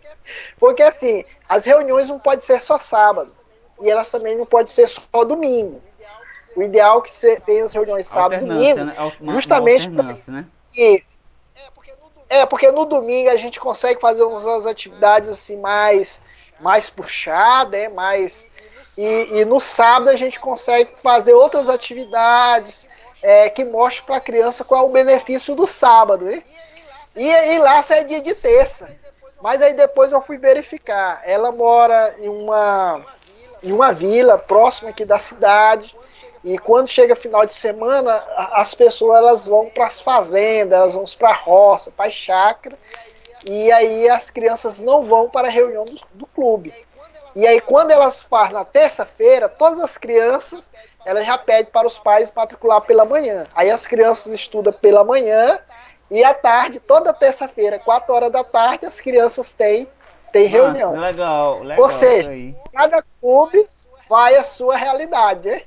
Porque 0.60 0.82
assim, 0.82 1.24
as 1.48 1.64
reuniões 1.64 2.10
não 2.10 2.18
podem 2.18 2.40
ser 2.40 2.60
só 2.60 2.78
sábado. 2.78 3.32
E 3.80 3.90
elas 3.90 4.10
também 4.10 4.36
não 4.36 4.44
podem 4.44 4.66
ser 4.66 4.86
só 4.86 5.24
domingo. 5.24 5.80
O 6.54 6.62
ideal 6.62 6.98
é 6.98 7.00
que 7.00 7.10
você 7.10 7.40
tenha 7.40 7.64
as 7.64 7.72
reuniões 7.72 8.06
sábado 8.06 8.44
e 8.44 8.46
domingo. 8.46 8.84
Né? 8.84 8.94
Justamente 9.22 9.88
para 9.88 10.02
né? 10.02 10.46
isso. 10.70 11.18
É, 12.28 12.44
porque 12.44 12.70
no 12.70 12.84
domingo 12.84 13.30
a 13.30 13.36
gente 13.36 13.58
consegue 13.58 14.02
fazer 14.02 14.22
umas 14.22 14.66
atividades 14.66 15.30
assim 15.30 15.56
mais, 15.56 16.22
mais 16.60 16.90
puxadas, 16.90 17.80
é, 17.80 17.88
mais 17.88 18.51
e, 18.96 19.40
e 19.40 19.44
no 19.44 19.60
sábado 19.60 20.10
a 20.10 20.16
gente 20.16 20.38
consegue 20.38 20.90
fazer 21.02 21.32
outras 21.32 21.68
atividades 21.68 22.88
é, 23.22 23.48
que 23.48 23.64
mostram 23.64 24.06
para 24.06 24.16
a 24.16 24.20
criança 24.20 24.64
qual 24.64 24.84
é 24.84 24.88
o 24.88 24.92
benefício 24.92 25.54
do 25.54 25.66
sábado. 25.66 26.30
Hein? 26.30 26.42
E, 27.16 27.28
e 27.28 27.58
lá 27.58 27.82
é 27.90 28.04
dia 28.04 28.20
de 28.20 28.34
terça. 28.34 28.90
Mas 29.40 29.62
aí 29.62 29.74
depois 29.74 30.12
eu 30.12 30.20
fui 30.20 30.36
verificar. 30.36 31.22
Ela 31.24 31.50
mora 31.50 32.14
em 32.18 32.28
uma, 32.28 33.04
em 33.62 33.72
uma 33.72 33.92
vila 33.92 34.38
próxima 34.38 34.90
aqui 34.90 35.04
da 35.04 35.18
cidade. 35.18 35.96
E 36.44 36.58
quando 36.58 36.88
chega 36.88 37.14
final 37.14 37.46
de 37.46 37.54
semana, 37.54 38.12
as 38.52 38.74
pessoas 38.74 39.18
elas 39.18 39.46
vão 39.46 39.70
para 39.70 39.86
as 39.86 40.00
fazendas, 40.00 40.78
elas 40.78 40.94
vão 40.94 41.04
para 41.18 41.30
a 41.30 41.34
roça, 41.34 41.90
para 41.90 42.06
a 42.06 42.10
chácara. 42.10 42.76
E 43.44 43.70
aí 43.72 44.08
as 44.08 44.28
crianças 44.28 44.82
não 44.82 45.02
vão 45.02 45.28
para 45.28 45.48
a 45.48 45.50
reunião 45.50 45.84
do, 45.84 45.98
do 46.14 46.26
clube. 46.26 46.72
E 47.34 47.46
aí, 47.46 47.60
quando 47.60 47.90
elas 47.90 48.20
fazem 48.20 48.52
na 48.52 48.64
terça-feira, 48.64 49.48
todas 49.48 49.80
as 49.80 49.96
crianças, 49.96 50.70
elas 51.04 51.26
já 51.26 51.38
pedem 51.38 51.72
para 51.72 51.86
os 51.86 51.98
pais 51.98 52.32
matricular 52.34 52.80
pela 52.82 53.04
manhã. 53.04 53.44
Aí 53.54 53.70
as 53.70 53.86
crianças 53.86 54.32
estudam 54.32 54.72
pela 54.72 55.02
manhã 55.02 55.58
e 56.10 56.22
à 56.22 56.34
tarde, 56.34 56.78
toda 56.78 57.12
terça-feira, 57.12 57.78
4 57.78 58.14
horas 58.14 58.30
da 58.30 58.44
tarde, 58.44 58.84
as 58.84 59.00
crianças 59.00 59.54
têm, 59.54 59.88
têm 60.30 60.44
Nossa, 60.44 60.56
reunião. 60.56 60.92
Legal, 60.94 61.62
legal. 61.62 61.84
Ou 61.84 61.90
seja, 61.90 62.30
cada 62.72 63.02
clube 63.20 63.66
vai 64.08 64.36
a 64.36 64.44
sua 64.44 64.76
realidade. 64.76 65.48
Né? 65.48 65.62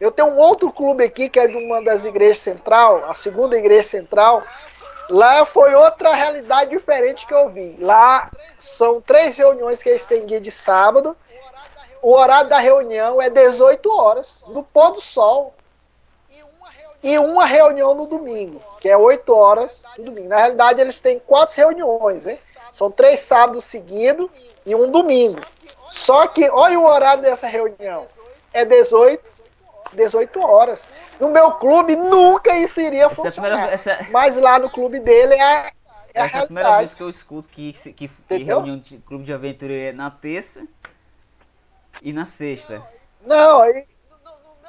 Eu 0.00 0.10
tenho 0.10 0.28
um 0.28 0.38
outro 0.38 0.72
clube 0.72 1.04
aqui, 1.04 1.28
que 1.28 1.38
é 1.38 1.46
de 1.46 1.56
uma 1.56 1.82
das 1.82 2.04
igrejas 2.06 2.38
central, 2.38 3.04
a 3.04 3.14
segunda 3.14 3.58
igreja 3.58 3.84
central, 3.84 4.42
Lá 5.08 5.44
foi 5.44 5.74
outra 5.74 6.14
realidade 6.14 6.70
diferente 6.70 7.26
que 7.26 7.34
eu 7.34 7.48
vi. 7.48 7.76
Lá 7.78 8.30
são 8.56 9.00
três 9.00 9.36
reuniões 9.36 9.82
que 9.82 9.88
eles 9.88 10.06
têm 10.06 10.24
dia 10.24 10.40
de 10.40 10.50
sábado. 10.50 11.16
O 12.00 12.12
horário 12.12 12.48
da 12.48 12.58
reunião 12.58 13.20
é 13.20 13.30
18 13.30 13.90
horas, 13.90 14.38
no 14.48 14.62
pôr 14.62 14.92
do 14.92 15.00
sol. 15.00 15.54
E 17.02 17.18
uma 17.18 17.44
reunião 17.44 17.94
no 17.94 18.06
domingo, 18.06 18.62
que 18.80 18.88
é 18.88 18.96
8 18.96 19.30
horas 19.34 19.82
no 19.98 20.06
domingo. 20.06 20.28
Na 20.28 20.38
realidade, 20.38 20.80
eles 20.80 21.00
têm 21.00 21.18
quatro 21.18 21.54
reuniões, 21.54 22.26
hein? 22.26 22.38
São 22.72 22.90
três 22.90 23.20
sábados 23.20 23.66
seguidos 23.66 24.30
e 24.64 24.74
um 24.74 24.90
domingo. 24.90 25.40
Só 25.90 26.26
que, 26.26 26.48
olha 26.48 26.80
o 26.80 26.86
horário 26.86 27.22
dessa 27.22 27.46
reunião. 27.46 28.06
É 28.54 28.64
18 28.64 29.43
18 29.94 30.40
horas. 30.40 30.86
No 31.20 31.28
meu 31.28 31.52
clube 31.52 31.96
nunca 31.96 32.56
isso 32.56 32.80
iria 32.80 33.06
essa 33.06 33.14
funcionar. 33.14 33.48
É 33.48 33.50
primeira, 33.52 33.72
essa... 33.72 34.06
Mas 34.10 34.36
lá 34.36 34.58
no 34.58 34.70
clube 34.70 35.00
dele 35.00 35.34
é, 35.34 35.66
é 35.66 35.72
essa 36.14 36.38
é 36.38 36.40
a 36.40 36.44
primeira 36.44 36.78
vez 36.78 36.94
que 36.94 37.02
eu 37.02 37.10
escuto 37.10 37.48
que, 37.48 37.72
que, 37.72 38.08
que 38.08 38.42
reunião 38.42 38.78
de 38.78 38.98
clube 38.98 39.24
de 39.24 39.32
aventura 39.32 39.72
é 39.72 39.92
na 39.92 40.10
terça 40.10 40.66
e 42.02 42.12
na 42.12 42.26
sexta. 42.26 42.82
Não, 43.24 43.64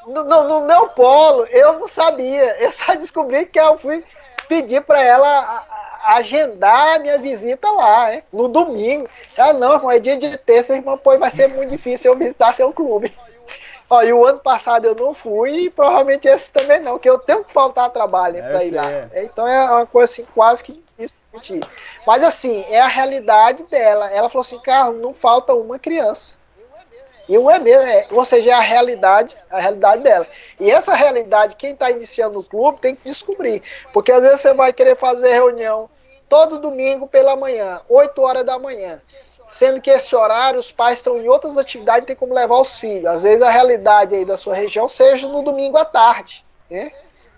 no, 0.07 0.23
no, 0.23 0.43
no, 0.43 0.61
meu 0.61 0.87
polo 0.89 1.45
eu 1.47 1.79
não 1.79 1.87
sabia. 1.87 2.63
Eu 2.63 2.71
só 2.71 2.95
descobri 2.95 3.45
que 3.45 3.59
eu 3.59 3.77
fui 3.77 4.03
pedir 4.47 4.81
para 4.81 5.01
ela 5.01 5.65
agendar 6.05 6.95
a 6.95 6.99
minha 6.99 7.17
visita 7.17 7.69
lá, 7.71 8.13
hein? 8.13 8.23
no 8.31 8.47
domingo. 8.47 9.09
Ah, 9.37 9.53
não, 9.53 9.73
irmão, 9.73 9.91
é 9.91 9.99
dia 9.99 10.15
de 10.15 10.37
terça, 10.37 10.75
irmão, 10.75 10.97
pois 10.97 11.19
vai 11.19 11.31
ser 11.31 11.47
muito 11.47 11.69
difícil 11.69 12.11
eu 12.11 12.17
visitar 12.17 12.53
seu 12.53 12.71
clube. 12.71 13.11
Ó, 13.89 14.01
e 14.01 14.11
o 14.11 14.25
ano 14.25 14.39
passado 14.39 14.85
eu 14.85 14.95
não 14.95 15.13
fui 15.13 15.51
e 15.51 15.69
provavelmente 15.69 16.27
esse 16.27 16.51
também 16.51 16.79
não, 16.79 16.97
que 16.97 17.09
eu 17.09 17.19
tenho 17.19 17.43
que 17.43 17.53
faltar 17.53 17.89
trabalho 17.91 18.43
para 18.43 18.63
ir 18.63 18.71
lá. 18.71 18.89
É. 18.91 19.23
Então 19.23 19.47
é 19.47 19.69
uma 19.69 19.85
coisa 19.85 20.11
assim, 20.11 20.25
quase 20.33 20.63
que 20.63 20.83
discutir. 20.97 21.61
Mas 22.05 22.23
assim, 22.23 22.65
é 22.69 22.79
a 22.79 22.87
realidade 22.87 23.63
dela. 23.63 24.11
Ela 24.11 24.27
falou 24.27 24.41
assim, 24.41 24.59
Carlos, 24.59 25.01
não 25.01 25.13
falta 25.13 25.53
uma 25.53 25.77
criança. 25.77 26.37
E 27.27 27.37
o 27.37 27.49
é 27.49 27.57
mesmo, 27.57 27.81
é, 27.81 28.07
ou 28.11 28.23
seja, 28.23 28.51
é 28.51 28.53
a 28.53 28.59
realidade, 28.59 29.35
a 29.49 29.59
realidade 29.59 30.03
dela. 30.03 30.27
E 30.59 30.69
essa 30.69 30.93
realidade, 30.93 31.55
quem 31.55 31.71
está 31.71 31.89
iniciando 31.89 32.39
o 32.39 32.43
clube 32.43 32.79
tem 32.79 32.95
que 32.95 33.03
descobrir. 33.03 33.63
Porque 33.91 34.11
às 34.11 34.23
vezes 34.23 34.41
você 34.41 34.53
vai 34.53 34.71
querer 34.71 34.95
fazer 34.95 35.29
reunião 35.29 35.89
todo 36.29 36.59
domingo 36.59 37.07
pela 37.07 37.35
manhã, 37.35 37.81
8 37.87 38.21
horas 38.21 38.43
da 38.43 38.57
manhã 38.57 39.01
sendo 39.47 39.81
que 39.81 39.89
esse 39.89 40.15
horário 40.15 40.59
os 40.59 40.71
pais 40.71 40.99
estão 40.99 41.17
em 41.17 41.27
outras 41.27 41.57
atividades 41.57 42.05
tem 42.05 42.15
como 42.15 42.33
levar 42.33 42.59
os 42.59 42.79
filhos. 42.79 43.05
Às 43.05 43.23
vezes 43.23 43.41
a 43.41 43.49
realidade 43.49 44.15
aí 44.15 44.25
da 44.25 44.37
sua 44.37 44.55
região 44.55 44.87
seja 44.87 45.27
no 45.27 45.41
domingo 45.43 45.77
à 45.77 45.85
tarde, 45.85 46.45
né? 46.69 46.91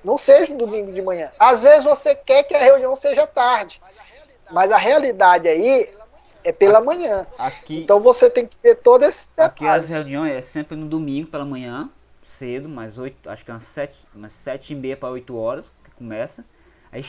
não 0.04 0.18
seja 0.18 0.54
no 0.54 0.60
domingo 0.60 0.92
de 0.92 1.02
manhã. 1.02 1.32
Às 1.38 1.64
vezes 1.64 1.84
você 1.84 2.16
quer 2.16 2.44
que 2.44 2.56
a 2.56 2.60
reunião 2.60 2.96
seja 2.96 3.28
tarde, 3.28 3.82
mas 4.52 4.72
a 4.72 4.78
realidade 4.78 5.48
aí 5.48 5.90
é 6.44 6.52
pela 6.52 6.80
manhã. 6.80 7.26
Aqui, 7.38 7.84
então 7.84 8.00
você 8.00 8.30
tem 8.30 8.48
que 8.48 8.56
ver 8.64 8.76
todos 8.76 9.08
esses 9.08 9.30
detalhes. 9.32 9.54
Aqui 9.54 9.68
as 9.68 9.90
reuniões 9.90 10.34
é 10.34 10.42
sempre 10.42 10.78
no 10.78 10.88
domingo 10.88 11.30
pela 11.30 11.44
manhã, 11.44 11.90
cedo, 12.24 12.70
mais 12.70 12.98
oito, 12.98 13.30
acho 13.30 13.44
que 13.44 13.52
é 13.52 13.54
umas 13.54 13.68
sete, 13.68 13.96
umas 14.16 14.34
sete 14.34 14.74
e 14.74 14.76
meia 14.76 14.96
para 14.96 15.10
oito 15.10 15.36
horas 15.38 15.72
que 15.84 15.92
começa. 15.92 16.46
Aí 16.92 17.04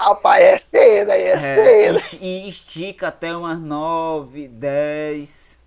Rapaz, 0.00 0.42
é 0.42 0.56
cedo 0.56 1.10
aí, 1.10 1.24
é, 1.24 1.32
é 1.32 1.38
cedo. 1.38 2.22
E 2.22 2.48
estica 2.48 3.08
até 3.08 3.36
umas 3.36 3.60
9, 3.60 4.48
10. 4.48 5.58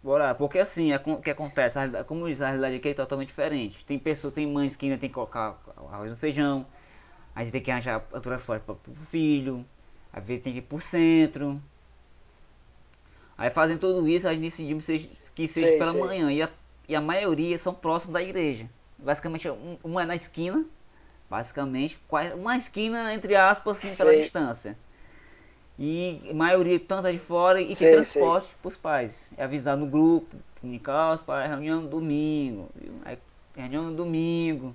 Bora, 0.00 0.32
porque 0.36 0.60
assim, 0.60 0.92
é 0.92 1.02
o 1.04 1.16
que 1.16 1.30
acontece, 1.30 1.76
como 2.06 2.28
diz, 2.28 2.40
a 2.40 2.46
realidade 2.46 2.76
aqui 2.76 2.90
é 2.90 2.94
totalmente 2.94 3.28
diferente. 3.28 3.84
Tem 3.84 3.98
pessoas, 3.98 4.34
tem 4.34 4.46
mães 4.46 4.76
que 4.76 4.86
ainda 4.86 4.98
tem 4.98 5.08
que 5.08 5.14
colocar 5.16 5.60
arroz 5.92 6.12
no 6.12 6.16
feijão, 6.16 6.64
aí 7.34 7.50
tem 7.50 7.60
que 7.60 7.72
arranjar 7.72 8.04
o 8.12 8.20
transporte 8.20 8.62
para 8.62 8.74
o 8.74 8.94
filho, 9.10 9.66
às 10.12 10.22
vezes 10.22 10.44
tem 10.44 10.52
que 10.52 10.60
ir 10.60 10.62
por 10.62 10.80
centro. 10.80 11.60
Aí 13.36 13.50
fazem 13.50 13.76
tudo 13.76 14.06
isso, 14.06 14.28
a 14.28 14.32
gente 14.32 14.42
decidimos 14.42 14.86
que 15.34 15.48
seja 15.48 15.66
sei, 15.66 15.78
pela 15.78 15.90
sei. 15.90 16.00
manhã. 16.00 16.30
E 16.30 16.40
a, 16.40 16.48
e 16.88 16.94
a 16.94 17.00
maioria 17.00 17.58
são 17.58 17.74
próximos 17.74 18.12
da 18.12 18.22
igreja. 18.22 18.70
Basicamente, 18.96 19.50
um, 19.50 19.76
uma 19.82 20.04
é 20.04 20.06
na 20.06 20.14
esquina 20.14 20.64
Basicamente, 21.28 21.98
uma 22.36 22.56
esquina, 22.56 23.12
entre 23.14 23.34
aspas, 23.34 23.78
assim, 23.78 23.94
pela 23.94 24.14
distância. 24.14 24.76
E 25.78 26.22
a 26.30 26.34
maioria, 26.34 26.78
tanto 26.78 27.08
é 27.08 27.12
de 27.12 27.18
fora 27.18 27.60
e 27.60 27.74
tem 27.74 27.92
transporte 27.92 28.48
para 28.62 28.68
os 28.68 28.76
pais. 28.76 29.30
É 29.36 29.42
avisar 29.42 29.76
no 29.76 29.86
grupo, 29.86 30.36
comunicar 30.60 31.14
os 31.14 31.22
pais, 31.22 31.50
reunião 31.50 31.82
no 31.82 31.88
domingo. 31.88 32.68
Aí, 33.04 33.18
reunião 33.56 33.84
no 33.84 33.96
domingo. 33.96 34.74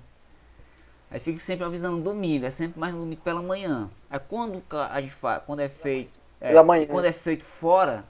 Aí 1.10 1.18
fica 1.18 1.40
sempre 1.40 1.64
avisando 1.64 1.96
no 1.96 2.02
domingo, 2.02 2.46
é 2.46 2.50
sempre 2.50 2.78
mais 2.78 2.94
no 2.94 3.00
domingo 3.00 3.20
pela 3.22 3.42
manhã. 3.42 3.90
Aí 4.08 4.20
quando 4.20 4.62
a 4.70 5.00
gente 5.00 5.12
faz, 5.12 5.42
quando 5.44 5.60
é 5.60 5.68
feito. 5.68 6.12
É, 6.40 6.52
quando 6.86 7.04
é 7.04 7.12
feito 7.12 7.44
fora 7.44 8.04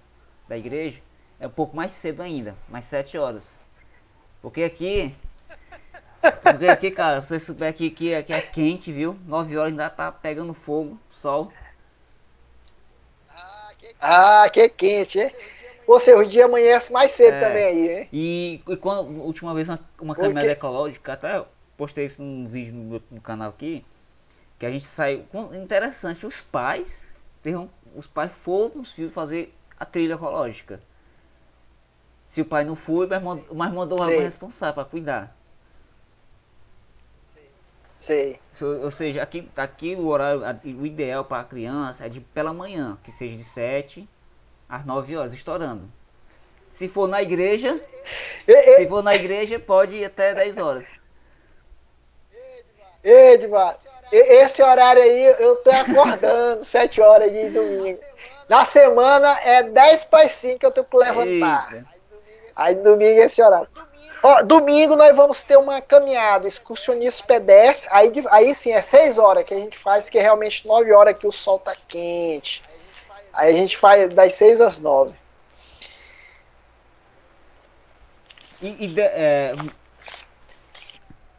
da 0.46 0.58
igreja, 0.58 1.00
é 1.38 1.46
um 1.46 1.50
pouco 1.50 1.74
mais 1.74 1.92
cedo 1.92 2.20
ainda, 2.20 2.54
mais 2.68 2.84
sete 2.84 3.16
horas. 3.16 3.58
Porque 4.42 4.62
aqui 4.62 5.14
porque 6.42 6.66
aqui, 6.66 6.90
cara, 6.90 7.22
se 7.22 7.28
você 7.28 7.40
souber 7.40 7.74
que, 7.74 7.90
que, 7.90 8.12
é, 8.12 8.22
que 8.22 8.32
é 8.32 8.40
quente, 8.40 8.92
viu? 8.92 9.16
9 9.26 9.56
horas 9.56 9.72
ainda 9.72 9.88
tá 9.88 10.12
pegando 10.12 10.52
fogo, 10.52 10.98
sol. 11.10 11.52
Ah, 14.00 14.48
que 14.52 14.68
quente, 14.68 15.18
hein? 15.18 15.30
Ou 15.86 15.98
seja, 15.98 16.18
o 16.18 16.24
dia 16.24 16.44
amanhece 16.44 16.92
mais 16.92 17.12
cedo 17.12 17.34
é, 17.34 17.40
também 17.40 17.64
aí, 17.64 17.90
hein? 17.90 18.08
E, 18.12 18.62
e 18.68 18.76
quando, 18.76 19.10
última 19.22 19.54
vez, 19.54 19.68
uma, 19.68 19.80
uma 20.00 20.14
caminhada 20.14 20.52
ecológica, 20.52 21.14
até 21.14 21.44
postei 21.76 22.04
isso 22.04 22.22
num 22.22 22.44
vídeo 22.44 22.74
no, 22.74 23.02
no, 23.10 23.20
canal 23.20 23.50
aqui, 23.50 23.84
que 24.58 24.66
a 24.66 24.70
gente 24.70 24.84
saiu. 24.84 25.24
Interessante, 25.52 26.26
os 26.26 26.40
pais, 26.40 27.02
os 27.96 28.06
pais 28.06 28.30
foram 28.32 28.70
com 28.70 28.80
os 28.80 28.92
filhos 28.92 29.12
fazer 29.12 29.54
a 29.78 29.84
trilha 29.84 30.14
ecológica. 30.14 30.80
Se 32.28 32.40
o 32.40 32.44
pai 32.44 32.64
não 32.64 32.76
foi, 32.76 33.08
mas 33.08 33.74
mandou 33.74 33.98
o 33.98 34.06
responsável 34.06 34.74
para 34.74 34.84
cuidar. 34.84 35.36
Sei. 38.00 38.40
Ou 38.82 38.90
seja, 38.90 39.22
aqui, 39.22 39.46
aqui 39.54 39.94
o 39.94 40.06
horário, 40.06 40.40
o 40.64 40.86
ideal 40.86 41.22
para 41.22 41.42
a 41.42 41.44
criança 41.44 42.06
é 42.06 42.08
de 42.08 42.18
pela 42.18 42.50
manhã, 42.50 42.96
que 43.04 43.12
seja 43.12 43.36
de 43.36 43.44
7 43.44 44.08
às 44.66 44.86
9 44.86 45.18
horas, 45.18 45.34
estourando. 45.34 45.82
Se 46.72 46.88
for 46.88 47.06
na 47.06 47.20
igreja, 47.20 47.78
se 48.76 48.88
for 48.88 49.02
na 49.02 49.14
igreja, 49.14 49.60
pode 49.60 49.96
ir 49.96 50.06
até 50.06 50.34
10 50.34 50.56
horas. 50.56 50.86
Edmar, 53.04 53.76
esse 54.10 54.62
horário 54.62 55.02
aí 55.02 55.26
eu 55.38 55.56
tô 55.56 55.70
acordando, 55.70 56.64
7 56.64 57.02
horas 57.02 57.30
de 57.30 57.50
domingo. 57.50 58.00
Na 58.48 58.64
semana 58.64 59.38
é 59.40 59.64
10 59.64 60.06
para 60.06 60.26
5 60.26 60.58
que 60.58 60.64
eu 60.64 60.72
tenho 60.72 60.86
que 60.86 60.96
levantar. 60.96 61.74
Eita. 61.74 61.99
Aí 62.60 62.74
domingo 62.74 63.18
é 63.18 63.24
esse 63.24 63.40
horário. 63.40 63.66
Ó, 64.22 64.42
domingo 64.42 64.94
nós 64.94 65.16
vamos 65.16 65.42
ter 65.42 65.56
uma 65.56 65.80
caminhada, 65.80 66.46
excursionista 66.46 67.26
pedestre. 67.26 67.88
Aí, 67.90 68.12
aí 68.28 68.54
sim, 68.54 68.70
é 68.70 68.82
6 68.82 69.16
horas 69.16 69.46
que 69.46 69.54
a 69.54 69.56
gente 69.56 69.78
faz, 69.78 70.10
que 70.10 70.18
é 70.18 70.20
realmente 70.20 70.68
9 70.68 70.92
horas 70.92 71.18
que 71.18 71.26
o 71.26 71.32
sol 71.32 71.58
tá 71.58 71.74
quente. 71.88 72.62
Aí 73.32 73.54
a 73.54 73.56
gente 73.56 73.78
faz 73.78 74.10
das 74.10 74.34
6 74.34 74.60
às 74.60 74.78
9. 74.78 75.14
E, 78.60 78.84
e 78.84 78.88
de, 78.88 79.00
é, 79.00 79.54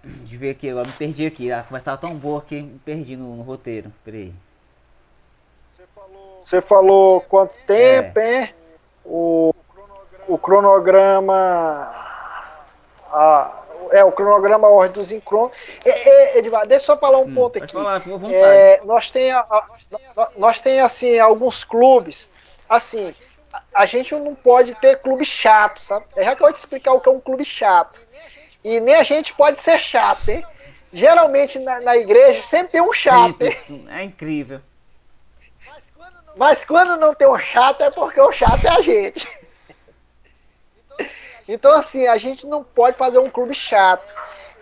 de 0.03 0.37
ver 0.37 0.49
aqui, 0.49 0.65
eu 0.65 0.77
me 0.77 0.91
perdi 0.93 1.27
aqui. 1.27 1.51
A 1.51 1.61
conversa 1.61 1.85
tava 1.85 1.97
tão 1.99 2.15
boa 2.15 2.41
que 2.41 2.63
me 2.63 2.79
perdi 2.79 3.15
no, 3.15 3.35
no 3.35 3.43
roteiro. 3.43 3.93
Peraí. 4.03 4.33
Você 6.41 6.63
falou 6.63 7.21
quanto 7.21 7.61
tempo, 7.67 8.19
é. 8.19 8.41
hein? 8.41 8.53
O, 9.05 9.53
o 10.33 10.37
cronograma. 10.37 11.91
A, 13.11 13.57
é, 13.91 14.03
o 14.05 14.11
cronograma 14.11 14.69
ordem 14.69 14.93
dos 14.93 15.11
incron. 15.11 15.51
É, 15.83 16.39
é, 16.39 16.41
deixa 16.41 16.65
eu 16.69 16.79
só 16.79 16.97
falar 16.97 17.19
um 17.19 17.25
hum, 17.25 17.33
ponto 17.33 17.61
aqui. 17.61 17.73
Falar, 17.73 18.01
é, 18.31 18.81
nós 18.85 19.11
tem, 19.11 19.31
a, 19.31 19.39
a, 19.39 19.67
nós 20.37 20.61
tem 20.61 20.79
assim 20.79 21.19
alguns 21.19 21.65
clubes, 21.65 22.29
assim, 22.69 23.13
a, 23.51 23.61
a, 23.73 23.85
gente 23.85 24.15
não 24.15 24.33
pode 24.33 24.73
ter 24.75 25.01
clube 25.01 25.25
chato, 25.25 25.81
sabe? 25.81 26.05
Eu 26.15 26.23
já 26.23 26.33
de 26.33 26.57
explicar 26.57 26.93
o 26.93 27.01
que 27.01 27.09
é 27.09 27.11
um 27.11 27.19
clube 27.19 27.43
chato. 27.43 27.99
E 28.63 28.79
nem 28.79 28.95
a 28.95 29.03
gente 29.03 29.33
pode 29.33 29.59
ser 29.59 29.77
chato, 29.77 30.29
hein? 30.29 30.45
Geralmente 30.93 31.59
na, 31.59 31.81
na 31.81 31.97
igreja 31.97 32.41
sempre 32.41 32.73
tem 32.73 32.81
um 32.81 32.93
chato. 32.93 33.43
Sempre. 33.43 33.57
É 33.89 34.03
incrível. 34.03 34.61
Mas 36.37 36.63
quando 36.63 36.95
não 36.97 37.13
tem 37.13 37.27
um 37.27 37.37
chato 37.37 37.81
é 37.81 37.91
porque 37.91 38.21
o 38.21 38.31
chato 38.31 38.63
é 38.65 38.69
a 38.69 38.81
gente. 38.81 39.27
Então, 41.51 41.75
assim, 41.75 42.07
a 42.07 42.15
gente 42.17 42.47
não 42.47 42.63
pode 42.63 42.95
fazer 42.95 43.19
um 43.19 43.29
clube 43.29 43.53
chato. 43.53 44.07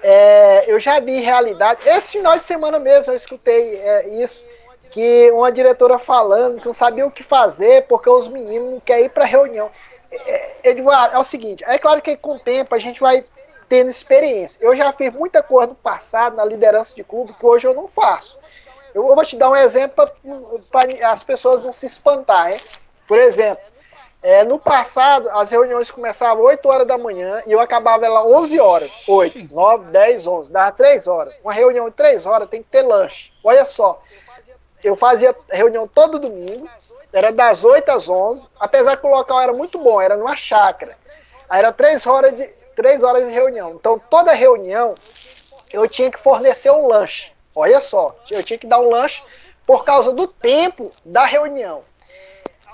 É, 0.02 0.72
eu 0.72 0.80
já 0.80 1.00
vi 1.00 1.22
realidade. 1.22 1.88
Esse 1.88 2.18
final 2.18 2.36
de 2.36 2.44
semana 2.44 2.80
mesmo 2.80 3.12
eu 3.12 3.16
escutei 3.16 3.78
é, 3.78 4.08
isso. 4.24 4.44
Que 4.90 5.30
uma 5.32 5.52
diretora 5.52 6.00
falando 6.00 6.60
que 6.60 6.66
não 6.66 6.74
sabia 6.74 7.06
o 7.06 7.12
que 7.12 7.22
fazer 7.22 7.86
porque 7.88 8.10
os 8.10 8.28
meninos 8.28 8.72
não 8.72 8.80
querem 8.80 9.06
ir 9.06 9.10
para 9.10 9.24
reunião. 9.24 9.70
É, 10.12 10.72
é 10.72 11.18
o 11.20 11.24
seguinte: 11.24 11.64
é 11.64 11.78
claro 11.78 12.02
que 12.02 12.18
com 12.18 12.36
o 12.36 12.40
tempo 12.40 12.74
a 12.74 12.80
gente 12.80 13.00
vai 13.00 13.24
tendo 13.68 13.92
experiência. 13.92 14.58
Eu 14.60 14.76
já 14.76 14.92
fiz 14.92 15.14
muita 15.14 15.44
coisa 15.44 15.68
no 15.68 15.76
passado 15.76 16.38
na 16.38 16.44
liderança 16.44 16.96
de 16.96 17.04
clube 17.04 17.34
que 17.34 17.46
hoje 17.46 17.68
eu 17.68 17.76
não 17.76 17.88
faço. 17.88 18.40
Eu 18.96 19.04
vou 19.04 19.24
te 19.24 19.36
dar 19.36 19.52
um 19.52 19.56
exemplo 19.56 20.10
para 20.72 21.12
as 21.12 21.24
pessoas 21.24 21.62
não 21.62 21.72
se 21.72 21.86
espantarem. 21.86 22.60
Por 23.08 23.20
exemplo, 23.20 23.64
é, 24.22 24.44
no 24.44 24.60
passado, 24.60 25.30
as 25.30 25.50
reuniões 25.50 25.90
começavam 25.90 26.44
8 26.44 26.68
horas 26.68 26.88
da 26.88 26.98
manhã 26.98 27.42
e 27.48 27.52
eu 27.54 27.60
acabava 27.60 28.08
lá 28.08 28.26
11 28.26 28.60
horas. 28.60 28.92
8, 29.08 29.54
9, 29.54 29.92
10, 29.92 30.28
11. 30.28 30.52
Dava 30.52 30.72
3 30.74 31.08
horas. 31.08 31.36
Uma 31.42 31.54
reunião 31.54 31.86
de 31.90 31.96
3 31.96 32.26
horas 32.26 32.50
tem 32.50 32.62
que 32.62 32.70
ter 32.70 32.82
lanche. 32.82 33.32
Olha 33.44 33.64
só. 33.64 34.02
Eu 34.84 34.96
fazia 34.96 35.34
reunião 35.50 35.88
todo 35.88 36.20
domingo. 36.20 36.68
Era 37.14 37.32
das 37.32 37.64
8 37.64 37.90
às 37.90 38.10
11. 38.10 38.48
Apesar 38.60 38.98
que 38.98 39.08
o 39.08 39.10
local 39.10 39.40
era 39.40 39.54
muito 39.54 39.80
bom, 39.80 40.02
era 40.02 40.18
numa 40.18 40.36
chácara. 40.36 40.98
Aí 41.50 41.60
era 41.60 41.72
3 41.72 42.06
horas 42.06 42.34
de, 42.34 42.46
3 42.76 43.04
horas 43.04 43.26
de 43.26 43.32
reunião. 43.32 43.72
Então 43.72 43.98
toda 44.10 44.34
reunião 44.34 44.94
eu 45.72 45.88
tinha 45.88 46.12
que 46.12 46.20
fornecer 46.20 46.72
um 46.72 46.88
lanche. 46.88 47.32
Olha 47.56 47.80
só. 47.80 48.14
Eu 48.30 48.44
tinha 48.44 48.60
que 48.60 48.68
dar 48.68 48.80
um 48.80 48.90
lanche 48.90 49.24
por 49.66 49.86
causa 49.86 50.12
do 50.12 50.28
tempo 50.28 50.92
da 51.06 51.26
reunião. 51.26 51.80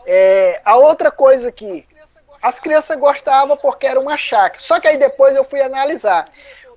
É, 0.06 0.62
a 0.64 0.78
outra 0.78 1.12
coisa 1.12 1.52
que 1.52 1.88
as 2.42 2.60
crianças 2.60 2.96
gostavam 2.98 3.58
porque 3.58 3.88
era 3.88 4.00
uma 4.00 4.18
chácara. 4.18 4.60
Só 4.60 4.80
que 4.80 4.88
aí 4.88 4.98
depois 4.98 5.36
eu 5.36 5.44
fui 5.44 5.62
analisar. 5.62 6.26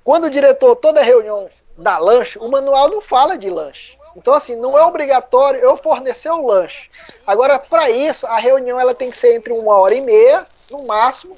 Quando 0.03 0.25
o 0.25 0.29
diretor, 0.29 0.75
toda 0.75 1.01
reunião 1.03 1.47
dá 1.77 1.97
lanche, 1.97 2.39
o 2.39 2.49
manual 2.49 2.89
não 2.89 3.01
fala 3.01 3.37
de 3.37 3.49
lanche. 3.49 3.97
Então, 4.15 4.33
assim, 4.33 4.55
não 4.55 4.77
é 4.77 4.83
obrigatório 4.83 5.59
eu 5.59 5.77
fornecer 5.77 6.29
o 6.31 6.45
lanche. 6.45 6.89
Agora, 7.25 7.59
para 7.59 7.89
isso, 7.89 8.25
a 8.25 8.37
reunião 8.37 8.79
ela 8.79 8.93
tem 8.93 9.11
que 9.11 9.17
ser 9.17 9.35
entre 9.35 9.53
uma 9.53 9.75
hora 9.77 9.93
e 9.93 10.01
meia, 10.01 10.45
no 10.69 10.83
máximo 10.83 11.37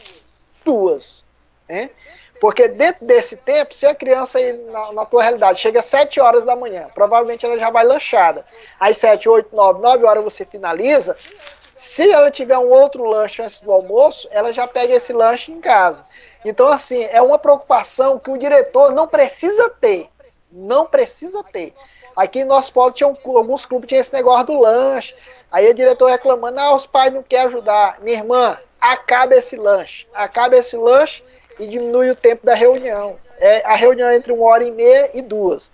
duas. 0.63 1.23
Né? 1.67 1.89
Porque 2.39 2.67
dentro 2.67 3.05
desse 3.05 3.35
tempo, 3.37 3.75
se 3.75 3.85
a 3.85 3.93
criança 3.93 4.39
na, 4.71 4.93
na 4.93 5.05
tua 5.05 5.21
realidade 5.21 5.59
chega 5.59 5.79
às 5.79 5.85
7 5.85 6.19
horas 6.19 6.43
da 6.43 6.55
manhã, 6.55 6.89
provavelmente 6.93 7.45
ela 7.45 7.59
já 7.59 7.69
vai 7.69 7.83
lanchada. 7.85 8.45
Às 8.79 8.97
7, 8.97 9.29
8, 9.29 9.55
9, 9.55 9.79
9 9.79 10.05
horas 10.05 10.23
você 10.23 10.43
finaliza, 10.43 11.15
se 11.73 12.09
ela 12.11 12.29
tiver 12.29 12.57
um 12.57 12.69
outro 12.69 13.03
lanche 13.05 13.41
antes 13.41 13.59
do 13.59 13.71
almoço, 13.71 14.27
ela 14.31 14.51
já 14.51 14.67
pega 14.67 14.93
esse 14.93 15.13
lanche 15.13 15.51
em 15.51 15.59
casa. 15.59 16.03
Então, 16.43 16.67
assim, 16.67 17.03
é 17.05 17.21
uma 17.21 17.37
preocupação 17.37 18.19
que 18.19 18.31
o 18.31 18.37
diretor 18.37 18.91
não 18.91 19.07
precisa 19.07 19.69
ter. 19.69 20.07
Não 20.51 20.85
precisa 20.85 21.43
ter. 21.43 21.73
Aqui 22.15 22.39
em 22.39 22.45
nosso 22.45 22.73
polo 22.73 22.91
tinha 22.91 23.07
um, 23.07 23.37
alguns 23.37 23.65
clubes 23.65 23.87
tinha 23.87 24.01
esse 24.01 24.13
negócio 24.13 24.47
do 24.47 24.59
lanche. 24.59 25.15
Aí 25.51 25.69
o 25.69 25.73
diretor 25.73 26.09
reclamando, 26.09 26.59
ah, 26.59 26.75
os 26.75 26.85
pais 26.85 27.13
não 27.13 27.23
querem 27.23 27.45
ajudar. 27.45 27.99
Minha 28.01 28.17
irmã, 28.17 28.57
acaba 28.79 29.35
esse 29.35 29.55
lanche. 29.55 30.07
Acaba 30.13 30.57
esse 30.57 30.75
lanche 30.75 31.23
e 31.59 31.67
diminui 31.67 32.09
o 32.09 32.15
tempo 32.15 32.45
da 32.45 32.53
reunião. 32.53 33.17
É 33.39 33.65
a 33.65 33.75
reunião 33.75 34.09
é 34.09 34.15
entre 34.15 34.31
uma 34.31 34.45
hora 34.45 34.63
e 34.63 34.71
meia 34.71 35.09
e 35.13 35.21
duas. 35.21 35.71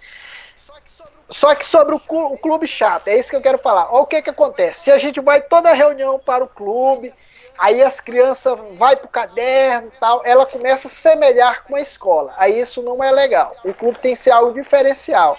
Só 1.29 1.53
que 1.55 1.65
sobre 1.65 1.93
o, 1.93 2.01
o, 2.07 2.37
clube 2.37 2.67
chato, 2.67 3.09
é 3.09 3.17
isso 3.17 3.29
que 3.29 3.35
eu 3.35 3.41
quero 3.41 3.57
falar. 3.57 3.91
Olha 3.91 4.03
o 4.03 4.07
que 4.07 4.21
que 4.21 4.29
acontece. 4.29 4.85
Se 4.85 4.91
a 4.91 4.97
gente 4.97 5.19
vai 5.19 5.41
toda 5.41 5.73
reunião 5.73 6.17
para 6.17 6.43
o 6.43 6.47
clube, 6.47 7.13
aí 7.57 7.81
as 7.81 7.99
crianças 7.99 8.57
vai 8.77 8.95
o 8.95 9.07
caderno 9.07 9.91
tal, 9.99 10.21
ela 10.25 10.45
começa 10.45 10.87
a 10.87 10.91
semelhar 10.91 11.65
com 11.65 11.75
a 11.75 11.81
escola. 11.81 12.33
Aí 12.37 12.57
isso 12.59 12.81
não 12.81 13.03
é 13.03 13.11
legal. 13.11 13.51
O 13.65 13.73
clube 13.73 13.99
tem 13.99 14.13
que 14.13 14.19
ser 14.19 14.31
algo 14.31 14.53
diferencial. 14.53 15.37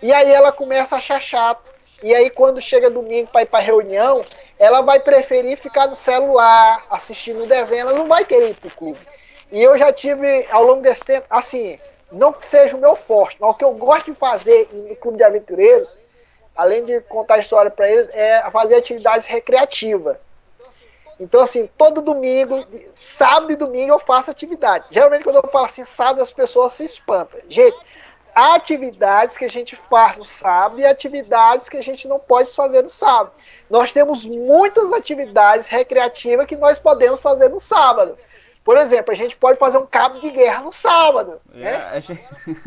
E 0.00 0.12
aí 0.12 0.30
ela 0.30 0.52
começa 0.52 0.94
a 0.94 0.98
achar 0.98 1.20
chato. 1.20 1.72
E 2.02 2.14
aí 2.14 2.30
quando 2.30 2.60
chega 2.60 2.90
domingo 2.90 3.30
para 3.32 3.42
ir 3.42 3.46
para 3.46 3.60
reunião, 3.60 4.24
ela 4.58 4.82
vai 4.82 5.00
preferir 5.00 5.56
ficar 5.56 5.88
no 5.88 5.96
celular, 5.96 6.84
assistindo 6.90 7.46
desenho, 7.46 7.80
ela 7.80 7.94
não 7.94 8.06
vai 8.06 8.24
querer 8.24 8.50
ir 8.50 8.54
para 8.54 8.68
o 8.68 8.74
clube. 8.74 9.00
E 9.50 9.62
eu 9.62 9.76
já 9.78 9.92
tive, 9.92 10.46
ao 10.50 10.62
longo 10.64 10.82
desse 10.82 11.04
tempo, 11.04 11.26
assim, 11.30 11.78
não 12.10 12.32
que 12.32 12.46
seja 12.46 12.76
o 12.76 12.80
meu 12.80 12.94
forte, 12.94 13.36
mas 13.40 13.50
o 13.50 13.54
que 13.54 13.64
eu 13.64 13.72
gosto 13.74 14.12
de 14.12 14.18
fazer 14.18 14.68
no 14.72 14.96
clube 14.96 15.18
de 15.18 15.24
aventureiros, 15.24 15.98
além 16.54 16.84
de 16.84 17.00
contar 17.02 17.38
história 17.38 17.70
para 17.70 17.90
eles, 17.90 18.08
é 18.12 18.48
fazer 18.50 18.76
atividades 18.76 19.26
recreativas. 19.26 20.16
Então, 21.18 21.40
assim, 21.40 21.68
todo 21.78 22.02
domingo, 22.02 22.64
sábado 22.96 23.52
e 23.52 23.56
domingo 23.56 23.92
eu 23.92 23.98
faço 23.98 24.30
atividade. 24.30 24.86
Geralmente, 24.90 25.22
quando 25.24 25.36
eu 25.36 25.48
falo 25.48 25.66
assim, 25.66 25.84
sábado, 25.84 26.20
as 26.20 26.32
pessoas 26.32 26.72
se 26.72 26.84
espantam. 26.84 27.40
Gente, 27.48 27.76
há 28.34 28.56
atividades 28.56 29.38
que 29.38 29.44
a 29.44 29.50
gente 29.50 29.76
faz 29.76 30.16
no 30.16 30.24
sábado 30.24 30.80
e 30.80 30.86
atividades 30.86 31.68
que 31.68 31.76
a 31.76 31.82
gente 31.82 32.08
não 32.08 32.18
pode 32.18 32.52
fazer 32.52 32.82
no 32.82 32.90
sábado. 32.90 33.32
Nós 33.70 33.92
temos 33.92 34.26
muitas 34.26 34.92
atividades 34.92 35.68
recreativas 35.68 36.46
que 36.46 36.56
nós 36.56 36.78
podemos 36.78 37.22
fazer 37.22 37.48
no 37.48 37.60
sábado. 37.60 38.18
Por 38.64 38.78
exemplo, 38.78 39.12
a 39.12 39.16
gente 39.16 39.36
pode 39.36 39.58
fazer 39.58 39.76
um 39.78 39.86
cabo 39.86 40.18
de 40.18 40.30
guerra 40.30 40.62
no 40.62 40.72
sábado. 40.72 41.40
Né? 41.52 42.02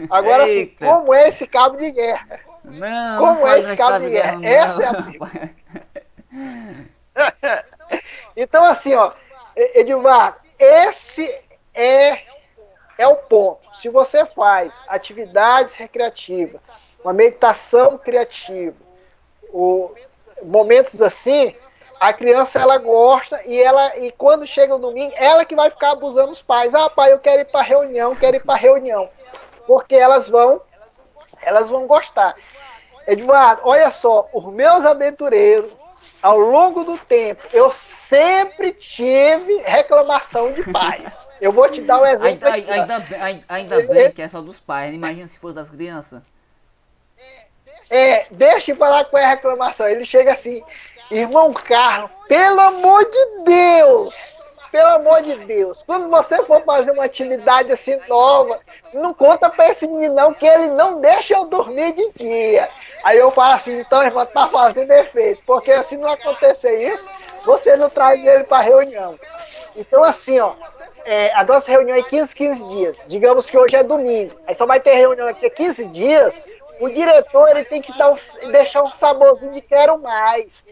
Agora, 0.09 0.45
assim, 0.45 0.67
como 0.79 1.11
é 1.13 1.27
esse 1.27 1.47
cabo 1.47 1.77
de 1.77 1.91
guerra? 1.91 2.39
Não, 2.63 3.19
como 3.19 3.39
não 3.39 3.47
é 3.47 3.59
esse 3.59 3.75
cabo 3.75 3.99
de 3.99 4.11
guerra? 4.11 4.35
guerra 4.35 4.55
Essa 4.55 4.83
é 4.83 4.87
a 4.87 5.07
Então, 8.35 8.63
assim, 8.63 8.93
ó, 8.93 9.11
Edmar, 9.55 10.37
esse 10.59 11.27
é, 11.73 12.21
é 12.97 13.07
o 13.07 13.15
ponto. 13.15 13.75
Se 13.75 13.89
você 13.89 14.25
faz 14.25 14.77
atividades 14.87 15.73
recreativas, 15.73 16.61
uma 17.03 17.13
meditação 17.13 17.97
criativa, 17.97 18.75
o, 19.49 19.91
momentos 20.45 21.01
assim, 21.01 21.55
a 21.99 22.13
criança 22.13 22.59
ela 22.59 22.77
gosta 22.77 23.41
e 23.45 23.61
ela 23.61 23.97
e 23.97 24.11
quando 24.11 24.45
chega 24.45 24.75
o 24.75 24.79
domingo, 24.79 25.13
ela 25.15 25.45
que 25.45 25.55
vai 25.55 25.69
ficar 25.69 25.91
abusando 25.91 26.31
os 26.31 26.41
pais. 26.41 26.73
Ah, 26.75 26.89
pai, 26.89 27.11
eu 27.11 27.19
quero 27.19 27.41
ir 27.41 27.45
para 27.45 27.61
reunião, 27.61 28.15
quero 28.15 28.37
ir 28.37 28.43
para 28.43 28.59
reunião. 28.59 29.09
Porque 29.65 29.95
elas 29.95 30.27
vão 30.27 30.61
elas 31.41 31.69
vão 31.69 31.87
gostar. 31.87 32.35
Eduardo, 33.07 33.61
olha 33.63 33.89
só, 33.89 34.27
os 34.33 34.45
meus 34.51 34.85
aventureiros 34.85 35.71
ao 36.21 36.37
longo 36.37 36.83
do 36.83 36.97
tempo, 36.97 37.41
eu 37.53 37.71
sempre 37.71 38.73
tive 38.73 39.57
reclamação 39.65 40.51
de 40.51 40.63
pais. 40.71 41.27
Eu 41.39 41.51
vou 41.51 41.69
te 41.69 41.81
dar 41.81 42.01
um 42.01 42.05
exemplo. 42.05 42.47
Ainda, 42.47 42.55
aqui, 42.55 42.71
ainda, 42.71 43.45
ainda, 43.47 43.87
bem 43.93 44.11
que 44.11 44.21
é 44.21 44.27
só 44.27 44.41
dos 44.41 44.59
pais. 44.59 44.93
Imagina 44.93 45.27
se 45.27 45.37
fosse 45.37 45.55
das 45.55 45.69
crianças. 45.69 46.21
É, 47.89 48.25
deixa 48.31 48.71
eu 48.71 48.75
falar 48.75 49.05
com 49.05 49.15
a 49.15 49.27
reclamação. 49.27 49.87
Ele 49.87 50.03
chega 50.03 50.33
assim, 50.33 50.61
irmão 51.11 51.53
Carlos, 51.53 52.11
pelo 52.27 52.59
amor 52.59 53.03
de 53.05 53.43
Deus, 53.43 54.15
pelo 54.71 54.89
amor 54.89 55.21
de 55.23 55.35
Deus, 55.45 55.83
quando 55.83 56.09
você 56.09 56.43
for 56.43 56.61
fazer 56.63 56.91
uma 56.91 57.05
atividade 57.05 57.71
assim 57.71 57.97
nova, 58.07 58.59
não 58.93 59.13
conta 59.13 59.49
pra 59.49 59.69
esse 59.69 59.87
menino 59.87 60.35
que 60.35 60.45
ele 60.45 60.67
não 60.69 60.99
deixa 60.99 61.35
eu 61.35 61.45
dormir 61.45 61.93
de 61.93 62.11
dia. 62.15 62.69
Aí 63.03 63.17
eu 63.17 63.31
falo 63.31 63.53
assim, 63.53 63.79
então, 63.79 64.03
irmão, 64.03 64.25
tá 64.25 64.47
fazendo 64.49 64.91
efeito, 64.91 65.41
porque 65.45 65.81
se 65.83 65.97
não 65.97 66.09
acontecer 66.09 66.93
isso, 66.93 67.09
você 67.45 67.77
não 67.77 67.89
traz 67.89 68.23
ele 68.25 68.43
pra 68.43 68.59
reunião. 68.59 69.17
Então, 69.75 70.03
assim, 70.03 70.39
ó, 70.39 70.53
é, 71.05 71.33
a 71.35 71.43
nossa 71.45 71.71
reunião 71.71 71.95
é 71.95 72.03
15, 72.03 72.35
15 72.35 72.67
dias. 72.67 73.05
Digamos 73.07 73.49
que 73.49 73.57
hoje 73.57 73.75
é 73.75 73.83
domingo. 73.83 74.35
Aí 74.45 74.53
só 74.53 74.65
vai 74.65 74.79
ter 74.79 74.93
reunião 74.95 75.27
aqui 75.27 75.49
15 75.49 75.87
dias. 75.87 76.41
O 76.81 76.89
diretor 76.89 77.47
ele 77.49 77.63
tem 77.63 77.81
que 77.81 77.97
dar 77.97 78.11
um, 78.11 78.51
deixar 78.51 78.83
um 78.83 78.91
saborzinho 78.91 79.53
de 79.53 79.61
quero 79.61 79.97
mais 79.97 80.67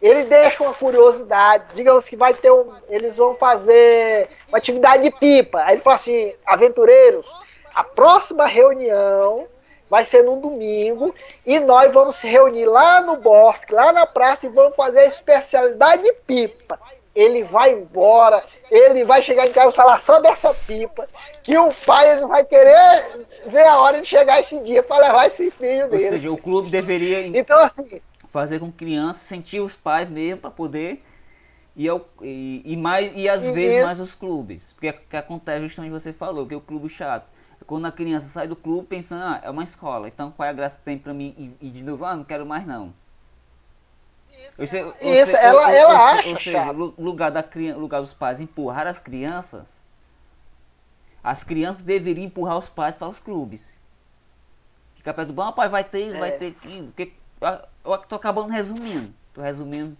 ele 0.00 0.24
deixa 0.24 0.62
uma 0.62 0.74
curiosidade. 0.74 1.64
Digamos 1.74 2.08
que 2.08 2.16
vai 2.16 2.32
ter 2.32 2.50
um, 2.50 2.72
eles 2.88 3.16
vão 3.16 3.34
fazer 3.34 4.28
uma 4.48 4.58
atividade 4.58 5.02
de 5.02 5.10
pipa. 5.10 5.62
Aí 5.62 5.74
ele 5.74 5.82
fala 5.82 5.96
assim, 5.96 6.34
aventureiros, 6.46 7.30
a 7.74 7.84
próxima 7.84 8.46
reunião 8.46 9.46
vai 9.88 10.04
ser 10.04 10.22
no 10.22 10.36
domingo 10.36 11.14
e 11.44 11.58
nós 11.58 11.92
vamos 11.92 12.16
se 12.16 12.26
reunir 12.26 12.64
lá 12.64 13.02
no 13.02 13.16
bosque, 13.16 13.74
lá 13.74 13.92
na 13.92 14.06
praça 14.06 14.46
e 14.46 14.48
vamos 14.48 14.74
fazer 14.76 15.00
a 15.00 15.06
especialidade 15.06 16.02
de 16.02 16.12
pipa. 16.26 16.78
Ele 17.12 17.42
vai 17.42 17.72
embora, 17.72 18.42
ele 18.70 19.04
vai 19.04 19.20
chegar 19.20 19.44
em 19.44 19.52
casa 19.52 19.70
e 19.70 19.76
falar 19.76 19.98
só 19.98 20.20
dessa 20.20 20.54
pipa, 20.54 21.08
que 21.42 21.58
o 21.58 21.74
pai 21.84 22.20
vai 22.20 22.44
querer 22.44 23.04
ver 23.46 23.64
a 23.64 23.80
hora 23.80 24.00
de 24.00 24.06
chegar 24.06 24.38
esse 24.38 24.62
dia 24.62 24.80
para 24.80 25.08
levar 25.08 25.26
esse 25.26 25.50
filho 25.50 25.88
dele. 25.88 26.04
Ou 26.04 26.10
seja, 26.10 26.30
o 26.30 26.38
clube 26.38 26.70
deveria 26.70 27.26
então 27.26 27.58
assim 27.58 28.00
fazer 28.30 28.60
com 28.60 28.70
crianças 28.70 29.22
sentir 29.22 29.60
os 29.60 29.74
pais 29.74 30.08
mesmo 30.08 30.40
para 30.40 30.50
poder 30.50 31.04
e, 31.76 31.86
e, 32.22 32.62
e, 32.64 32.76
mais 32.76 33.12
e 33.14 33.28
às 33.28 33.44
e 33.44 33.52
vezes 33.52 33.76
isso. 33.76 33.86
mais 33.86 34.00
os 34.00 34.14
clubes 34.14 34.72
porque 34.72 34.92
que 34.92 35.16
acontece 35.16 35.62
justamente 35.62 35.92
você 35.92 36.12
falou 36.12 36.46
que 36.46 36.54
é 36.54 36.56
o 36.56 36.60
clube 36.60 36.88
chato 36.88 37.26
quando 37.66 37.86
a 37.86 37.92
criança 37.92 38.26
sai 38.26 38.48
do 38.48 38.56
clube 38.56 38.86
pensando 38.86 39.22
ah, 39.22 39.40
é 39.42 39.50
uma 39.50 39.64
escola 39.64 40.08
então 40.08 40.30
qual 40.30 40.46
é 40.46 40.50
a 40.50 40.52
graça 40.54 40.76
que 40.76 40.82
tem 40.82 40.98
para 40.98 41.12
mim 41.12 41.56
e, 41.60 41.70
de 41.70 41.82
novo 41.82 42.04
ah, 42.04 42.16
não 42.16 42.24
quero 42.24 42.46
mais 42.46 42.66
não 42.66 42.92
isso, 44.30 44.62
isso 45.02 45.36
ela, 45.36 45.60
ou, 45.60 45.70
ela 45.70 45.92
ou, 45.92 46.00
acha 46.00 46.28
ou 46.28 46.36
seja, 46.38 46.52
chato. 46.52 46.94
lugar 46.96 47.30
da 47.30 47.44
lugar 47.76 48.00
dos 48.00 48.14
pais 48.14 48.40
empurrar 48.40 48.86
as 48.86 48.98
crianças 48.98 49.80
as 51.22 51.44
crianças 51.44 51.82
deveriam 51.82 52.26
empurrar 52.26 52.56
os 52.56 52.68
pais 52.68 52.96
para 52.96 53.08
os 53.08 53.18
clubes 53.18 53.74
fica 55.00 55.14
perto 55.14 55.28
do 55.28 55.34
bom, 55.34 55.50
pai 55.52 55.68
vai 55.68 55.82
ter 55.82 56.06
isso, 56.06 56.16
é. 56.16 56.20
vai 56.20 56.32
ter 56.32 56.48
aquilo, 56.48 56.86
porque 56.88 57.12
eu 57.84 57.98
tô 57.98 58.16
acabando 58.16 58.48
resumindo. 58.48 59.12
Tô 59.32 59.40
resumindo. 59.40 59.96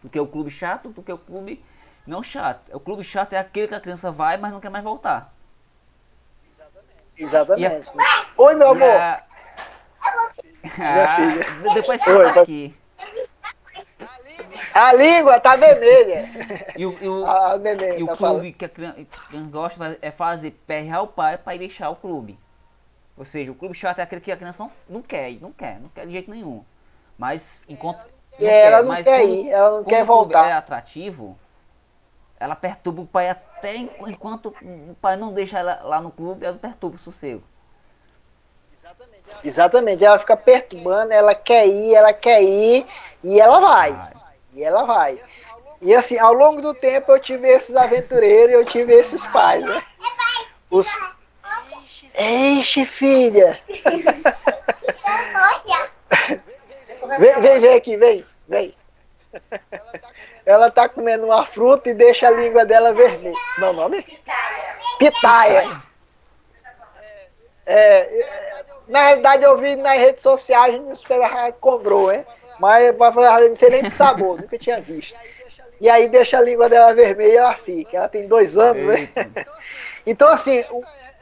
Porque 0.00 0.18
o 0.18 0.26
clube 0.26 0.50
chato, 0.50 0.90
porque 0.90 1.12
o 1.12 1.18
clube 1.18 1.64
não 2.06 2.22
chato. 2.22 2.74
O 2.74 2.80
clube 2.80 3.04
chato 3.04 3.32
é 3.32 3.38
aquele 3.38 3.68
que 3.68 3.74
a 3.74 3.80
criança 3.80 4.10
vai, 4.10 4.36
mas 4.36 4.52
não 4.52 4.60
quer 4.60 4.70
mais 4.70 4.84
voltar. 4.84 5.32
Exatamente. 7.16 7.90
A... 7.98 8.26
Oi, 8.36 8.54
meu 8.54 8.70
amor. 8.70 8.90
A... 8.90 9.24
Ah, 10.78 11.74
depois 11.74 12.00
você 12.00 12.10
Oi, 12.10 12.32
tá 12.32 12.40
aqui. 12.42 12.74
A 14.74 14.92
língua 14.94 15.38
tá 15.38 15.56
vermelha. 15.56 16.30
E 16.76 16.86
o, 16.86 16.96
e 17.00 17.08
o, 17.08 17.58
neném, 17.58 17.98
e 17.98 18.02
o 18.02 18.06
tá 18.06 18.16
clube 18.16 18.38
falando. 18.38 18.52
que 18.54 18.64
a 18.64 18.68
criança 18.68 19.06
gosta 19.50 19.98
é 20.00 20.10
fazer 20.10 20.52
perrear 20.66 21.02
o 21.02 21.08
pai 21.08 21.36
para 21.36 21.54
ir 21.54 21.58
deixar 21.58 21.90
o 21.90 21.96
clube. 21.96 22.38
Ou 23.16 23.24
seja, 23.24 23.52
o 23.52 23.54
clube 23.54 23.74
chato 23.74 23.98
é 23.98 24.02
aquele 24.02 24.20
que 24.20 24.32
a 24.32 24.36
criança 24.36 24.62
não, 24.62 24.70
não 24.88 25.02
quer, 25.02 25.32
não 25.40 25.52
quer, 25.52 25.78
não 25.78 25.88
quer 25.90 26.06
de 26.06 26.12
jeito 26.12 26.30
nenhum. 26.30 26.64
Mas 27.18 27.64
enquanto. 27.68 28.10
Não 28.38 28.48
é, 28.48 28.66
ela 28.66 28.82
não 28.82 28.94
quer 28.96 29.20
quando, 29.20 29.34
ir, 29.34 29.50
ela 29.50 29.70
não 29.70 29.84
quer 29.84 30.04
voltar. 30.04 30.48
é 30.48 30.52
atrativo, 30.52 31.38
ela 32.40 32.56
perturba 32.56 33.02
o 33.02 33.06
pai 33.06 33.28
até 33.28 33.76
enquanto 33.76 34.54
o 34.62 34.96
pai 35.00 35.16
não 35.16 35.32
deixa 35.32 35.58
ela 35.58 35.80
lá 35.82 36.00
no 36.00 36.10
clube, 36.10 36.44
ela 36.44 36.56
perturba 36.56 36.96
o 36.96 36.98
sossego. 36.98 37.42
Exatamente. 38.72 39.30
Ela, 39.30 39.40
Exatamente, 39.44 40.04
ela 40.04 40.18
fica 40.18 40.36
perturbando, 40.36 41.12
ela 41.12 41.34
quer 41.34 41.66
ir, 41.66 41.94
ela 41.94 42.12
quer 42.12 42.42
ir, 42.42 42.86
e 43.22 43.40
ela 43.40 43.60
vai. 43.60 43.92
vai. 43.92 44.12
E 44.54 44.62
ela 44.62 44.84
vai. 44.84 45.20
E 45.80 45.94
assim, 45.94 46.18
ao 46.18 46.32
longo 46.32 46.60
do 46.60 46.74
tempo 46.74 47.12
eu 47.12 47.20
tive 47.20 47.48
esses 47.48 47.76
aventureiros 47.76 48.50
e 48.50 48.54
eu 48.54 48.64
tive 48.64 48.92
esses 48.92 49.26
pais, 49.26 49.64
né? 49.64 49.82
Os... 50.70 50.88
Eixe, 52.14 52.84
filha! 52.84 53.58
Vem, 57.18 57.40
vem, 57.40 57.60
vem 57.60 57.74
aqui, 57.74 57.96
vem, 57.96 58.24
vem. 58.48 58.74
Ela 60.44 60.70
tá 60.70 60.88
comendo 60.88 61.26
uma 61.26 61.46
fruta 61.46 61.90
e 61.90 61.94
deixa 61.94 62.28
a 62.28 62.30
língua 62.30 62.64
dela 62.64 62.92
vermelha. 62.92 63.36
Meu 63.58 63.72
nome? 63.72 64.04
Pitaia. 64.98 65.82
É, 67.64 68.00
é, 68.00 68.64
na 68.88 69.02
realidade 69.04 69.44
eu 69.44 69.56
vi 69.56 69.76
nas 69.76 69.98
redes 69.98 70.22
sociais 70.22 70.80
no 70.80 70.94
supermercado 70.94 71.54
comprou, 71.54 72.12
hein? 72.12 72.26
Mas 72.58 72.94
não 72.96 73.56
sei 73.56 73.70
nem 73.70 73.82
de 73.84 73.90
sabor, 73.90 74.40
nunca 74.40 74.58
tinha 74.58 74.80
visto. 74.80 75.16
E 75.80 75.88
aí 75.88 76.08
deixa 76.08 76.38
a 76.38 76.42
língua 76.42 76.68
dela 76.68 76.94
vermelha 76.94 77.32
e 77.32 77.36
ela 77.36 77.54
fica. 77.54 77.96
Ela 77.96 78.08
tem 78.08 78.28
dois 78.28 78.56
anos, 78.56 78.84
né? 78.86 79.08
Então, 80.04 80.28
assim, 80.28 80.64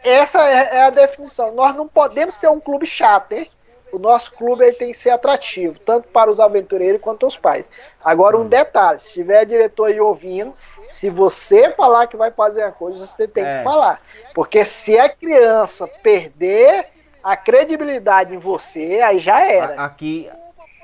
essa 0.02 0.42
é, 0.48 0.76
é 0.76 0.80
a 0.84 0.90
definição. 0.90 1.52
Nós 1.52 1.76
não 1.76 1.86
podemos 1.86 2.38
ter 2.38 2.48
um 2.48 2.58
clube 2.58 2.86
chato, 2.86 3.32
hein? 3.32 3.46
O 3.92 3.98
nosso 3.98 4.32
clube 4.32 4.64
ele 4.64 4.72
tem 4.72 4.92
que 4.92 4.96
ser 4.96 5.10
atrativo, 5.10 5.78
tanto 5.78 6.08
para 6.08 6.30
os 6.30 6.40
aventureiros 6.40 7.00
quanto 7.00 7.26
os 7.26 7.36
pais. 7.36 7.66
Agora, 8.04 8.36
um 8.36 8.48
detalhe: 8.48 9.00
se 9.00 9.14
tiver 9.14 9.44
diretor 9.44 9.86
aí 9.86 10.00
ouvindo, 10.00 10.52
se 10.84 11.10
você 11.10 11.70
falar 11.70 12.06
que 12.06 12.16
vai 12.16 12.30
fazer 12.30 12.62
a 12.62 12.72
coisa, 12.72 13.06
você 13.06 13.28
tem 13.28 13.44
é. 13.44 13.58
que 13.58 13.64
falar. 13.64 13.98
Porque 14.34 14.64
se 14.64 14.98
a 14.98 15.08
criança 15.08 15.86
perder 16.02 16.86
a 17.22 17.36
credibilidade 17.36 18.34
em 18.34 18.38
você, 18.38 19.00
aí 19.02 19.18
já 19.18 19.40
era. 19.40 19.84
Aqui. 19.84 20.30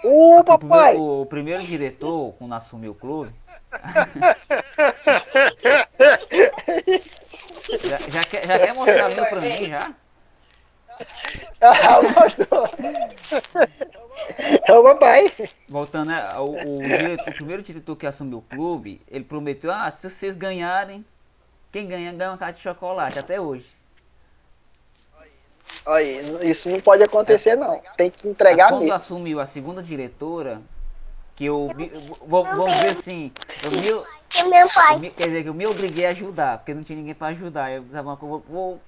O 0.05 0.45
papai! 0.45 0.95
O 0.95 0.99
primeiro, 0.99 1.23
o 1.23 1.27
primeiro 1.27 1.65
diretor, 1.65 2.35
quando 2.39 2.55
assumiu 2.55 2.93
o 2.93 2.95
clube. 2.95 3.35
já, 7.85 7.99
já, 8.09 8.25
quer, 8.25 8.47
já 8.47 8.59
quer 8.59 8.75
mostrar 8.75 9.09
meu 9.09 9.27
pra 9.27 9.41
mim 9.41 9.65
já? 9.65 9.95
Ah. 11.61 12.01
É 14.67 14.73
o 14.73 14.83
papai. 14.83 15.33
Voltando, 15.69 16.09
né, 16.09 16.29
o, 16.39 16.77
o, 16.77 16.83
diretor, 16.83 17.29
o, 17.29 17.35
primeiro 17.35 17.63
diretor 17.63 17.97
que 17.97 18.07
assumiu 18.07 18.39
o 18.39 18.43
clube, 18.43 19.01
ele 19.09 19.25
prometeu, 19.25 19.71
ah, 19.71 19.91
se 19.91 20.09
vocês 20.09 20.37
ganharem, 20.37 21.05
quem 21.71 21.87
ganha 21.87 22.13
ganha 22.13 22.31
uma 22.31 22.39
caixa 22.39 22.57
de 22.57 22.63
chocolate, 22.63 23.19
até 23.19 23.41
hoje. 23.41 23.67
Olha, 25.87 26.47
isso 26.47 26.69
não 26.71 26.81
pode 26.81 27.03
acontecer 27.03 27.51
é, 27.51 27.57
não. 27.57 27.81
Tem 27.97 28.11
que 28.11 28.29
entregar 28.29 28.69
quando 28.69 28.81
mesmo. 28.81 28.93
Quando 28.93 28.97
assumiu 28.97 29.41
a 29.41 29.47
segunda 29.47 29.83
diretora, 29.83 30.61
que 31.37 31.45
eu, 31.45 31.71
vamos 32.27 32.75
ver 32.81 32.91
assim, 32.91 33.31
eu 33.63 33.71
me, 33.71 33.87
eu, 33.87 34.05
quer 35.13 35.29
dizer 35.29 35.43
que 35.43 35.49
eu 35.49 35.55
me 35.55 35.67
obriguei 35.67 36.07
a 36.07 36.11
ajudar, 36.11 36.59
porque 36.59 36.75
não 36.75 36.83
tinha 36.83 36.99
ninguém 36.99 37.15
para 37.15 37.29
ajudar. 37.29 37.71
Eu 37.71 37.85
vou, 37.85 38.43
vou 38.49 38.81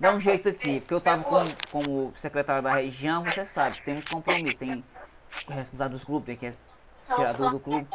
dá 0.00 0.12
um 0.12 0.18
jeito 0.18 0.48
aqui, 0.48 0.80
porque 0.80 0.94
eu 0.94 1.00
tava 1.00 1.22
com, 1.22 1.44
como 1.70 2.12
secretário 2.16 2.62
da 2.62 2.74
região, 2.74 3.22
você 3.22 3.44
sabe, 3.44 3.80
tem 3.84 3.94
muito 3.94 4.10
compromisso, 4.10 4.56
tem 4.56 4.82
o 5.46 5.52
responsável 5.52 5.92
dos 5.92 6.02
clubes, 6.02 6.26
tem 6.26 6.36
que 6.36 6.46
é 6.46 6.54
tirador 7.14 7.50
do 7.50 7.60
clube. 7.60 7.86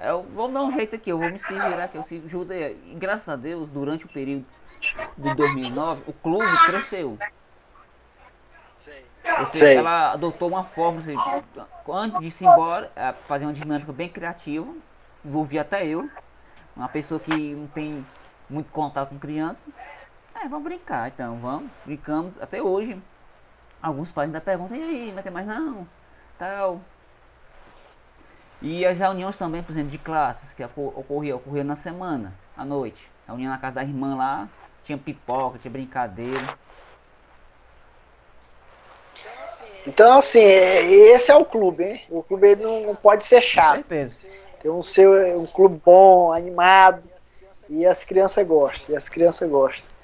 Eu 0.00 0.22
vou 0.22 0.48
dar 0.52 0.62
um 0.62 0.70
jeito 0.70 0.94
aqui, 0.94 1.10
eu 1.10 1.18
vou 1.18 1.30
me 1.30 1.38
servir 1.38 1.80
aqui, 1.80 1.96
eu 1.96 2.02
se 2.02 2.22
ajudei. 2.26 2.78
E 2.86 2.94
graças 2.94 3.28
a 3.28 3.36
Deus, 3.36 3.68
durante 3.70 4.04
o 4.04 4.08
período 4.08 4.44
de 5.16 5.34
2009, 5.34 6.02
o 6.06 6.12
clube 6.12 6.66
cresceu. 6.66 7.18
Ou 9.38 9.46
seja, 9.46 9.80
ela 9.80 10.12
adotou 10.12 10.48
uma 10.48 10.62
forma, 10.62 11.00
antes 11.88 12.20
de 12.20 12.44
ir 12.44 12.48
embora, 12.48 12.92
é, 12.94 13.14
fazer 13.24 13.46
uma 13.46 13.52
dinâmica 13.52 13.92
bem 13.92 14.08
criativa, 14.08 14.66
envolvia 15.24 15.62
até 15.62 15.86
eu, 15.86 16.08
uma 16.76 16.88
pessoa 16.88 17.18
que 17.18 17.32
não 17.32 17.66
tem 17.66 18.06
muito 18.48 18.70
contato 18.70 19.10
com 19.10 19.18
criança, 19.18 19.68
é, 20.42 20.48
vamos 20.48 20.64
brincar 20.64 21.08
então, 21.08 21.38
vamos. 21.38 21.70
Brincamos 21.84 22.32
até 22.40 22.62
hoje. 22.62 23.00
Alguns 23.82 24.10
pais 24.10 24.28
ainda 24.28 24.40
perguntam, 24.40 24.76
e 24.76 24.82
aí, 24.82 25.12
não 25.12 25.22
tem 25.22 25.32
mais 25.32 25.46
não? 25.46 25.86
Tal. 26.38 26.80
E 28.60 28.84
as 28.86 28.98
reuniões 28.98 29.36
também, 29.36 29.62
por 29.62 29.72
exemplo, 29.72 29.90
de 29.90 29.98
classes 29.98 30.52
que 30.52 30.64
ocorria, 30.64 31.36
ocorria 31.36 31.62
na 31.62 31.76
semana, 31.76 32.34
à 32.56 32.64
noite. 32.64 33.10
Reunião 33.26 33.50
na 33.50 33.58
casa 33.58 33.76
da 33.76 33.82
irmã 33.82 34.16
lá, 34.16 34.48
tinha 34.82 34.96
pipoca, 34.96 35.58
tinha 35.58 35.70
brincadeira. 35.70 36.46
Então, 39.86 40.18
assim, 40.18 40.40
é, 40.40 40.82
esse 41.14 41.30
é 41.30 41.36
o 41.36 41.44
clube, 41.44 41.84
hein? 41.84 42.02
O 42.10 42.22
clube 42.22 42.56
não, 42.56 42.86
não 42.86 42.96
pode 42.96 43.24
ser 43.24 43.42
chato. 43.42 43.76
Com 43.76 43.88
certeza. 43.88 44.26
Tem 44.60 44.70
um, 44.70 44.82
seu, 44.82 45.38
um 45.38 45.46
clube 45.46 45.80
bom, 45.84 46.32
animado, 46.32 47.02
e 47.68 47.86
as 47.86 48.02
crianças 48.04 48.44
gostam, 48.46 48.94
e 48.94 48.96
as 48.96 49.08
crianças 49.08 49.48
gostam. 49.48 49.95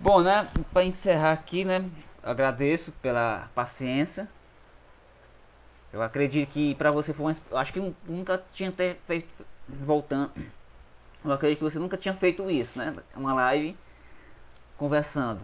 Bom, 0.00 0.22
né, 0.22 0.48
para 0.72 0.82
encerrar 0.82 1.32
aqui, 1.32 1.62
né, 1.62 1.84
agradeço 2.22 2.90
pela 3.02 3.50
paciência. 3.54 4.26
Eu 5.92 6.00
acredito 6.00 6.50
que 6.50 6.74
para 6.74 6.90
você 6.90 7.12
foi 7.12 7.26
uma, 7.26 7.60
acho 7.60 7.70
que 7.70 7.94
nunca 8.08 8.42
tinha 8.54 8.72
feito 9.06 9.44
voltando. 9.68 10.32
Eu 11.22 11.32
acredito 11.32 11.58
que 11.58 11.64
você 11.64 11.78
nunca 11.78 11.98
tinha 11.98 12.14
feito 12.14 12.50
isso, 12.50 12.78
né? 12.78 12.94
Uma 13.14 13.34
live 13.34 13.76
conversando. 14.78 15.40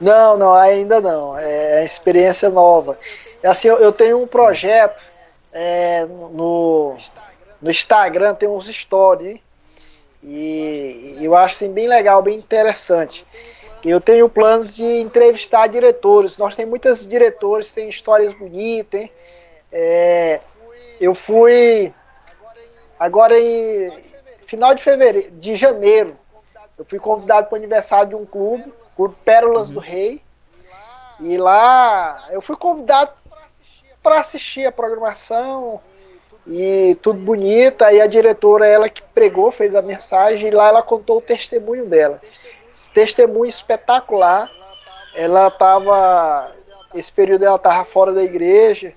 Não, 0.00 0.36
não, 0.36 0.54
ainda 0.54 1.00
não. 1.00 1.36
É 1.36 1.84
experiência 1.84 2.50
nova. 2.50 2.96
É 3.42 3.48
assim, 3.48 3.66
eu, 3.66 3.78
eu 3.78 3.92
tenho 3.92 4.22
um 4.22 4.28
projeto 4.28 5.10
é, 5.52 6.04
no, 6.04 6.96
no 7.60 7.70
Instagram, 7.70 8.34
tem 8.34 8.48
uns 8.48 8.66
stories, 8.66 9.40
e, 10.26 11.18
eu 11.20 11.34
acho 11.36 11.56
assim, 11.56 11.72
bem 11.72 11.86
legal, 11.86 12.22
bem 12.22 12.38
interessante. 12.38 13.26
Eu 13.84 14.00
tenho 14.00 14.28
planos 14.28 14.74
de 14.74 14.84
entrevistar 14.84 15.66
diretores. 15.66 16.38
Nós 16.38 16.56
temos 16.56 16.70
muitos 16.70 17.06
diretores, 17.06 17.72
tem 17.72 17.88
histórias 17.88 18.32
bonitas. 18.32 19.02
Hein? 19.02 19.10
É, 19.70 20.40
eu 20.98 21.14
fui 21.14 21.92
agora 22.98 23.38
em 23.38 23.90
final 24.46 24.74
de 24.74 24.82
fevereiro, 24.82 25.30
de 25.32 25.54
janeiro. 25.54 26.16
Eu 26.78 26.84
fui 26.86 26.98
convidado 26.98 27.48
para 27.48 27.56
o 27.56 27.58
aniversário 27.58 28.08
de 28.08 28.14
um 28.14 28.24
clube 28.24 28.72
por 28.96 29.12
Pérolas 29.12 29.68
uhum. 29.68 29.74
do 29.74 29.80
Rei. 29.80 30.22
E 31.20 31.36
lá 31.36 32.28
eu 32.30 32.40
fui 32.40 32.56
convidado 32.56 33.12
para 34.02 34.20
assistir 34.20 34.66
a 34.66 34.72
programação 34.72 35.80
e 36.46 36.96
tudo 37.02 37.20
bonito. 37.20 37.82
Aí 37.82 38.00
a 38.00 38.06
diretora, 38.06 38.66
ela 38.66 38.88
que 38.88 39.02
pregou, 39.02 39.50
fez 39.50 39.74
a 39.74 39.82
mensagem 39.82 40.48
e 40.48 40.50
lá 40.50 40.68
ela 40.68 40.82
contou 40.82 41.18
o 41.18 41.22
testemunho 41.22 41.86
dela. 41.86 42.20
Testemunho 42.92 43.46
espetacular. 43.46 44.50
Ela 45.14 45.48
estava, 45.48 46.52
esse 46.94 47.12
período 47.12 47.44
ela 47.44 47.56
estava 47.56 47.84
fora 47.84 48.12
da 48.12 48.22
igreja 48.22 48.92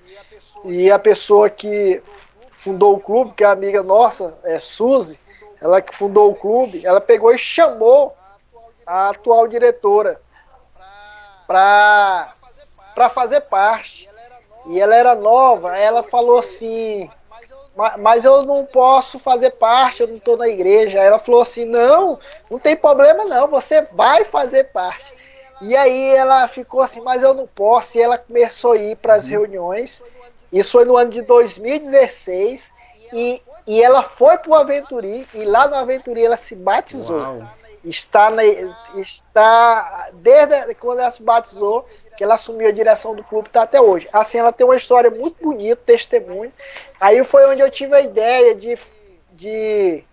e 0.64 0.90
a 0.90 0.98
pessoa 0.98 1.48
que 1.48 2.02
fundou 2.50 2.96
o 2.96 3.00
clube, 3.00 3.32
que 3.34 3.44
é 3.44 3.46
amiga 3.46 3.82
nossa, 3.82 4.40
é 4.44 4.58
Suzy, 4.58 5.20
ela 5.60 5.80
que 5.80 5.94
fundou 5.94 6.30
o 6.30 6.34
clube, 6.34 6.84
ela 6.84 7.00
pegou 7.00 7.32
e 7.32 7.38
chamou 7.38 8.16
a 8.84 9.10
atual 9.10 9.46
diretora 9.46 10.20
para 11.46 12.34
fazer 13.10 13.42
parte. 13.42 14.08
E 14.66 14.80
ela 14.80 14.94
era 14.94 15.14
nova, 15.14 15.78
ela 15.78 16.02
falou 16.02 16.38
assim, 16.38 17.08
mas 17.98 18.24
eu 18.24 18.42
não 18.42 18.64
posso 18.64 19.18
fazer 19.18 19.50
parte, 19.50 20.00
eu 20.00 20.08
não 20.08 20.16
estou 20.16 20.36
na 20.36 20.48
igreja. 20.48 20.98
Ela 20.98 21.18
falou 21.18 21.42
assim, 21.42 21.64
não, 21.64 22.18
não 22.50 22.58
tem 22.58 22.76
problema 22.76 23.24
não, 23.24 23.46
você 23.48 23.82
vai 23.92 24.24
fazer 24.24 24.64
parte. 24.64 25.16
E 25.60 25.76
aí 25.76 26.16
ela 26.16 26.46
ficou 26.48 26.80
assim, 26.82 27.00
mas 27.00 27.22
eu 27.22 27.34
não 27.34 27.46
posso. 27.46 27.96
E 27.96 28.02
ela 28.02 28.18
começou 28.18 28.72
a 28.72 28.76
ir 28.76 28.96
para 28.96 29.14
as 29.14 29.26
reuniões. 29.26 30.02
Isso 30.52 30.72
foi 30.72 30.84
no 30.84 30.96
ano 30.96 31.10
de 31.10 31.22
2016. 31.22 32.72
E, 33.12 33.42
e 33.66 33.82
ela 33.82 34.02
foi 34.02 34.38
para 34.38 34.50
o 34.50 34.54
Aventuri. 34.54 35.26
E 35.34 35.44
lá 35.44 35.66
no 35.66 35.74
Aventuri 35.74 36.24
ela 36.24 36.36
se 36.36 36.54
batizou. 36.54 37.18
Uau 37.18 37.48
está, 37.84 38.30
na, 38.30 38.42
está 38.96 40.10
desde 40.14 40.74
quando 40.74 41.00
ela 41.00 41.10
se 41.10 41.22
batizou, 41.22 41.86
que 42.18 42.24
ela 42.24 42.34
assumiu 42.34 42.66
a 42.66 42.72
direção 42.72 43.14
do 43.14 43.22
clube, 43.22 43.46
está 43.46 43.62
até 43.62 43.80
hoje. 43.80 44.08
Assim, 44.12 44.38
ela 44.38 44.50
tem 44.50 44.66
uma 44.66 44.74
história 44.74 45.08
muito 45.08 45.40
bonita, 45.40 45.80
testemunho. 45.86 46.52
Aí 47.00 47.22
foi 47.22 47.46
onde 47.46 47.62
eu 47.62 47.70
tive 47.70 47.94
a 47.94 48.00
ideia 48.00 48.56
de, 48.56 48.76
de, 49.30 50.04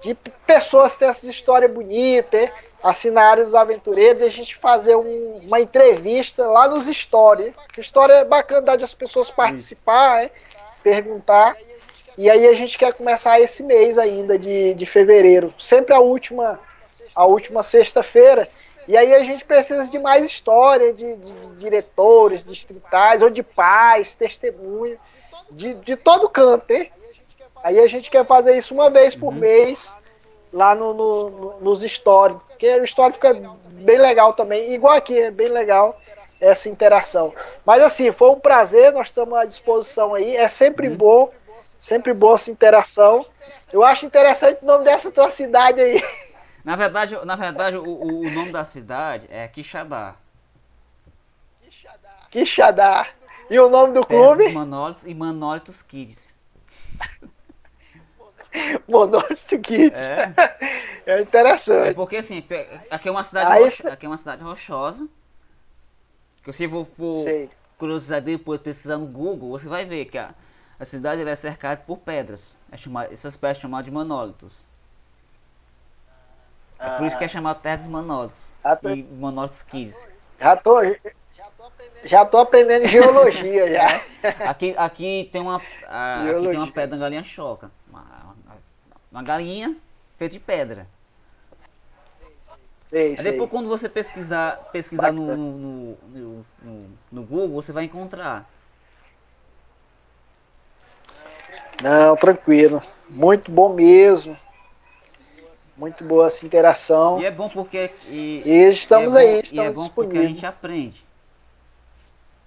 de 0.00 0.14
pessoas 0.46 0.96
ter 0.96 1.04
essas 1.04 1.24
histórias 1.24 1.70
bonitas, 1.70 2.48
assinarem 2.82 3.42
os 3.44 3.54
aventureiros, 3.54 4.22
e 4.22 4.24
a 4.24 4.30
gente 4.30 4.56
fazer 4.56 4.96
um, 4.96 5.42
uma 5.44 5.60
entrevista 5.60 6.46
lá 6.46 6.66
nos 6.66 6.86
stories. 6.86 7.52
Que 7.74 7.82
história 7.82 8.14
é 8.14 8.24
bacana 8.24 8.74
de 8.74 8.84
as 8.84 8.94
pessoas 8.94 9.30
participar, 9.30 10.24
é, 10.24 10.30
perguntar. 10.82 11.58
E 12.16 12.30
aí 12.30 12.48
a 12.48 12.54
gente 12.54 12.78
quer 12.78 12.94
começar 12.94 13.38
esse 13.38 13.62
mês 13.62 13.98
ainda 13.98 14.38
de, 14.38 14.72
de 14.72 14.86
fevereiro, 14.86 15.54
sempre 15.58 15.94
a 15.94 16.00
última 16.00 16.58
a 17.14 17.26
última 17.26 17.62
sexta-feira. 17.62 18.48
E 18.88 18.96
aí 18.96 19.14
a 19.14 19.22
gente 19.22 19.44
precisa 19.44 19.88
de 19.88 19.98
mais 19.98 20.26
história 20.26 20.92
de, 20.92 21.16
de, 21.16 21.32
diretores 21.58 22.42
distritais 22.42 23.22
ou 23.22 23.28
de 23.28 23.42
pais, 23.42 24.14
testemunho, 24.14 24.98
de, 25.50 25.74
de 25.74 25.94
todo 25.94 26.28
canto, 26.28 26.70
hein? 26.70 26.90
Aí 27.62 27.78
a 27.78 27.86
gente 27.86 28.10
quer 28.10 28.26
fazer 28.26 28.56
isso 28.56 28.72
uma 28.72 28.88
vez 28.88 29.14
por 29.14 29.32
uhum. 29.32 29.40
mês 29.40 29.94
lá 30.50 30.74
no, 30.74 30.94
no, 30.94 31.30
no, 31.30 31.60
nos 31.60 31.82
stories, 31.82 32.38
porque 32.48 32.80
o 32.80 32.84
story 32.84 33.12
fica 33.12 33.34
bem 33.34 33.98
legal 33.98 34.32
também, 34.32 34.72
igual 34.72 34.94
aqui, 34.94 35.20
é 35.20 35.30
bem 35.30 35.48
legal 35.48 36.00
essa 36.40 36.68
interação. 36.68 37.34
Mas 37.66 37.82
assim, 37.82 38.10
foi 38.10 38.30
um 38.30 38.40
prazer, 38.40 38.90
nós 38.92 39.08
estamos 39.08 39.36
à 39.36 39.44
disposição 39.44 40.14
aí, 40.14 40.34
é 40.34 40.48
sempre 40.48 40.88
uhum. 40.88 40.96
bom 40.96 41.30
Sempre 41.78 42.12
boa 42.12 42.34
essa 42.34 42.50
interação. 42.50 43.24
Eu 43.72 43.84
acho 43.84 44.04
interessante 44.04 44.62
o 44.62 44.66
nome 44.66 44.84
dessa 44.84 45.10
tua 45.10 45.30
cidade 45.30 45.80
aí. 45.80 46.02
Na 46.68 46.76
verdade, 46.76 47.16
na 47.24 47.34
verdade 47.34 47.78
o, 47.78 47.82
o 47.82 48.30
nome 48.30 48.52
da 48.52 48.62
cidade 48.62 49.26
é 49.30 49.48
Quixadá. 49.48 50.16
Quixadá. 52.30 53.06
E 53.48 53.58
o 53.58 53.70
nome 53.70 53.94
do 53.94 54.04
clube? 54.04 54.50
Manolitos 54.52 55.02
e 55.06 55.14
Manolitos 55.14 55.80
Kids. 55.80 56.30
Manolitos 58.86 59.46
Kids. 59.62 60.10
É. 60.10 60.34
é 61.10 61.22
interessante. 61.22 61.88
É 61.88 61.94
porque 61.94 62.18
assim, 62.18 62.44
aqui 62.90 63.08
é 63.08 63.10
uma 63.10 63.24
cidade, 63.24 63.50
Aí, 63.50 63.64
rocho... 63.64 63.88
aqui 63.88 64.04
é 64.04 64.08
uma 64.10 64.18
cidade 64.18 64.44
rochosa. 64.44 65.08
Que 66.42 66.52
se 66.52 66.68
for, 66.68 66.84
for 66.84 67.16
curiosidade 67.78 68.26
depois 68.26 68.60
pesquisar 68.60 68.98
no 68.98 69.06
Google, 69.06 69.58
você 69.58 69.66
vai 69.70 69.86
ver 69.86 70.04
que 70.04 70.18
a 70.18 70.34
a 70.78 70.84
cidade 70.84 71.26
é 71.26 71.34
cercada 71.34 71.82
por 71.84 71.98
pedras. 71.98 72.56
É 72.70 72.76
chamado, 72.76 73.12
essas 73.12 73.36
pedras 73.36 73.56
são 73.56 73.62
chamadas 73.62 73.86
de 73.86 73.90
manólitos. 73.90 74.67
É 76.78 76.96
por 76.96 77.06
isso 77.06 77.18
que 77.18 77.24
é 77.24 77.28
chamado 77.28 77.60
Terra 77.60 77.76
dos 77.76 77.88
Manólitos. 77.88 78.52
Tô... 78.80 78.88
E 78.90 79.02
Manólitos 79.02 79.62
Kids. 79.62 80.08
Já 80.40 80.56
tô, 80.56 80.80
já 82.04 82.24
tô 82.24 82.38
aprendendo 82.38 82.86
geologia 82.86 83.72
já. 83.72 83.86
Aqui, 84.48 84.74
aqui 84.76 85.28
tem 85.32 85.40
uma 85.40 85.56
aqui 85.56 86.48
tem 86.48 86.56
uma 86.56 86.70
pedra 86.70 86.96
na 86.96 87.02
galinha 87.02 87.24
choca. 87.24 87.70
Uma, 87.88 88.04
uma 89.10 89.22
galinha 89.22 89.76
feita 90.16 90.32
de 90.32 90.40
pedra. 90.40 90.86
Sei, 92.78 93.16
sei. 93.16 93.32
Depois 93.32 93.50
quando 93.50 93.68
você 93.68 93.88
pesquisar, 93.88 94.56
pesquisar 94.72 95.12
no, 95.12 95.36
no, 95.36 95.96
no, 96.08 96.46
no, 96.62 96.86
no 97.12 97.22
Google, 97.22 97.62
você 97.62 97.72
vai 97.72 97.84
encontrar. 97.84 98.48
Não, 101.82 102.16
tranquilo. 102.16 102.82
Muito 103.08 103.50
bom 103.52 103.74
mesmo. 103.74 104.36
Muito 105.78 106.04
boa 106.04 106.26
essa 106.26 106.44
interação. 106.44 107.20
E 107.20 107.24
é 107.24 107.30
bom 107.30 107.48
porque. 107.48 107.90
E, 108.08 108.42
e 108.44 108.70
estamos 108.70 109.14
é 109.14 109.22
bom, 109.22 109.32
aí, 109.34 109.40
estamos 109.44 109.76
e 109.76 109.80
é 109.80 109.82
bom 109.84 109.88
porque 109.94 110.18
a 110.18 110.22
gente 110.22 110.44
aprende. 110.44 111.06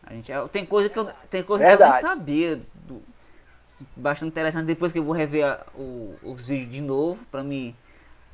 A 0.03 0.13
gente, 0.13 0.29
é, 0.29 0.47
tem 0.49 0.65
coisa 0.65 0.89
que 0.89 0.99
eu, 0.99 1.09
tem 1.29 1.41
coisa 1.41 1.65
que 1.65 1.81
eu 1.81 1.87
não 1.87 2.01
sabia. 2.01 2.61
Do, 2.85 3.01
bastante 3.95 4.31
interessante. 4.31 4.65
Depois 4.65 4.91
que 4.91 4.99
eu 4.99 5.03
vou 5.03 5.15
rever 5.15 5.45
a, 5.45 5.65
o, 5.73 6.13
os 6.21 6.43
vídeos 6.43 6.71
de 6.71 6.81
novo, 6.81 7.23
para 7.31 7.41
me 7.41 7.73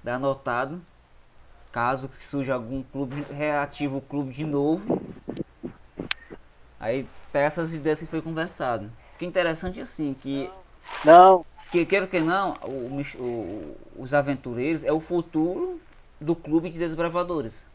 dar 0.04 0.16
anotado. 0.16 0.82
Caso 1.72 2.10
surja 2.20 2.56
algum 2.56 2.82
clube, 2.82 3.24
reativo 3.32 3.98
o 3.98 4.02
clube 4.02 4.34
de 4.34 4.46
novo. 4.46 5.00
Aí 6.80 7.08
pega 7.32 7.46
essas 7.46 7.76
ideias 7.76 8.00
que 8.00 8.08
foi 8.08 8.22
conversado. 8.22 8.92
Que 9.20 9.26
interessante 9.28 9.80
assim, 9.80 10.16
que 10.20 10.50
não. 11.06 11.46
Que 11.72 11.86
queira 11.86 12.08
que 12.08 12.20
não, 12.20 12.54
o, 12.64 13.02
o, 13.20 13.78
os 13.98 14.14
aventureiros 14.14 14.84
é 14.84 14.92
o 14.92 15.00
futuro 15.00 15.82
do 16.20 16.36
clube 16.36 16.70
de 16.70 16.80
desbravadores. 16.80 17.68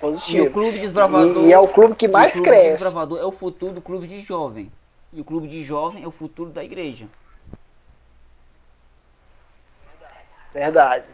Positivo. 0.00 0.44
E 0.44 0.48
o 0.48 0.52
clube 0.52 0.72
de 0.72 0.78
desbravador. 0.78 1.44
E, 1.44 1.48
e 1.48 1.52
é 1.52 1.58
o 1.58 1.68
clube 1.68 1.94
que 1.94 2.08
mais 2.08 2.32
clube 2.32 2.48
cresce. 2.48 2.68
O 2.68 2.72
desbravador 2.72 3.18
é 3.18 3.24
o 3.24 3.32
futuro 3.32 3.74
do 3.74 3.82
clube 3.82 4.06
de 4.06 4.20
jovem. 4.20 4.72
E 5.12 5.20
o 5.20 5.24
clube 5.24 5.48
de 5.48 5.62
jovem 5.62 6.02
é 6.02 6.06
o 6.06 6.10
futuro 6.10 6.50
da 6.50 6.64
igreja. 6.64 7.06
Verdade. 10.52 11.06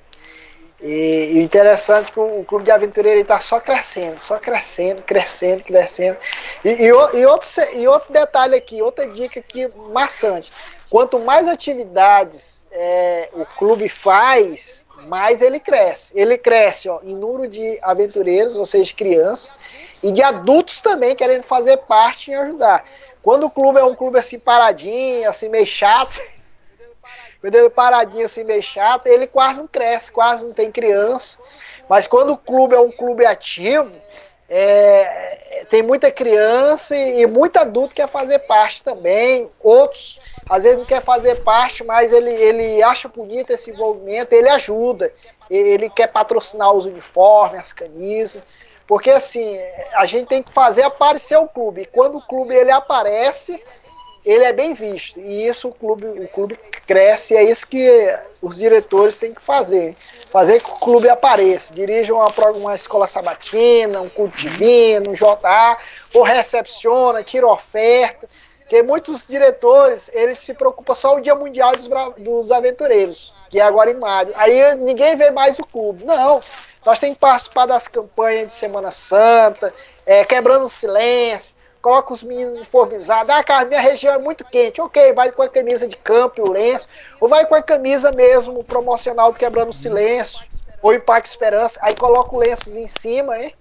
E, 0.81 1.33
e 1.33 1.39
o 1.39 1.43
interessante 1.43 2.11
é 2.11 2.13
que 2.13 2.21
o, 2.21 2.45
clube 2.45 2.65
de 2.65 2.71
aventureiro 2.71 3.21
está 3.21 3.41
só 3.41 3.59
crescendo, 3.61 4.19
só 4.19 4.39
crescendo, 4.39 5.03
crescendo, 5.03 5.65
crescendo. 5.65 6.19
E, 6.65 6.69
e, 6.69 6.87
e, 6.87 7.27
outro, 7.27 7.49
e 7.73 7.89
outro 7.89 8.13
detalhe 8.13 8.55
aqui, 8.55 8.83
outra 8.83 9.09
dica 9.09 9.41
aqui 9.41 9.69
maçante. 9.91 10.53
Quanto 10.91 11.19
mais 11.19 11.49
atividades 11.49 12.65
é, 12.71 13.31
o 13.33 13.45
clube 13.45 13.89
faz, 13.89 14.87
mais 15.09 15.41
ele 15.41 15.59
cresce. 15.59 16.13
Ele 16.15 16.37
cresce 16.37 16.89
ó, 16.89 17.01
em 17.03 17.17
número 17.17 17.49
de 17.49 17.79
aventureiros, 17.83 18.55
ou 18.55 18.67
seja, 18.67 18.95
crianças, 18.95 19.55
e 20.03 20.13
de 20.13 20.23
adultos 20.23 20.81
também 20.81 21.17
querendo 21.17 21.43
fazer 21.43 21.79
parte 21.79 22.31
e 22.31 22.35
ajudar. 22.35 22.85
Quando 23.23 23.47
o 23.47 23.51
clube 23.51 23.79
é 23.79 23.85
um 23.85 23.95
clube 23.95 24.19
assim 24.19 24.39
paradinho, 24.39 25.29
assim 25.29 25.49
meio 25.49 25.67
chato, 25.67 26.17
ele 27.55 27.71
paradinho 27.71 28.27
assim 28.27 28.45
meio 28.45 28.63
chato, 28.63 29.07
ele 29.07 29.27
quase 29.27 29.57
não 29.57 29.67
cresce, 29.67 30.13
quase 30.13 30.45
não 30.45 30.53
tem 30.53 30.71
criança. 30.71 31.39
Mas 31.89 32.07
quando 32.07 32.33
o 32.33 32.37
clube 32.37 32.75
é 32.75 32.81
um 32.81 32.91
clube 32.91 33.25
ativo, 33.25 33.93
é, 34.49 35.65
tem 35.71 35.83
muita 35.83 36.11
criança 36.11 36.97
e, 36.97 37.23
e 37.23 37.27
muito 37.27 37.57
adulto 37.57 37.95
quer 37.95 38.09
fazer 38.09 38.39
parte 38.41 38.83
também. 38.83 39.51
Outros 39.63 40.21
às 40.49 40.63
vezes 40.63 40.79
não 40.79 40.85
quer 40.85 41.03
fazer 41.03 41.43
parte, 41.43 41.83
mas 41.83 42.13
ele, 42.13 42.31
ele 42.31 42.83
acha 42.83 43.09
bonito 43.09 43.51
esse 43.51 43.71
envolvimento, 43.71 44.33
ele 44.33 44.49
ajuda, 44.49 45.13
ele 45.51 45.91
quer 45.91 46.07
patrocinar 46.07 46.73
os 46.73 46.85
uniformes, 46.85 47.61
as 47.61 47.73
camisas, 47.73 48.59
porque 48.87 49.11
assim, 49.11 49.59
a 49.95 50.07
gente 50.07 50.29
tem 50.29 50.43
que 50.43 50.53
fazer 50.53 50.85
aparecer 50.85 51.37
o 51.37 51.49
clube, 51.49 51.83
e 51.83 51.87
quando 51.87 52.19
o 52.19 52.23
clube 52.23 52.55
ele 52.55 52.71
aparece, 52.71 53.61
ele 54.27 54.45
é 54.45 54.53
bem 54.53 54.75
visto, 54.75 55.21
e 55.21 55.47
isso 55.47 55.69
o 55.69 55.73
clube, 55.73 56.05
o 56.05 56.29
clube 56.29 56.59
cresce, 56.85 57.33
e 57.33 57.37
é 57.37 57.45
isso 57.45 57.65
que 57.67 57.89
os 58.43 58.57
diretores 58.57 59.21
têm 59.21 59.33
que 59.33 59.41
fazer, 59.41 59.97
fazer 60.31 60.61
que 60.61 60.69
o 60.69 60.75
clube 60.75 61.09
apareça, 61.09 61.73
dirijam 61.73 62.17
uma, 62.17 62.29
uma 62.57 62.75
escola 62.75 63.07
sabatina, 63.07 64.01
um 64.01 64.09
culto 64.09 64.37
divino, 64.37 65.11
um 65.11 65.15
JA, 65.15 65.79
ou 66.13 66.25
recepciona, 66.25 67.23
tira 67.23 67.47
oferta, 67.47 68.29
porque 68.67 68.83
muitos 68.83 69.29
diretores, 69.29 70.11
eles 70.13 70.39
se 70.39 70.53
preocupam 70.53 70.95
só 70.97 71.15
o 71.15 71.21
Dia 71.21 71.37
Mundial 71.37 71.71
dos, 71.77 71.89
dos 72.19 72.51
Aventureiros, 72.51 73.33
que 73.49 73.61
é 73.61 73.63
agora 73.63 73.93
em 73.93 73.95
maio. 73.95 74.33
Aí 74.35 74.75
ninguém 74.75 75.15
vê 75.15 75.31
mais 75.31 75.57
o 75.61 75.65
clube. 75.65 76.05
Não, 76.05 76.41
nós 76.85 76.99
temos 76.99 77.15
que 77.15 77.21
participar 77.21 77.67
das 77.67 77.87
campanhas 77.89 78.49
de 78.49 78.53
Semana 78.53 78.91
Santa, 78.91 79.73
é, 80.05 80.25
quebrando 80.25 80.65
o 80.65 80.69
silêncio, 80.69 81.56
coloca 81.87 82.13
os 82.13 82.25
meninos 82.25 82.57
uniformizados. 82.57 83.33
Ah, 83.33 83.45
cara, 83.45 83.65
minha 83.65 83.81
região 83.81 84.13
é 84.13 84.19
muito 84.19 84.45
quente. 84.45 84.81
Ok, 84.81 85.13
vai 85.13 85.31
com 85.31 85.43
a 85.43 85.49
camisa 85.49 85.87
de 85.87 85.97
campo 85.97 86.41
e 86.41 86.43
o 86.43 86.51
lenço, 86.51 86.89
ou 87.21 87.29
vai 87.29 87.47
com 87.47 87.55
a 87.55 87.63
camisa 87.63 88.11
mesmo 88.11 88.65
promocional 88.65 89.31
do 89.31 89.39
Quebrando 89.39 89.71
o 89.71 89.73
Silêncio, 89.73 90.45
ou 90.83 90.93
Impacto 90.93 91.29
Esperança, 91.29 91.79
aí 91.81 91.95
coloca 91.95 92.35
o 92.35 92.41
lenço 92.41 92.77
em 92.77 92.89
cima, 92.89 93.39
hein? 93.39 93.55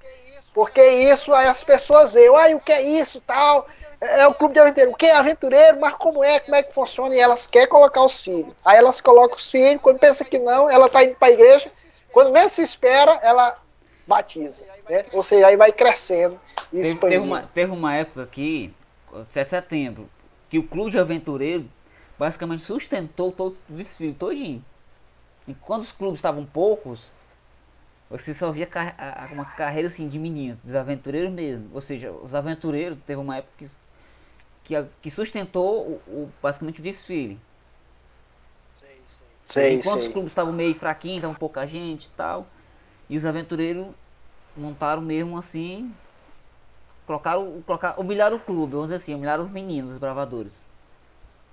Porque 0.55 0.81
isso 0.81 1.35
aí 1.35 1.45
as 1.45 1.63
pessoas 1.63 2.13
veem, 2.13 2.35
ai, 2.35 2.55
o 2.55 2.59
que 2.59 2.71
é 2.71 2.81
isso, 2.81 3.21
tal 3.21 3.67
é 4.01 4.27
o 4.27 4.33
clube 4.33 4.53
de 4.53 4.59
aventureiro. 4.59 4.91
O 4.91 4.95
que 4.95 5.05
é 5.05 5.15
aventureiro? 5.15 5.79
Mas 5.79 5.95
como 5.95 6.23
é? 6.23 6.39
Como 6.39 6.55
é 6.55 6.63
que 6.63 6.73
funciona? 6.73 7.15
E 7.15 7.19
elas 7.19 7.47
querem 7.47 7.67
colocar 7.67 8.03
os 8.03 8.23
filhos. 8.23 8.53
Aí 8.63 8.77
elas 8.77 9.01
colocam 9.01 9.37
os 9.37 9.49
filhos, 9.49 9.81
quando 9.81 9.99
pensa 9.99 10.25
que 10.25 10.37
não, 10.37 10.69
ela 10.69 10.87
está 10.87 11.03
indo 11.03 11.15
para 11.15 11.29
a 11.29 11.31
igreja. 11.31 11.71
Quando 12.11 12.31
menos 12.31 12.53
se 12.53 12.61
espera, 12.61 13.17
ela 13.21 13.55
batiza. 14.07 14.65
Né? 14.89 15.05
Ou 15.11 15.23
seja, 15.23 15.47
aí 15.47 15.57
vai 15.57 15.71
crescendo 15.71 16.39
e 16.71 16.77
teve, 16.77 16.87
expandindo. 16.87 17.21
Teve 17.21 17.31
uma, 17.31 17.43
teve 17.43 17.71
uma 17.71 17.95
época 17.95 18.23
aqui, 18.23 18.73
7 19.29 19.43
de 19.43 19.49
setembro, 19.49 20.09
que 20.49 20.59
o 20.59 20.63
clube 20.63 20.91
de 20.91 20.99
aventureiro 20.99 21.69
basicamente 22.17 22.63
sustentou 22.63 23.31
todo 23.31 23.57
o 23.69 23.73
desfile 23.73 24.13
todinho. 24.13 24.63
E 25.47 25.53
quando 25.53 25.81
os 25.81 25.91
clubes 25.91 26.19
estavam 26.19 26.45
poucos, 26.45 27.13
você 28.09 28.33
só 28.33 28.51
via 28.51 28.69
uma 29.31 29.45
carreira 29.45 29.87
assim 29.87 30.07
de 30.07 30.17
meninos, 30.17 30.57
dos 30.57 30.73
aventureiros 30.73 31.31
mesmo. 31.31 31.69
Ou 31.73 31.81
seja, 31.81 32.11
os 32.11 32.33
aventureiros 32.33 32.97
teve 33.05 33.19
uma 33.19 33.37
época 33.37 33.53
que 33.57 33.67
que, 34.65 34.73
que 35.01 35.11
sustentou 35.11 35.81
o, 35.81 35.93
o, 36.07 36.31
basicamente 36.41 36.79
o 36.79 36.83
desfile. 36.83 37.39
Sei, 38.75 38.99
sei. 39.47 39.73
Enquanto 39.75 39.99
sei. 39.99 40.07
os 40.07 40.13
clubes 40.13 40.31
estavam 40.31 40.51
meio 40.51 40.73
fraquinhos, 40.73 41.17
estavam 41.17 41.35
pouca 41.35 41.65
gente 41.65 42.07
e 42.07 42.09
tal. 42.09 42.47
E 43.09 43.17
os 43.17 43.25
aventureiros 43.25 43.87
montaram 44.55 45.01
mesmo 45.01 45.37
assim. 45.37 45.93
Colocaram, 47.05 47.61
colocaram, 47.65 48.01
humilharam 48.01 48.37
o 48.37 48.39
clube, 48.39 48.73
vamos 48.73 48.87
dizer 48.87 48.95
assim, 48.95 49.13
humilharam 49.13 49.43
os 49.43 49.51
meninos, 49.51 49.93
os 49.93 49.97
bravadores. 49.97 50.63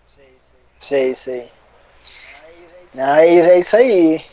Sei, 0.06 0.32
sei. 0.38 0.58
Sei, 0.78 1.14
sei. 1.14 1.52
Mas 2.94 3.46
é 3.46 3.58
isso 3.58 3.76
aí. 3.76 4.24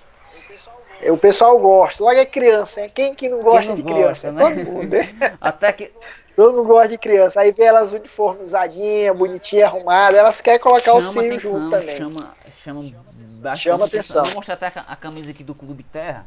O 1.09 1.17
pessoal 1.17 1.57
gosta. 1.59 2.03
Logo 2.03 2.17
é 2.17 2.25
criança, 2.25 2.81
hein? 2.81 2.89
Quem 2.93 3.15
que 3.15 3.29
não 3.29 3.41
gosta 3.41 3.69
não 3.69 3.75
de 3.75 3.83
gosta, 3.83 3.95
criança? 3.95 4.31
Né? 4.31 4.41
Todo 4.41 4.71
mundo. 4.71 4.95
Até 5.39 5.71
que 5.71 5.93
Todo 6.39 6.55
mundo 6.55 6.67
gosta 6.67 6.87
de 6.87 6.97
criança. 6.97 7.41
Aí 7.41 7.51
vê 7.51 7.65
elas 7.65 7.91
uniformizadinhas, 7.91 9.13
bonitinhas, 9.13 9.65
arrumadas. 9.65 10.17
Elas 10.17 10.39
querem 10.39 10.57
colocar 10.57 10.93
chama 10.93 10.99
os 10.99 11.09
filhos 11.09 11.41
junto 11.41 11.69
também. 11.69 11.97
Chama, 11.97 12.33
chama, 12.63 13.55
chama 13.57 13.85
atenção. 13.85 14.23
Vou 14.23 14.35
mostrar 14.35 14.53
até 14.53 14.67
a, 14.67 14.95
camisa 14.95 15.31
aqui 15.31 15.43
do 15.43 15.53
Clube 15.53 15.83
Terra. 15.83 16.25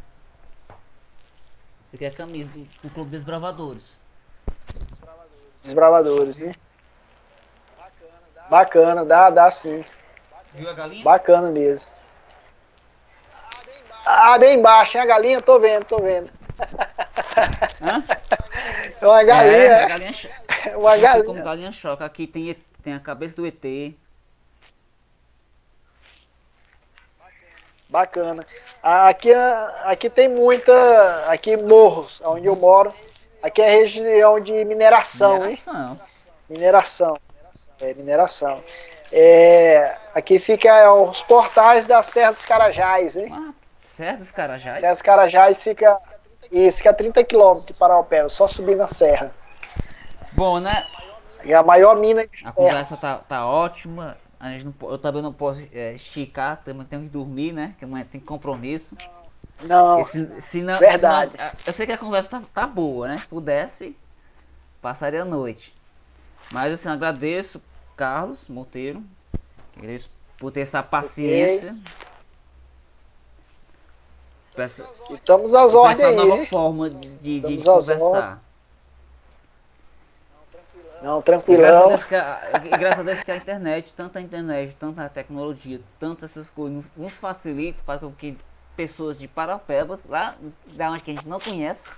Aqui 1.92 2.04
é 2.04 2.08
a 2.08 2.14
camisa 2.14 2.48
do, 2.50 2.64
do 2.82 2.90
Clube 2.90 3.10
Desbravadores. 3.10 3.98
Desbravadores, 5.60 6.38
né? 6.38 6.54
Bacana, 8.48 9.04
dá, 9.04 9.30
dá 9.30 9.50
sim. 9.50 9.84
Viu 10.54 10.68
a 10.68 10.72
galinha? 10.72 11.04
Bacana 11.04 11.50
mesmo. 11.50 11.90
Ah, 14.04 14.38
bem 14.38 14.58
embaixo, 14.58 14.96
hein? 14.96 15.04
A 15.04 15.06
galinha, 15.06 15.40
tô 15.40 15.60
vendo, 15.60 15.84
tô 15.84 15.98
vendo. 16.00 16.30
Hã? 17.80 18.04
É 19.00 19.06
uma 19.06 19.24
galinha. 19.24 19.56
É, 19.56 19.88
galinha 19.88 20.10
é 20.66 20.76
uma 20.76 20.96
galinha. 20.96 21.24
como 21.24 21.42
galinha 21.42 21.72
choca. 21.72 22.04
Aqui 22.04 22.26
tem, 22.26 22.54
tem 22.82 22.94
a 22.94 23.00
cabeça 23.00 23.36
do 23.36 23.46
ET. 23.46 23.64
Bacana. 27.92 28.46
Aqui, 28.82 29.30
aqui 29.82 30.08
tem 30.08 30.26
muita. 30.26 30.72
Aqui 31.26 31.58
morros, 31.58 32.22
onde 32.24 32.46
eu 32.46 32.56
moro. 32.56 32.90
Aqui 33.42 33.60
é 33.60 33.68
região 33.68 34.40
de 34.40 34.64
mineração, 34.64 35.40
mineração. 35.40 35.90
hein? 35.92 36.00
Mineração. 36.48 37.18
É, 37.82 37.92
mineração. 37.92 38.62
É, 39.12 39.94
aqui 40.14 40.38
fica 40.38 40.90
os 40.94 41.22
portais 41.22 41.84
da 41.84 42.02
Serra 42.02 42.30
dos 42.30 42.46
Carajás, 42.46 43.14
hein? 43.14 43.28
Ah, 43.30 43.52
Serra 43.76 44.16
dos 44.16 44.30
Carajás? 44.30 44.80
Serra 44.80 44.92
dos 44.92 45.02
Carajás 45.02 45.62
fica 45.62 45.94
isso, 46.50 46.80
que 46.80 46.88
é 46.88 46.92
30 46.94 47.22
quilômetros 47.24 47.66
de 47.66 47.74
Paraupé, 47.74 48.26
só 48.30 48.48
subir 48.48 48.74
na 48.74 48.88
serra. 48.88 49.34
Bom, 50.32 50.58
né? 50.60 50.86
É 51.44 51.54
a 51.54 51.62
maior 51.62 51.96
mina 51.96 52.26
de 52.26 52.46
A 52.46 52.52
conversa 52.52 52.96
tá, 52.96 53.18
tá 53.28 53.46
ótima. 53.46 54.16
A 54.42 54.48
gente 54.48 54.64
não, 54.64 54.90
eu 54.90 54.98
também 54.98 55.22
não 55.22 55.32
posso 55.32 55.62
é, 55.72 55.94
esticar, 55.94 56.60
também 56.64 56.84
tenho 56.84 57.02
que 57.02 57.08
dormir, 57.08 57.52
né? 57.52 57.76
Que 57.78 57.84
amanhã 57.84 58.04
tem 58.10 58.20
compromisso. 58.20 58.96
Não, 59.62 60.02
se, 60.02 60.40
se 60.40 60.62
não 60.62 60.80
verdade. 60.80 61.30
Se 61.30 61.38
não, 61.38 61.50
eu 61.64 61.72
sei 61.72 61.86
que 61.86 61.92
a 61.92 61.98
conversa 61.98 62.28
tá, 62.28 62.42
tá 62.52 62.66
boa, 62.66 63.06
né? 63.06 63.18
Se 63.18 63.28
pudesse, 63.28 63.96
passaria 64.80 65.22
a 65.22 65.24
noite. 65.24 65.72
Mas 66.50 66.72
assim, 66.72 66.88
agradeço, 66.88 67.62
Carlos 67.96 68.48
Monteiro. 68.48 69.00
Agradeço 69.76 70.10
por 70.36 70.50
ter 70.50 70.62
essa 70.62 70.82
paciência. 70.82 71.76
Peça, 74.56 74.84
estamos 75.12 75.54
às 75.54 75.72
ordens 75.72 76.00
aí. 76.00 76.16
nova 76.16 76.44
forma 76.46 76.90
de, 76.90 77.16
de, 77.16 77.40
de 77.40 77.64
conversar. 77.64 78.42
Não, 81.02 81.20
tranquilão. 81.20 81.90
E 81.90 82.68
graças, 82.78 83.00
a 83.00 83.02
Deus 83.02 83.22
que 83.22 83.30
a 83.30 83.36
internet, 83.36 83.92
tanta 83.92 84.20
internet, 84.20 84.76
tanta 84.76 85.08
tecnologia, 85.08 85.80
tantas 85.98 86.30
essas 86.30 86.48
coisas, 86.48 86.84
nos 86.96 87.14
facilita, 87.14 87.82
faz 87.84 88.00
com 88.00 88.12
que 88.12 88.36
pessoas 88.76 89.18
de 89.18 89.26
Parapebas, 89.26 90.04
lá 90.08 90.34
da 90.66 90.90
onde 90.90 91.02
que 91.02 91.10
a 91.10 91.14
gente 91.14 91.28
não 91.28 91.40
conhece, 91.40 91.90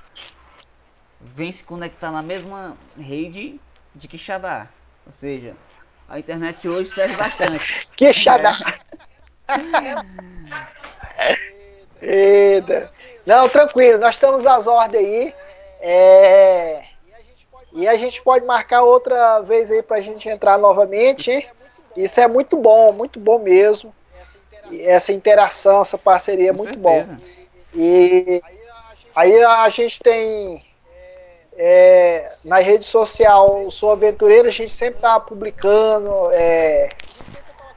vêm 1.20 1.52
se 1.52 1.64
conectar 1.64 2.10
na 2.10 2.22
mesma 2.22 2.76
rede 2.98 3.60
de 3.94 4.08
Quixadá. 4.08 4.68
Ou 5.06 5.12
seja, 5.12 5.54
a 6.08 6.18
internet 6.18 6.66
hoje 6.68 6.90
serve 6.90 7.16
bastante. 7.16 7.88
Quixadá! 7.96 8.56
É. 12.00 12.56
Eita. 12.56 12.90
Não, 13.26 13.48
tranquilo, 13.48 13.98
nós 13.98 14.14
estamos 14.14 14.46
às 14.46 14.66
ordens 14.66 15.04
aí. 15.04 15.34
É... 15.80 16.93
E 17.74 17.88
a 17.88 17.96
gente 17.96 18.22
pode 18.22 18.46
marcar 18.46 18.82
outra 18.82 19.40
vez 19.40 19.68
aí 19.68 19.82
para 19.82 19.96
a 19.96 20.00
gente 20.00 20.28
entrar 20.28 20.56
novamente, 20.56 21.28
hein? 21.28 21.44
Isso 21.96 22.20
é 22.20 22.28
muito 22.28 22.56
bom, 22.56 22.92
muito 22.92 23.18
bom 23.18 23.40
mesmo. 23.40 23.92
Essa 24.80 25.12
interação, 25.12 25.82
essa 25.82 25.98
parceria 25.98 26.50
é 26.50 26.52
muito 26.52 26.78
bom. 26.78 27.04
E 27.74 28.40
aí 29.14 29.42
a 29.42 29.68
gente 29.68 29.98
tem 30.00 30.64
é, 31.56 32.30
na 32.44 32.60
rede 32.60 32.84
social 32.84 33.68
Sou 33.70 33.90
Aventureiro, 33.90 34.48
a 34.48 34.52
gente 34.52 34.72
sempre 34.72 35.00
tá 35.00 35.18
publicando. 35.18 36.30
É, 36.30 36.90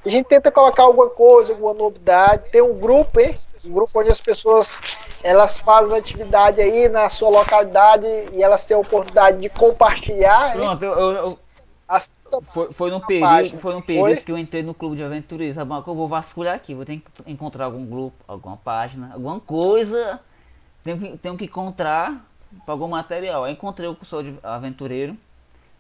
a 0.06 0.10
gente 0.10 0.28
tenta 0.28 0.52
colocar 0.52 0.84
alguma 0.84 1.10
coisa, 1.10 1.54
alguma 1.54 1.74
novidade. 1.74 2.50
Tem 2.52 2.62
um 2.62 2.78
grupo, 2.78 3.20
hein? 3.20 3.36
Um 3.68 3.74
grupo 3.74 4.00
onde 4.00 4.10
as 4.10 4.22
pessoas 4.22 4.82
elas 5.24 5.58
fazem 5.58 5.98
atividade 5.98 6.62
aí 6.62 6.90
na 6.90 7.10
sua 7.10 7.30
localidade 7.30 8.06
e 8.34 8.42
elas 8.42 8.66
têm 8.66 8.76
a 8.76 8.80
oportunidade 8.80 9.40
de 9.40 9.50
compartilhar. 9.50 10.54
Pronto, 10.54 10.84
eu, 10.84 10.94
eu, 10.94 11.40
foi, 12.44 12.72
foi 12.74 12.92
no 12.92 13.00
período, 13.00 13.60
foi 13.60 13.74
no 13.74 13.82
período 13.82 14.22
que 14.22 14.32
eu 14.32 14.38
entrei 14.38 14.62
no 14.62 14.74
clube 14.74 14.98
de 14.98 15.04
aventureiros. 15.04 15.56
Sabe, 15.56 15.72
eu 15.72 15.96
vou 15.96 16.08
vasculhar 16.08 16.56
aqui, 16.56 16.74
vou 16.74 16.86
ter 16.86 16.98
que 16.98 17.32
encontrar 17.32 17.66
algum 17.66 17.86
grupo, 17.86 18.16
alguma 18.28 18.58
página, 18.58 19.14
alguma 19.14 19.40
coisa. 19.40 20.20
Tenho 20.84 21.00
que, 21.00 21.18
tenho 21.18 21.38
que 21.38 21.46
encontrar 21.46 22.26
para 22.66 22.74
algum 22.74 22.88
material. 22.88 23.46
Aí 23.46 23.54
encontrei 23.54 23.88
o 23.88 23.96
curso 23.96 24.22
de 24.22 24.38
aventureiro, 24.44 25.18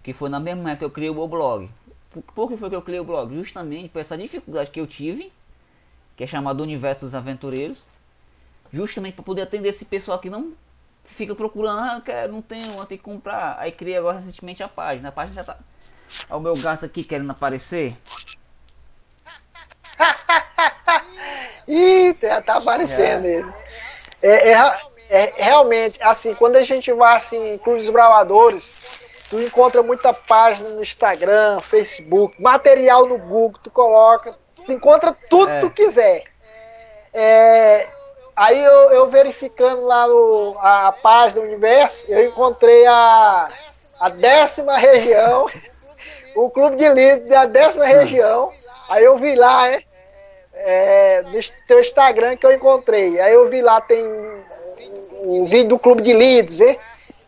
que 0.01 0.13
foi 0.13 0.29
na 0.29 0.39
mesma 0.39 0.71
época 0.71 0.79
que 0.79 0.85
eu 0.85 0.91
criei 0.91 1.09
o 1.09 1.15
meu 1.15 1.27
blog. 1.27 1.69
Por, 2.11 2.23
por 2.33 2.47
que 2.49 2.57
foi 2.57 2.69
que 2.69 2.75
eu 2.75 2.81
criei 2.81 2.99
o 2.99 3.03
blog? 3.03 3.35
Justamente 3.35 3.89
por 3.89 3.99
essa 3.99 4.17
dificuldade 4.17 4.71
que 4.71 4.79
eu 4.79 4.87
tive, 4.87 5.31
que 6.17 6.23
é 6.23 6.27
chamado 6.27 6.63
Universo 6.63 7.05
dos 7.05 7.13
Aventureiros, 7.13 7.85
justamente 8.73 9.13
para 9.13 9.23
poder 9.23 9.43
atender 9.43 9.69
esse 9.69 9.85
pessoal 9.85 10.17
que 10.19 10.29
não 10.29 10.53
fica 11.05 11.35
procurando, 11.35 11.79
ah, 11.79 12.01
quero, 12.03 12.33
não 12.33 12.41
tenho, 12.41 12.73
vou 12.73 12.85
ter 12.85 12.97
que 12.97 13.03
comprar. 13.03 13.55
Aí 13.59 13.71
criei 13.71 13.97
agora 13.97 14.17
recentemente 14.17 14.63
a 14.63 14.67
página. 14.67 15.09
A 15.09 15.11
página 15.11 15.35
já 15.35 15.43
tá. 15.43 15.57
Olha 16.29 16.37
o 16.37 16.41
meu 16.41 16.55
gato 16.55 16.85
aqui 16.85 17.03
querendo 17.03 17.31
aparecer. 17.31 17.95
Ih, 21.67 22.13
já 22.19 22.41
tá 22.41 22.57
aparecendo 22.57 23.25
é. 23.25 23.35
ele. 23.35 23.53
É, 24.21 24.51
é, 24.51 24.55
é, 25.09 25.33
realmente, 25.37 26.01
assim, 26.01 26.33
quando 26.33 26.55
a 26.55 26.63
gente 26.63 26.91
vai 26.93 27.15
assim, 27.15 27.53
em 27.53 27.57
clubes 27.59 27.89
bravadores, 27.89 28.73
tu 29.29 29.39
encontra 29.41 29.83
muita 29.83 30.13
página 30.13 30.69
no 30.69 30.81
Instagram, 30.81 31.59
Facebook, 31.59 32.41
material 32.41 33.05
no 33.05 33.17
Google, 33.17 33.59
tu 33.61 33.69
coloca, 33.69 34.37
tu 34.67 34.73
encontra 34.73 35.15
tudo 35.29 35.47
que 35.47 35.59
tu 35.61 35.67
é. 35.67 35.69
quiser. 35.69 36.23
É, 37.13 37.87
aí 38.35 38.61
eu, 38.61 38.91
eu, 38.91 39.07
verificando 39.07 39.85
lá 39.85 40.05
a 40.87 40.91
página 40.91 41.41
do 41.41 41.47
Universo, 41.47 42.11
eu 42.11 42.27
encontrei 42.27 42.85
a, 42.85 43.47
a 43.99 44.09
décima 44.09 44.77
região, 44.77 45.49
o 46.35 46.49
clube 46.49 46.75
de 46.75 46.87
líderes 46.89 47.29
da 47.29 47.45
décima 47.45 47.85
hum. 47.85 47.87
região. 47.87 48.53
Aí 48.89 49.03
eu 49.03 49.17
vi 49.17 49.35
lá, 49.35 49.69
é, 49.69 49.83
é, 50.53 51.21
no 51.23 51.39
teu 51.67 51.79
Instagram 51.79 52.35
que 52.35 52.45
eu 52.45 52.51
encontrei. 52.51 53.19
Aí 53.19 53.33
eu 53.33 53.49
vi 53.49 53.61
lá, 53.61 53.79
tem 53.79 54.05
um 55.23 55.45
vídeo 55.45 55.69
do 55.69 55.79
clube 55.79 56.01
de 56.01 56.13
líderes, 56.13 56.59
hein? 56.59 56.77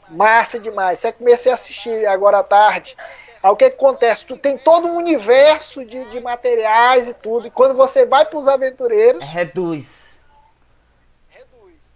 Massa 0.09 0.59
demais. 0.59 0.99
Até 0.99 1.11
comecei 1.11 1.51
a 1.51 1.55
assistir 1.55 2.05
agora 2.05 2.39
à 2.39 2.43
tarde. 2.43 2.95
Aí 3.41 3.49
o 3.49 3.55
que, 3.55 3.69
que 3.69 3.75
acontece? 3.75 4.25
Tu 4.25 4.37
tem 4.37 4.57
todo 4.57 4.89
um 4.89 4.97
universo 4.97 5.85
de, 5.85 6.03
de 6.05 6.19
materiais 6.19 7.07
e 7.07 7.13
tudo. 7.13 7.47
E 7.47 7.51
quando 7.51 7.75
você 7.75 8.05
vai 8.05 8.25
para 8.25 8.37
os 8.37 8.47
aventureiros. 8.47 9.25
Reduz. 9.25 10.19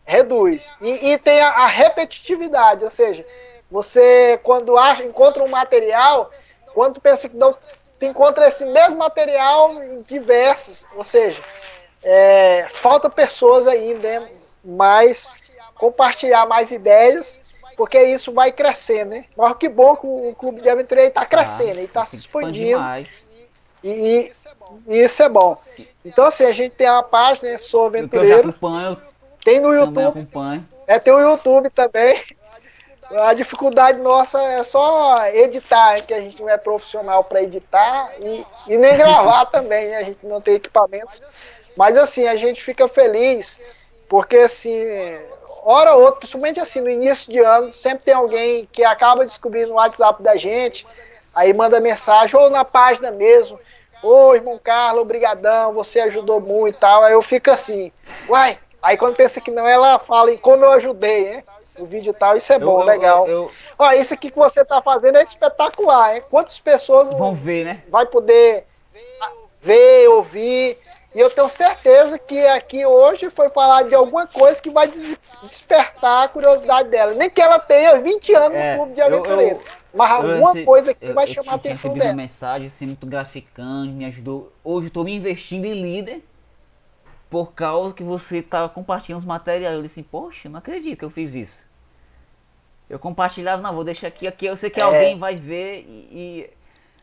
Reduz. 0.05 0.71
E, 0.81 1.11
e 1.11 1.17
tem 1.17 1.41
a, 1.41 1.49
a, 1.49 1.65
repetitividade, 1.65 2.83
ou 2.83 2.89
seja, 2.89 3.25
você 3.71 4.39
quando 4.43 4.77
acha, 4.77 5.03
encontra 5.03 5.43
um 5.43 5.47
material, 5.47 6.29
quando 6.73 6.95
tu 6.95 7.01
pensa 7.01 7.29
que 7.29 7.35
não, 7.35 7.53
tu 7.53 8.05
encontra 8.05 8.47
esse 8.47 8.65
mesmo 8.65 8.97
material 8.97 9.81
em 9.83 10.01
diversos. 10.03 10.85
Ou 10.95 11.03
seja, 11.03 11.41
é, 12.01 12.67
falta 12.69 13.09
pessoas 13.09 13.67
ainda, 13.67 14.19
né? 14.19 14.29
mas 14.63 15.29
compartilhar 15.75 16.45
mais 16.45 16.71
ideias 16.71 17.39
porque 17.75 18.01
isso 18.01 18.31
vai 18.31 18.51
crescendo, 18.51 19.11
né? 19.11 19.25
Mas 19.35 19.55
que 19.57 19.69
bom 19.69 19.95
que 19.95 20.05
o 20.05 20.35
clube 20.35 20.61
de 20.61 20.69
aventureiro 20.69 21.09
está 21.09 21.25
crescendo, 21.25 21.69
ah, 21.69 21.71
ele 21.71 21.83
está 21.83 22.05
se 22.05 22.15
expandindo. 22.15 22.81
E, 23.83 24.31
e, 24.87 25.03
isso 25.03 25.23
é 25.23 25.29
bom. 25.29 25.55
Então, 26.05 26.25
assim, 26.25 26.45
a 26.45 26.51
gente 26.51 26.73
tem 26.73 26.89
uma 26.89 27.03
página, 27.03 27.51
né, 27.51 27.57
Sou 27.57 27.85
Aventureiro. 27.87 28.53
tem 29.43 29.59
no 29.59 29.73
YouTube. 29.73 30.27
É, 30.87 30.99
tem 30.99 31.13
o 31.13 31.19
YouTube 31.19 31.69
também. 31.69 32.21
A 33.11 33.33
dificuldade 33.33 34.01
nossa 34.01 34.41
é 34.41 34.63
só 34.63 35.27
editar, 35.27 36.01
que 36.01 36.13
a 36.13 36.21
gente 36.21 36.41
não 36.41 36.49
é 36.49 36.57
profissional 36.57 37.23
para 37.23 37.43
editar 37.43 38.09
e, 38.19 38.45
e 38.67 38.77
nem 38.77 38.97
gravar 38.97 39.45
também, 39.51 39.89
né? 39.89 39.97
a 39.97 40.03
gente 40.03 40.25
não 40.25 40.39
tem 40.39 40.55
equipamentos. 40.55 41.21
Mas 41.75 41.97
assim, 41.97 42.27
a 42.27 42.35
gente 42.35 42.63
fica 42.63 42.87
feliz, 42.87 43.59
porque 44.07 44.37
assim, 44.37 44.85
hora 45.63 45.93
ou 45.95 46.01
outra, 46.01 46.19
principalmente 46.19 46.59
assim, 46.59 46.81
no 46.81 46.89
início 46.89 47.31
de 47.31 47.39
ano, 47.39 47.71
sempre 47.71 48.05
tem 48.05 48.13
alguém 48.13 48.67
que 48.71 48.83
acaba 48.83 49.25
descobrindo 49.25 49.71
o 49.71 49.75
WhatsApp 49.75 50.21
da 50.21 50.35
gente, 50.35 50.85
aí 51.33 51.53
manda 51.53 51.79
mensagem, 51.79 52.37
ou 52.39 52.49
na 52.49 52.65
página 52.65 53.11
mesmo, 53.11 53.59
ô 54.01 54.35
irmão 54.35 54.59
Carlos, 54.61 55.01
obrigadão, 55.01 55.73
você 55.73 56.01
ajudou 56.01 56.41
muito 56.41 56.75
e 56.75 56.79
tal, 56.79 57.03
aí 57.03 57.13
eu 57.13 57.21
fico 57.21 57.49
assim, 57.49 57.91
uai, 58.27 58.57
aí 58.81 58.97
quando 58.97 59.15
pensa 59.15 59.39
que 59.39 59.49
não, 59.49 59.67
ela 59.67 59.97
fala 59.97 60.31
em 60.31 60.37
como 60.37 60.65
eu 60.65 60.71
ajudei, 60.73 61.29
né? 61.29 61.43
O 61.79 61.85
vídeo 61.85 62.11
e 62.11 62.13
tal, 62.13 62.37
isso 62.37 62.51
é 62.53 62.59
bom, 62.59 62.81
eu, 62.81 62.85
legal. 62.85 63.27
Eu, 63.27 63.43
eu, 63.43 63.51
Ó, 63.79 63.91
isso 63.93 64.13
aqui 64.13 64.29
que 64.29 64.37
você 64.37 64.63
tá 64.63 64.81
fazendo 64.81 65.17
é 65.17 65.23
espetacular, 65.23 66.15
hein? 66.15 66.23
Quantas 66.29 66.59
pessoas 66.59 67.07
vão 67.17 67.33
ver, 67.33 67.65
né? 67.65 67.83
Vai 67.89 68.05
poder 68.05 68.65
ver, 69.61 70.07
ouvir. 70.09 70.77
E 71.13 71.19
eu 71.19 71.29
tenho 71.29 71.47
certeza 71.47 72.17
que 72.17 72.39
aqui 72.47 72.85
hoje 72.85 73.29
foi 73.29 73.49
falar 73.49 73.83
de 73.83 73.93
alguma 73.93 74.25
coisa 74.25 74.59
que 74.59 74.71
vai 74.71 74.87
des 74.87 75.15
despertar 75.43 76.23
a 76.23 76.27
curiosidade 76.27 76.89
dela. 76.89 77.13
Nem 77.13 77.29
que 77.29 77.41
ela 77.41 77.59
tenha 77.59 78.01
20 78.01 78.35
anos 78.35 78.57
é, 78.57 78.71
no 78.71 78.77
clube 78.77 78.95
de 78.95 79.01
aventureiro. 79.01 79.59
mas 79.93 80.11
alguma 80.11 80.57
eu, 80.57 80.65
coisa 80.65 80.93
que 80.93 81.05
eu, 81.05 81.13
vai 81.13 81.27
chamar 81.27 81.51
a 81.51 81.55
atenção 81.55 81.93
dela. 81.93 82.09
uma 82.09 82.15
mensagem 82.15 82.67
assim, 82.67 82.87
muito 82.87 83.05
gratificante, 83.05 83.91
me 83.91 84.05
ajudou. 84.05 84.51
Hoje 84.63 84.87
estou 84.87 85.03
me 85.03 85.13
investindo 85.13 85.65
em 85.65 85.79
líder 85.79 86.23
por 87.29 87.53
causa 87.53 87.93
que 87.93 88.03
você 88.03 88.39
estava 88.39 88.67
compartilhando 88.67 89.19
os 89.19 89.25
materiais. 89.25 89.75
Eu 89.75 89.83
disse 89.83 89.99
assim, 89.99 90.09
poxa, 90.09 90.49
não 90.49 90.57
acredito 90.57 90.99
que 90.99 91.05
eu 91.05 91.11
fiz 91.11 91.35
isso. 91.35 91.63
Eu 92.89 92.97
compartilhava, 92.97 93.61
não, 93.61 93.73
vou 93.73 93.83
deixar 93.83 94.07
aqui, 94.07 94.27
aqui 94.27 94.47
eu 94.47 94.57
sei 94.57 94.69
que 94.69 94.79
é. 94.79 94.83
alguém 94.83 95.17
vai 95.17 95.35
ver 95.35 95.85
e, 95.87 96.07
e 96.11 96.49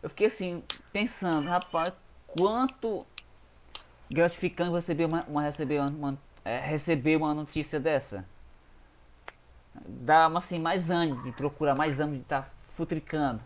eu 0.03 0.09
fiquei 0.09 0.27
assim, 0.27 0.63
pensando, 0.93 1.49
rapaz, 1.49 1.93
quanto 2.27 3.07
gratificante 4.11 4.75
receber 4.75 5.05
uma, 5.05 5.25
uma 5.29 5.43
receber 5.43 5.81
uma, 5.81 6.19
é, 6.45 6.59
receber 6.59 7.17
uma 7.17 7.33
notícia 7.33 7.79
dessa. 7.79 8.25
Dá 9.87 10.27
assim, 10.27 10.59
mais 10.59 10.91
ânimo 10.91 11.23
de 11.23 11.33
procurar, 11.33 11.75
mais 11.75 12.01
ânimo 12.01 12.17
de 12.17 12.23
estar 12.23 12.43
tá 12.43 12.49
futricando. 12.77 13.41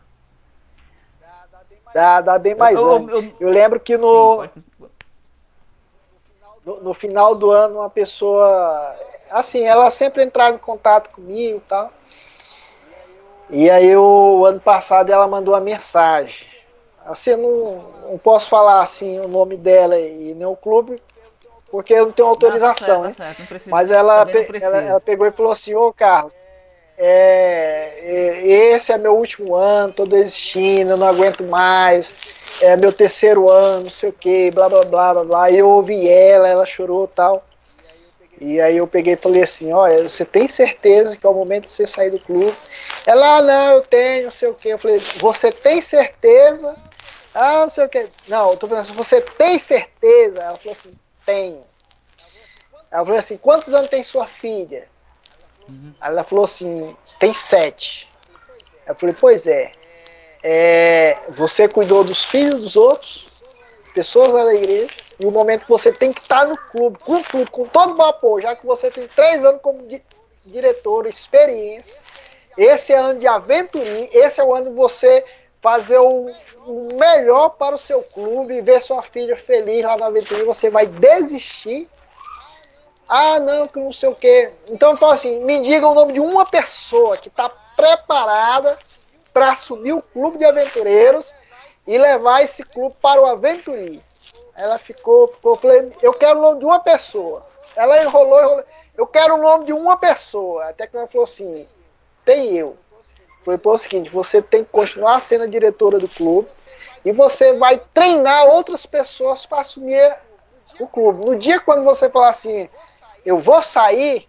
Dá, 1.93 2.20
dá 2.20 2.39
bem 2.39 2.55
mais 2.55 2.77
eu, 2.77 2.91
ânimo. 2.91 3.11
Eu, 3.11 3.23
eu, 3.23 3.36
eu, 3.41 3.51
lembro 3.51 3.78
que 3.78 3.97
no, 3.97 4.49
no, 6.65 6.81
no, 6.81 6.95
final 6.95 7.35
do 7.35 7.51
ano 7.51 7.77
uma 7.78 7.91
pessoa, 7.91 8.97
assim, 9.31 9.62
ela 9.62 9.91
sempre 9.91 10.24
entrava 10.24 10.57
em 10.57 10.59
contato 10.59 11.11
comigo 11.11 11.59
e 11.59 11.69
tal. 11.69 11.93
E 13.51 13.70
aí 13.70 13.95
o 13.95 14.47
ano 14.47 14.61
passado 14.61 15.12
ela 15.12 15.28
mandou 15.28 15.55
uma 15.55 15.61
mensagem. 15.61 16.53
Assim, 17.06 17.31
eu 17.32 17.39
não, 17.39 18.10
não 18.12 18.18
posso 18.18 18.48
falar 18.48 18.81
assim 18.81 19.20
o 19.20 19.28
nome 19.28 19.56
dela 19.56 19.98
e 19.98 20.35
nem 20.35 20.47
o 20.47 20.56
clube, 20.56 20.97
porque 21.70 21.93
eu 21.93 22.06
não 22.06 22.12
tenho 22.12 22.28
autorização, 22.28 23.02
não, 23.02 23.12
tá 23.12 23.14
certo, 23.14 23.39
né? 23.40 23.47
Tá 23.47 23.55
certo, 23.59 23.70
Mas 23.70 23.90
ela, 23.90 24.26
ela, 24.60 24.82
ela, 24.82 25.01
pegou 25.01 25.26
e 25.26 25.31
falou 25.31 25.52
assim, 25.52 25.74
ô 25.74 25.93
Carlos, 25.93 26.32
é, 26.97 27.93
é, 28.01 28.47
esse 28.47 28.93
é 28.93 28.98
meu 28.98 29.16
último 29.16 29.55
ano, 29.55 29.93
tô 29.93 30.06
desistindo, 30.06 30.93
eu 30.93 30.97
não 30.97 31.09
aguento 31.09 31.44
mais, 31.44 32.14
é 32.62 32.76
meu 32.76 32.93
terceiro 32.93 33.51
ano, 33.51 33.85
não 33.85 33.90
sei 33.90 34.10
o 34.10 34.12
que, 34.12 34.51
blá 34.52 34.68
blá 34.68 34.85
blá 34.85 35.14
blá 35.14 35.24
blá. 35.24 35.51
E 35.51 35.59
eu 35.59 35.68
ouvi 35.68 36.09
ela, 36.09 36.48
ela 36.48 36.64
chorou 36.64 37.09
tal. 37.09 37.44
E 38.40 38.60
aí 38.60 38.76
eu 38.76 38.86
peguei 38.86 39.14
e 39.14 39.16
falei 39.16 39.43
assim, 39.43 39.72
olha, 39.72 40.09
você 40.09 40.24
tem 40.24 40.48
certeza 40.48 41.16
que 41.16 41.26
é 41.26 41.28
o 41.28 41.35
momento 41.35 41.64
de 41.64 41.70
você 41.70 41.86
sair 41.86 42.10
do 42.10 42.18
clube? 42.18 42.55
Ela, 43.06 43.39
ah, 43.39 43.43
não, 43.43 43.74
eu 43.74 43.82
tenho, 43.82 44.24
não 44.24 44.31
sei 44.31 44.48
o 44.48 44.55
que. 44.55 44.68
Eu 44.68 44.78
falei, 44.78 45.01
você 45.18 45.51
tem 45.51 45.81
certeza 45.81 46.74
ah, 47.35 47.61
não 47.61 47.69
sei 47.69 47.85
o 47.85 47.89
que. 47.89 48.09
Não, 48.28 48.51
eu 48.51 48.56
tô 48.56 48.69
pensando, 48.69 48.94
você 48.94 49.20
tem 49.20 49.59
certeza? 49.59 50.40
Ela 50.40 50.56
falou 50.56 50.73
assim, 50.73 50.94
tenho. 51.27 51.65
Ela 52.90 53.05
falou 53.05 53.19
assim, 53.19 53.36
quantos 53.36 53.74
anos 53.74 53.90
tem 53.90 54.05
sua 54.05 54.24
filha? 54.24 54.89
Uhum. 55.69 55.93
Ela 56.01 56.23
falou 56.23 56.44
assim, 56.44 56.97
tem 57.19 57.35
sete. 57.35 58.09
Eu 58.86 58.94
falei, 58.94 59.16
pois 59.19 59.48
é. 59.48 59.73
é. 60.44 61.19
Você 61.31 61.66
cuidou 61.66 62.05
dos 62.05 62.24
filhos 62.24 62.61
dos 62.61 62.77
outros, 62.77 63.27
pessoas 63.93 64.32
lá 64.32 64.44
da 64.44 64.55
igreja, 64.55 64.94
e 65.19 65.27
o 65.27 65.31
momento 65.32 65.65
que 65.65 65.70
você 65.70 65.90
tem 65.90 66.12
que 66.12 66.20
estar 66.20 66.47
no 66.47 66.56
clube, 66.56 66.98
com 66.98 67.20
tudo, 67.23 67.51
com 67.51 67.65
todo 67.66 67.94
o 67.94 67.97
vapor, 67.97 68.43
já 68.43 68.55
que 68.55 68.65
você 68.65 68.90
tem 68.90 69.09
três 69.09 69.44
anos 69.44 69.61
como 69.61 69.86
di 69.89 70.01
diretor, 70.47 71.06
experiência. 71.06 71.97
Esse 72.56 72.93
é 72.93 72.97
ano 72.97 73.19
de 73.19 73.27
aventurinha, 73.27 74.09
esse 74.12 74.40
é 74.40 74.44
o 74.44 74.55
ano 74.55 74.70
de 74.70 74.77
você 74.77 75.24
fazer 75.65 75.99
o, 75.99 76.31
o 76.66 76.89
melhor 76.93 77.49
para 77.49 77.74
o 77.74 77.78
seu 77.78 78.03
clube, 78.03 78.61
ver 78.61 78.82
sua 78.82 79.03
filha 79.03 79.35
feliz 79.35 79.82
lá 79.82 79.97
na 79.97 80.09
aventura, 80.09 80.45
você 80.45 80.69
vai 80.69 80.86
desistir. 80.86 81.89
Ah, 83.09 83.41
não, 83.41 83.66
que 83.66 83.81
não 83.81 83.91
sei 83.91 84.11
o 84.11 84.15
quê. 84.15 84.53
Então, 84.69 84.95
fala 84.95 85.15
assim: 85.15 85.41
me 85.41 85.62
diga 85.62 85.89
o 85.89 85.95
nome 85.95 86.12
de 86.12 86.20
uma 86.20 86.45
pessoa 86.45 87.16
que 87.16 87.28
está 87.28 87.49
preparada 87.49 88.78
para 89.32 89.53
assumir 89.53 89.95
o 89.95 90.03
clube 90.03 90.36
de 90.36 90.45
aventureiros 90.45 91.35
e 91.86 91.97
levar 91.97 92.43
esse 92.43 92.62
clube 92.62 92.95
para 93.01 93.23
o 93.23 93.27
aventurinho. 93.27 94.05
Ela 94.55 94.77
ficou, 94.77 95.28
ficou, 95.28 95.57
falei, 95.57 95.91
eu 96.03 96.12
quero 96.12 96.41
o 96.41 96.43
nome 96.43 96.61
de 96.61 96.66
uma 96.66 96.78
pessoa. 96.78 97.45
Ela 97.74 98.03
enrolou, 98.03 98.39
enrolou. 98.39 98.65
Eu 98.97 99.07
quero 99.07 99.35
o 99.35 99.41
nome 99.41 99.65
de 99.65 99.73
uma 99.73 99.97
pessoa. 99.97 100.66
Até 100.66 100.86
que 100.86 100.95
ela 100.95 101.07
falou 101.07 101.24
assim: 101.24 101.66
tem 102.23 102.55
eu. 102.55 102.77
Foi 103.45 103.61
o 103.62 103.79
seguinte: 103.79 104.11
você 104.11 104.41
tem 104.41 104.65
que 104.65 104.71
continuar 104.71 105.21
sendo 105.21 105.45
a 105.45 105.47
diretora 105.47 105.99
do 105.99 106.09
clube 106.09 106.49
e 107.05 107.12
você 107.12 107.53
vai 107.55 107.81
treinar 107.93 108.47
outras 108.47 108.87
pessoas 108.87 109.45
para 109.45 109.61
assumir 109.61 110.16
o 110.81 110.89
clube. 110.89 111.25
No 111.25 111.37
dia 111.37 111.61
quando 111.61 111.85
você 111.85 112.09
falar 112.09 112.31
assim, 112.31 112.69
eu 113.25 113.39
vou 113.39 113.62
sair, 113.62 114.27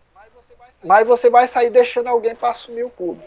mas 0.84 1.08
você 1.08 1.30
vai 1.30 1.48
sair 1.48 1.70
deixando 1.70 2.08
alguém 2.08 2.36
para 2.36 2.50
assumir 2.50 2.84
o 2.84 2.90
clube. 2.90 3.24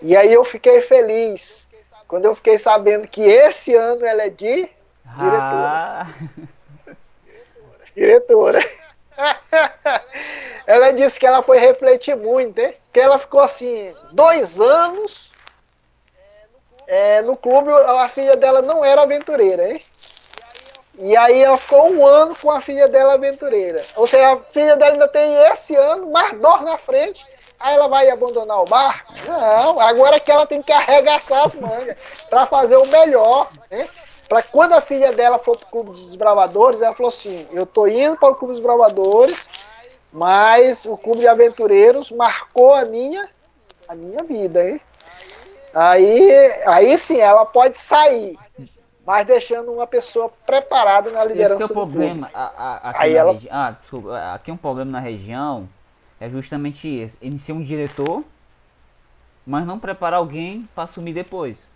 E 0.00 0.16
aí 0.16 0.32
eu 0.32 0.44
fiquei 0.44 0.80
feliz 0.80 1.66
quando 2.06 2.24
eu 2.24 2.34
fiquei 2.34 2.58
sabendo 2.58 3.06
que 3.06 3.20
esse 3.20 3.74
ano 3.74 4.04
ela 4.04 4.22
é 4.22 4.30
de 4.30 4.68
diretora. 5.16 6.06
Ah. 6.06 6.06
Diretora. 7.94 8.60
ela 10.66 10.92
disse 10.92 11.18
que 11.18 11.26
ela 11.26 11.42
foi 11.42 11.58
refletir 11.58 12.16
muito, 12.16 12.58
hein? 12.58 12.72
que 12.92 13.00
ela 13.00 13.18
ficou 13.18 13.40
assim, 13.40 13.94
dois 14.12 14.60
anos 14.60 15.28
é, 16.86 17.20
no 17.20 17.36
clube, 17.36 17.70
a 17.70 18.08
filha 18.08 18.34
dela 18.34 18.62
não 18.62 18.82
era 18.82 19.02
aventureira, 19.02 19.72
hein? 19.72 19.82
E 20.98 21.16
aí 21.16 21.42
ela 21.42 21.56
ficou 21.58 21.92
um 21.92 22.04
ano 22.04 22.34
com 22.34 22.50
a 22.50 22.62
filha 22.62 22.88
dela 22.88 23.12
aventureira. 23.12 23.84
Ou 23.94 24.06
seja, 24.06 24.32
a 24.32 24.36
filha 24.38 24.74
dela 24.74 24.92
ainda 24.92 25.06
tem 25.06 25.34
esse 25.52 25.76
ano, 25.76 26.10
mais 26.10 26.32
dor 26.40 26.62
na 26.62 26.78
frente. 26.78 27.24
Aí 27.60 27.74
ela 27.74 27.88
vai 27.88 28.08
abandonar 28.08 28.62
o 28.62 28.64
barco? 28.64 29.12
Não, 29.26 29.78
agora 29.78 30.16
é 30.16 30.20
que 30.20 30.30
ela 30.30 30.46
tem 30.46 30.62
que 30.62 30.72
arregaçar 30.72 31.44
as 31.44 31.54
mangas 31.54 31.96
para 32.30 32.46
fazer 32.46 32.76
o 32.76 32.86
melhor, 32.86 33.50
né? 33.70 33.86
Para 34.28 34.42
quando 34.42 34.74
a 34.74 34.80
filha 34.80 35.12
dela 35.12 35.38
for 35.38 35.56
para 35.56 35.66
o 35.66 35.70
Clube 35.70 35.90
dos 35.90 36.06
Desbravadores, 36.06 36.82
ela 36.82 36.92
falou 36.92 37.08
assim: 37.08 37.46
Eu 37.52 37.64
tô 37.64 37.86
indo 37.86 38.16
para 38.16 38.32
o 38.32 38.34
Clube 38.34 38.54
dos 38.54 38.62
Desbravadores, 38.62 39.48
mas 40.12 40.84
o 40.84 40.96
Clube 40.96 41.20
de 41.20 41.28
Aventureiros 41.28 42.10
marcou 42.10 42.74
a 42.74 42.84
minha, 42.84 43.28
a 43.88 43.94
minha 43.94 44.22
vida, 44.24 44.68
hein? 44.68 44.80
Aí, 45.74 46.30
aí 46.66 46.98
sim, 46.98 47.18
ela 47.18 47.44
pode 47.44 47.76
sair 47.76 48.36
mas 49.08 49.24
deixando 49.24 49.72
uma 49.72 49.86
pessoa 49.86 50.30
preparada 50.44 51.10
na 51.10 51.24
liderança 51.24 51.62
Esse 51.64 51.72
é 51.72 51.74
o 51.74 51.74
problema. 51.74 52.30
A, 52.34 52.42
a, 52.42 52.90
aqui, 52.90 53.02
Aí 53.04 53.14
ela... 53.14 53.32
Regi... 53.32 53.48
ah, 53.50 53.70
desculpa, 53.70 54.34
aqui 54.34 54.52
um 54.52 54.56
problema 54.58 54.90
na 54.90 55.00
região 55.00 55.66
é 56.20 56.28
justamente 56.28 56.86
esse. 56.86 57.16
Ele 57.22 57.38
ser 57.38 57.52
um 57.54 57.62
diretor, 57.62 58.22
mas 59.46 59.66
não 59.66 59.78
preparar 59.78 60.18
alguém 60.18 60.68
para 60.74 60.84
assumir 60.84 61.14
depois. 61.14 61.70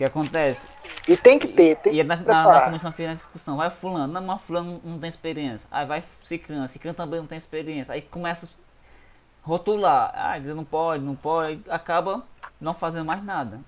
O 0.00 0.02
que 0.02 0.04
acontece? 0.06 0.66
E 1.06 1.14
tem 1.14 1.38
que 1.38 1.46
ter, 1.46 1.76
tem 1.76 1.92
e, 1.92 2.00
é 2.00 2.04
na, 2.04 2.16
na, 2.16 2.42
na 2.42 2.60
comissão 2.62 2.90
fez 2.90 3.10
a 3.10 3.12
discussão, 3.12 3.58
vai 3.58 3.68
fulano, 3.68 4.10
não, 4.10 4.22
mas 4.22 4.40
fulano 4.40 4.80
não, 4.82 4.98
tem 4.98 5.10
experiência. 5.10 5.68
Aí 5.70 5.84
vai 5.84 6.02
Cicrano, 6.24 6.66
Cicrano 6.68 6.96
também 6.96 7.20
não 7.20 7.26
tem 7.26 7.36
experiência. 7.36 7.92
Aí 7.92 8.00
começa 8.00 8.46
a 8.46 9.46
rotular, 9.46 10.10
ah, 10.14 10.38
não 10.38 10.64
pode, 10.64 11.04
não 11.04 11.14
pode, 11.14 11.60
acaba 11.68 12.22
não 12.58 12.72
fazendo 12.72 13.04
mais 13.04 13.22
nada. 13.22 13.60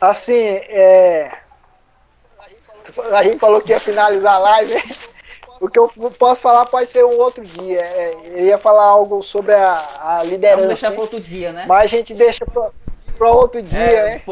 Assim, 0.00 0.40
é. 0.40 1.42
A 3.14 3.22
gente 3.22 3.38
falou 3.38 3.60
que 3.60 3.72
ia 3.72 3.80
finalizar 3.80 4.36
a 4.36 4.38
live. 4.38 4.74
O 5.60 5.68
que 5.68 5.78
eu 5.78 5.88
posso 6.18 6.40
falar 6.40 6.64
pode 6.64 6.88
ser 6.88 7.04
um 7.04 7.18
outro 7.18 7.44
dia. 7.44 7.80
É, 7.80 8.40
eu 8.40 8.46
ia 8.46 8.58
falar 8.58 8.84
algo 8.84 9.22
sobre 9.22 9.52
a, 9.52 10.18
a 10.18 10.22
liderança. 10.22 10.56
Vamos 10.56 10.80
deixar 10.80 10.92
para 10.92 11.00
outro 11.02 11.20
dia, 11.20 11.52
né? 11.52 11.66
Mas 11.68 11.84
a 11.84 11.86
gente 11.86 12.14
deixa 12.14 12.46
para 12.46 12.70
outro 13.30 13.62
dia, 13.62 13.78
é, 13.78 14.14
né? 14.14 14.22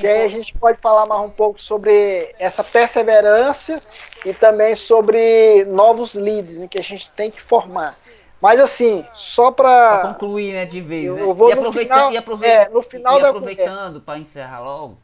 Que 0.00 0.06
aí 0.06 0.26
a 0.26 0.28
gente 0.28 0.54
pode 0.54 0.78
falar 0.80 1.06
mais 1.06 1.22
um 1.22 1.30
pouco 1.30 1.62
sobre 1.62 2.34
essa 2.38 2.62
perseverança 2.62 3.80
e 4.24 4.32
também 4.32 4.74
sobre 4.74 5.64
novos 5.66 6.14
líderes 6.14 6.60
né, 6.60 6.68
que 6.68 6.78
a 6.78 6.82
gente 6.82 7.10
tem 7.10 7.30
que 7.30 7.42
formar. 7.42 7.94
Mas 8.40 8.60
assim, 8.60 9.04
só 9.12 9.52
para 9.52 10.02
concluir, 10.14 10.52
né, 10.52 10.66
de 10.66 10.80
vez. 10.80 11.06
Eu, 11.06 11.16
né? 11.16 11.22
eu 11.22 11.32
vou 11.32 11.48
e, 11.48 11.52
aproveitando, 11.52 11.98
final, 11.98 12.12
e, 12.12 12.16
é, 12.46 12.68
no 12.68 12.82
final 12.82 13.18
e 13.18 13.22
da 13.22 13.28
aproveitando 13.28 14.00
para 14.00 14.18
encerrar 14.18 14.60
logo, 14.60 14.98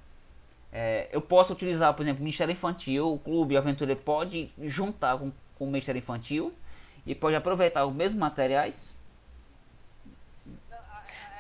é, 0.73 1.09
eu 1.13 1.21
posso 1.21 1.53
utilizar, 1.53 1.95
por 1.95 2.03
exemplo, 2.03 2.21
o 2.21 2.25
Ministério 2.25 2.53
Infantil, 2.53 3.15
o 3.15 3.19
Clube 3.19 3.57
Aventura 3.57 3.95
pode 3.95 4.53
juntar 4.63 5.17
com, 5.19 5.31
com 5.57 5.65
o 5.65 5.69
Ministério 5.69 5.99
Infantil 5.99 6.53
e 7.07 7.15
pode 7.15 7.37
aproveitar 7.37 7.87
os 7.87 7.95
mesmos 7.95 8.19
materiais. 8.19 8.98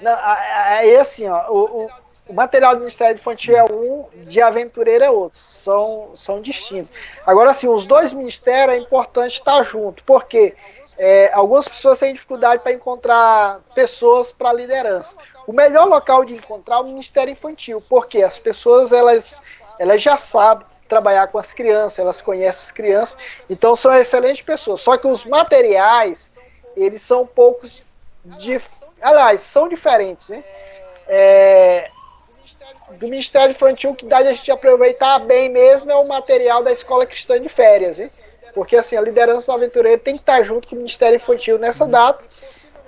Não, 0.00 0.12
é 0.12 0.96
assim, 0.96 1.28
ó, 1.28 1.50
o, 1.50 1.84
o, 1.84 1.90
o, 2.28 2.34
material 2.34 2.74
do 2.74 2.80
Ministério 2.80 3.14
Infantil 3.14 3.56
é 3.56 3.64
um, 3.64 4.06
de 4.24 4.40
aventureiro 4.40 5.04
é 5.04 5.10
outro, 5.10 5.38
são, 5.38 6.10
são 6.14 6.40
distintos. 6.40 6.90
Agora, 7.26 7.50
assim, 7.50 7.66
os 7.66 7.86
dois 7.86 8.12
ministérios 8.12 8.78
é 8.78 8.80
importante 8.80 9.34
estar 9.34 9.62
junto, 9.64 10.04
porque? 10.04 10.54
É, 11.00 11.30
algumas 11.32 11.68
pessoas 11.68 12.00
têm 12.00 12.12
dificuldade 12.12 12.60
para 12.60 12.72
encontrar 12.72 13.60
pessoas 13.72 14.32
para 14.32 14.52
liderança. 14.52 15.16
O 15.46 15.52
melhor 15.52 15.86
local 15.86 16.24
de 16.24 16.34
encontrar 16.34 16.76
é 16.76 16.80
o 16.80 16.84
Ministério 16.86 17.30
Infantil, 17.30 17.80
porque 17.88 18.20
as 18.20 18.36
pessoas 18.40 18.92
elas, 18.92 19.62
elas 19.78 20.02
já 20.02 20.16
sabem 20.16 20.66
trabalhar 20.88 21.28
com 21.28 21.38
as 21.38 21.54
crianças, 21.54 22.00
elas 22.00 22.20
conhecem 22.20 22.64
as 22.64 22.72
crianças, 22.72 23.16
então 23.48 23.76
são 23.76 23.94
excelentes 23.94 24.42
pessoas. 24.42 24.80
Só 24.80 24.96
que 24.96 25.06
os 25.06 25.24
materiais, 25.24 26.36
eles 26.76 27.00
são 27.00 27.24
poucos 27.24 27.84
de, 28.24 28.60
aliás, 29.00 29.40
são 29.40 29.68
diferentes, 29.68 30.28
né? 30.30 30.42
É, 31.06 31.90
do 32.92 33.08
Ministério 33.08 33.50
Infantil, 33.50 33.94
que 33.94 34.06
dá 34.06 34.22
de 34.22 34.28
a 34.28 34.32
gente 34.32 34.50
aproveitar 34.50 35.18
bem 35.20 35.48
mesmo 35.48 35.90
é 35.90 35.96
o 35.96 36.08
material 36.08 36.62
da 36.62 36.72
Escola 36.72 37.06
Cristã 37.06 37.40
de 37.40 37.48
Férias, 37.48 37.98
hein? 37.98 38.08
Porque 38.54 38.76
assim, 38.76 38.96
a 38.96 39.00
liderança 39.00 39.52
do 39.52 39.56
aventureiro 39.56 40.00
tem 40.00 40.14
que 40.14 40.20
estar 40.20 40.42
junto 40.42 40.66
com 40.66 40.74
o 40.74 40.78
Ministério 40.78 41.16
Infantil 41.16 41.58
nessa 41.58 41.84
uhum. 41.84 41.90
data, 41.90 42.24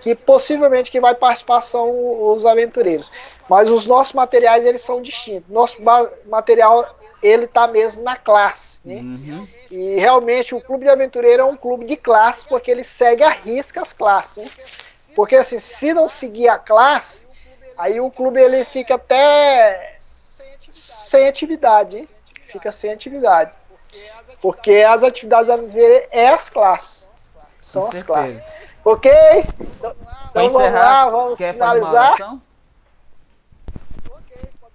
que 0.01 0.15
possivelmente 0.15 0.91
quem 0.91 1.01
vai 1.01 1.15
participar 1.15 1.61
são 1.61 2.33
os 2.33 2.47
aventureiros. 2.47 3.11
Mas 3.49 3.69
os 3.69 3.87
nossos 3.87 4.15
materiais 4.15 4.65
eles 4.65 4.81
são 4.81 5.03
distintos. 5.03 5.51
Nosso 5.51 5.77
material 6.27 6.97
ele 7.23 7.45
está 7.45 7.67
mesmo 7.67 8.03
na 8.03 8.17
classe. 8.17 8.81
Né? 8.85 8.97
Uhum. 8.97 9.47
E 9.71 9.97
realmente 9.99 10.55
o 10.55 10.61
clube 10.61 10.85
de 10.85 10.91
aventureiro 10.91 11.43
é 11.43 11.45
um 11.45 11.57
clube 11.57 11.85
de 11.85 11.97
classe 11.97 12.47
porque 12.47 12.71
ele 12.71 12.83
segue 12.83 13.23
a 13.23 13.31
risca 13.31 13.83
as 13.83 13.93
classes. 13.93 14.43
Né? 14.43 14.51
Porque 15.15 15.37
assim, 15.37 15.59
se 15.59 15.93
não 15.93 16.09
seguir 16.09 16.49
a 16.49 16.59
classe, 16.59 17.27
aí 17.77 18.01
o 18.01 18.11
clube 18.11 18.41
ele 18.41 18.65
fica 18.65 18.95
até 18.95 19.97
sem 20.71 21.29
atividade, 21.29 21.99
hein? 21.99 22.09
fica 22.43 22.71
sem 22.71 22.93
atividade. 22.93 23.53
Porque 24.41 24.73
as 24.87 25.03
atividades 25.03 25.51
a 25.51 25.57
fazer 25.57 26.09
é 26.13 26.29
as 26.29 26.49
classes. 26.49 27.11
São 27.53 27.89
as 27.89 28.03
classes. 28.03 28.43
Ok? 28.85 29.11
Então, 29.61 29.95
então 30.31 30.49
vamos 30.49 30.73
lá, 30.73 31.09
vamos 31.09 31.37
finalizar. 31.37 32.17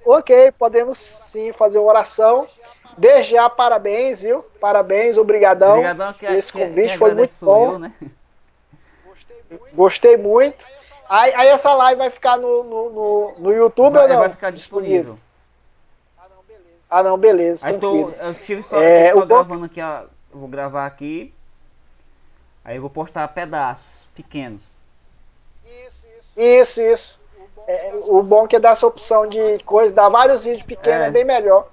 Ok, 0.05 0.51
podemos 0.51 0.97
sim 0.99 1.51
fazer 1.51 1.79
uma 1.79 1.89
oração. 1.89 2.47
Desde 2.97 3.31
já, 3.31 3.49
parabéns, 3.49 4.21
viu? 4.21 4.43
Parabéns, 4.61 5.17
obrigadão. 5.17 5.73
Obrigadão 5.73 6.13
que, 6.13 6.25
esse 6.27 6.53
convite 6.53 6.91
que 6.91 6.97
foi 6.97 7.13
muito 7.13 7.33
bom. 7.41 7.73
Eu, 7.73 7.79
né? 7.79 7.93
Gostei 9.73 10.17
muito. 10.17 10.65
Aí, 11.07 11.34
aí, 11.34 11.47
essa 11.49 11.73
live 11.73 11.99
vai 11.99 12.09
ficar 12.09 12.38
no, 12.38 12.63
no, 12.63 12.89
no, 12.89 13.35
no 13.38 13.53
YouTube 13.53 13.93
vai, 13.93 14.03
ou 14.03 14.09
não? 14.09 14.19
Vai 14.19 14.30
ficar 14.30 14.51
disponível. 14.51 15.19
Ah, 16.89 17.03
não, 17.03 17.17
beleza. 17.17 17.67
Aí 17.67 17.77
tô, 17.77 18.09
eu 18.09 18.34
tive 18.35 18.63
só, 18.63 18.80
é, 18.80 19.11
só 19.11 19.26
gravando 19.26 19.65
aqui, 19.65 19.81
ó. 19.81 20.05
Vou 20.31 20.47
gravar 20.47 20.85
aqui. 20.85 21.34
Aí 22.63 22.77
eu 22.77 22.81
vou 22.81 22.89
postar 22.89 23.27
pedaços 23.30 24.07
pequenos. 24.15 24.72
Isso, 25.65 26.05
isso. 26.17 26.34
Isso, 26.38 26.81
isso. 26.81 27.19
É, 27.67 27.93
o 28.07 28.22
bom 28.22 28.45
é 28.45 28.47
que 28.47 28.59
dá 28.59 28.69
essa 28.69 28.85
opção 28.85 29.27
de 29.27 29.59
coisa, 29.59 29.93
dar 29.93 30.09
vários 30.09 30.43
vídeos 30.43 30.63
pequenos 30.63 31.05
é, 31.05 31.07
é 31.07 31.11
bem 31.11 31.23
melhor. 31.23 31.67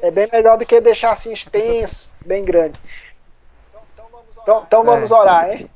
É 0.00 0.10
bem 0.10 0.28
melhor 0.30 0.58
do 0.58 0.66
que 0.66 0.80
deixar 0.80 1.10
assim 1.10 1.32
extenso, 1.32 2.12
bem 2.24 2.44
grande. 2.44 2.78
Então, 4.42 4.64
então 4.66 4.84
vamos 4.84 5.10
é. 5.10 5.14
orar, 5.14 5.50
hein? 5.50 5.70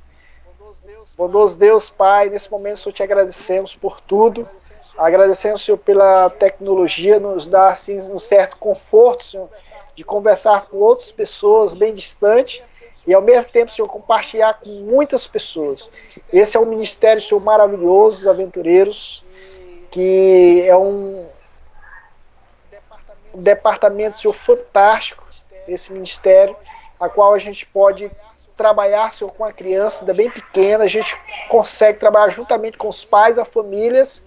Bondoso 1.16 1.58
Deus, 1.58 1.88
Pai, 1.88 2.28
nesse 2.28 2.50
momento 2.50 2.76
só 2.76 2.92
te 2.92 3.02
agradecemos 3.02 3.74
por 3.74 4.00
tudo. 4.02 4.46
Agradecemos, 4.98 5.64
Senhor, 5.64 5.78
pela 5.78 6.28
tecnologia, 6.28 7.18
nos 7.18 7.48
dá 7.48 7.68
assim, 7.68 7.98
um 8.10 8.18
certo 8.18 8.58
conforto, 8.58 9.24
Senhor, 9.24 9.48
de 9.94 10.04
conversar 10.04 10.66
com 10.66 10.76
outras 10.76 11.10
pessoas 11.10 11.74
bem 11.74 11.94
distantes 11.94 12.62
e 13.06 13.14
ao 13.14 13.22
mesmo 13.22 13.50
tempo, 13.50 13.70
Senhor, 13.70 13.88
compartilhar 13.88 14.54
com 14.54 14.68
muitas 14.68 15.26
pessoas. 15.26 15.90
Esse 16.30 16.56
é 16.56 16.60
um 16.60 16.66
ministério, 16.66 17.22
Senhor, 17.22 17.40
maravilhoso, 17.40 18.18
os 18.18 18.26
aventureiros, 18.26 19.24
que 19.90 20.66
é 20.68 20.76
um 20.76 21.26
departamento, 23.34 24.18
Senhor, 24.18 24.34
fantástico, 24.34 25.24
esse 25.66 25.92
ministério, 25.92 26.54
a 27.00 27.08
qual 27.08 27.32
a 27.32 27.38
gente 27.38 27.64
pode 27.66 28.10
trabalhar, 28.56 29.12
Senhor, 29.12 29.30
com 29.30 29.44
a 29.44 29.52
criança 29.52 30.00
ainda 30.00 30.14
bem 30.14 30.30
pequena, 30.30 30.84
a 30.84 30.88
gente 30.88 31.16
consegue 31.48 31.98
trabalhar 31.98 32.30
juntamente 32.30 32.78
com 32.78 32.88
os 32.88 33.04
pais, 33.04 33.38
as 33.38 33.46
famílias, 33.46 34.22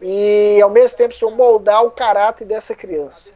e 0.00 0.60
ao 0.62 0.70
mesmo 0.70 0.96
tempo, 0.96 1.14
Senhor, 1.14 1.30
moldar 1.30 1.84
o 1.84 1.90
caráter 1.90 2.46
dessa 2.46 2.74
criança. 2.74 3.30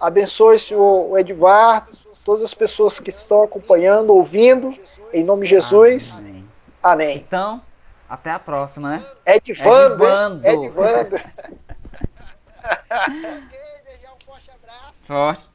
Abençoe, 0.00 0.58
Senhor, 0.58 1.10
o 1.10 1.18
Edvardo, 1.18 1.90
todas 2.24 2.42
as 2.42 2.54
pessoas 2.54 2.98
que 2.98 3.10
estão 3.10 3.42
acompanhando, 3.42 4.12
ouvindo, 4.12 4.72
em 5.12 5.24
nome 5.24 5.42
de 5.42 5.50
Jesus. 5.50 6.20
Amém. 6.20 6.48
Amém. 6.82 7.16
Então, 7.16 7.62
Até 8.08 8.30
a 8.30 8.38
próxima, 8.38 8.90
né? 8.90 9.04
Edvando. 9.26 10.04
Edvando. 10.04 10.46
Edvando. 10.46 11.20
Forte. 15.06 15.50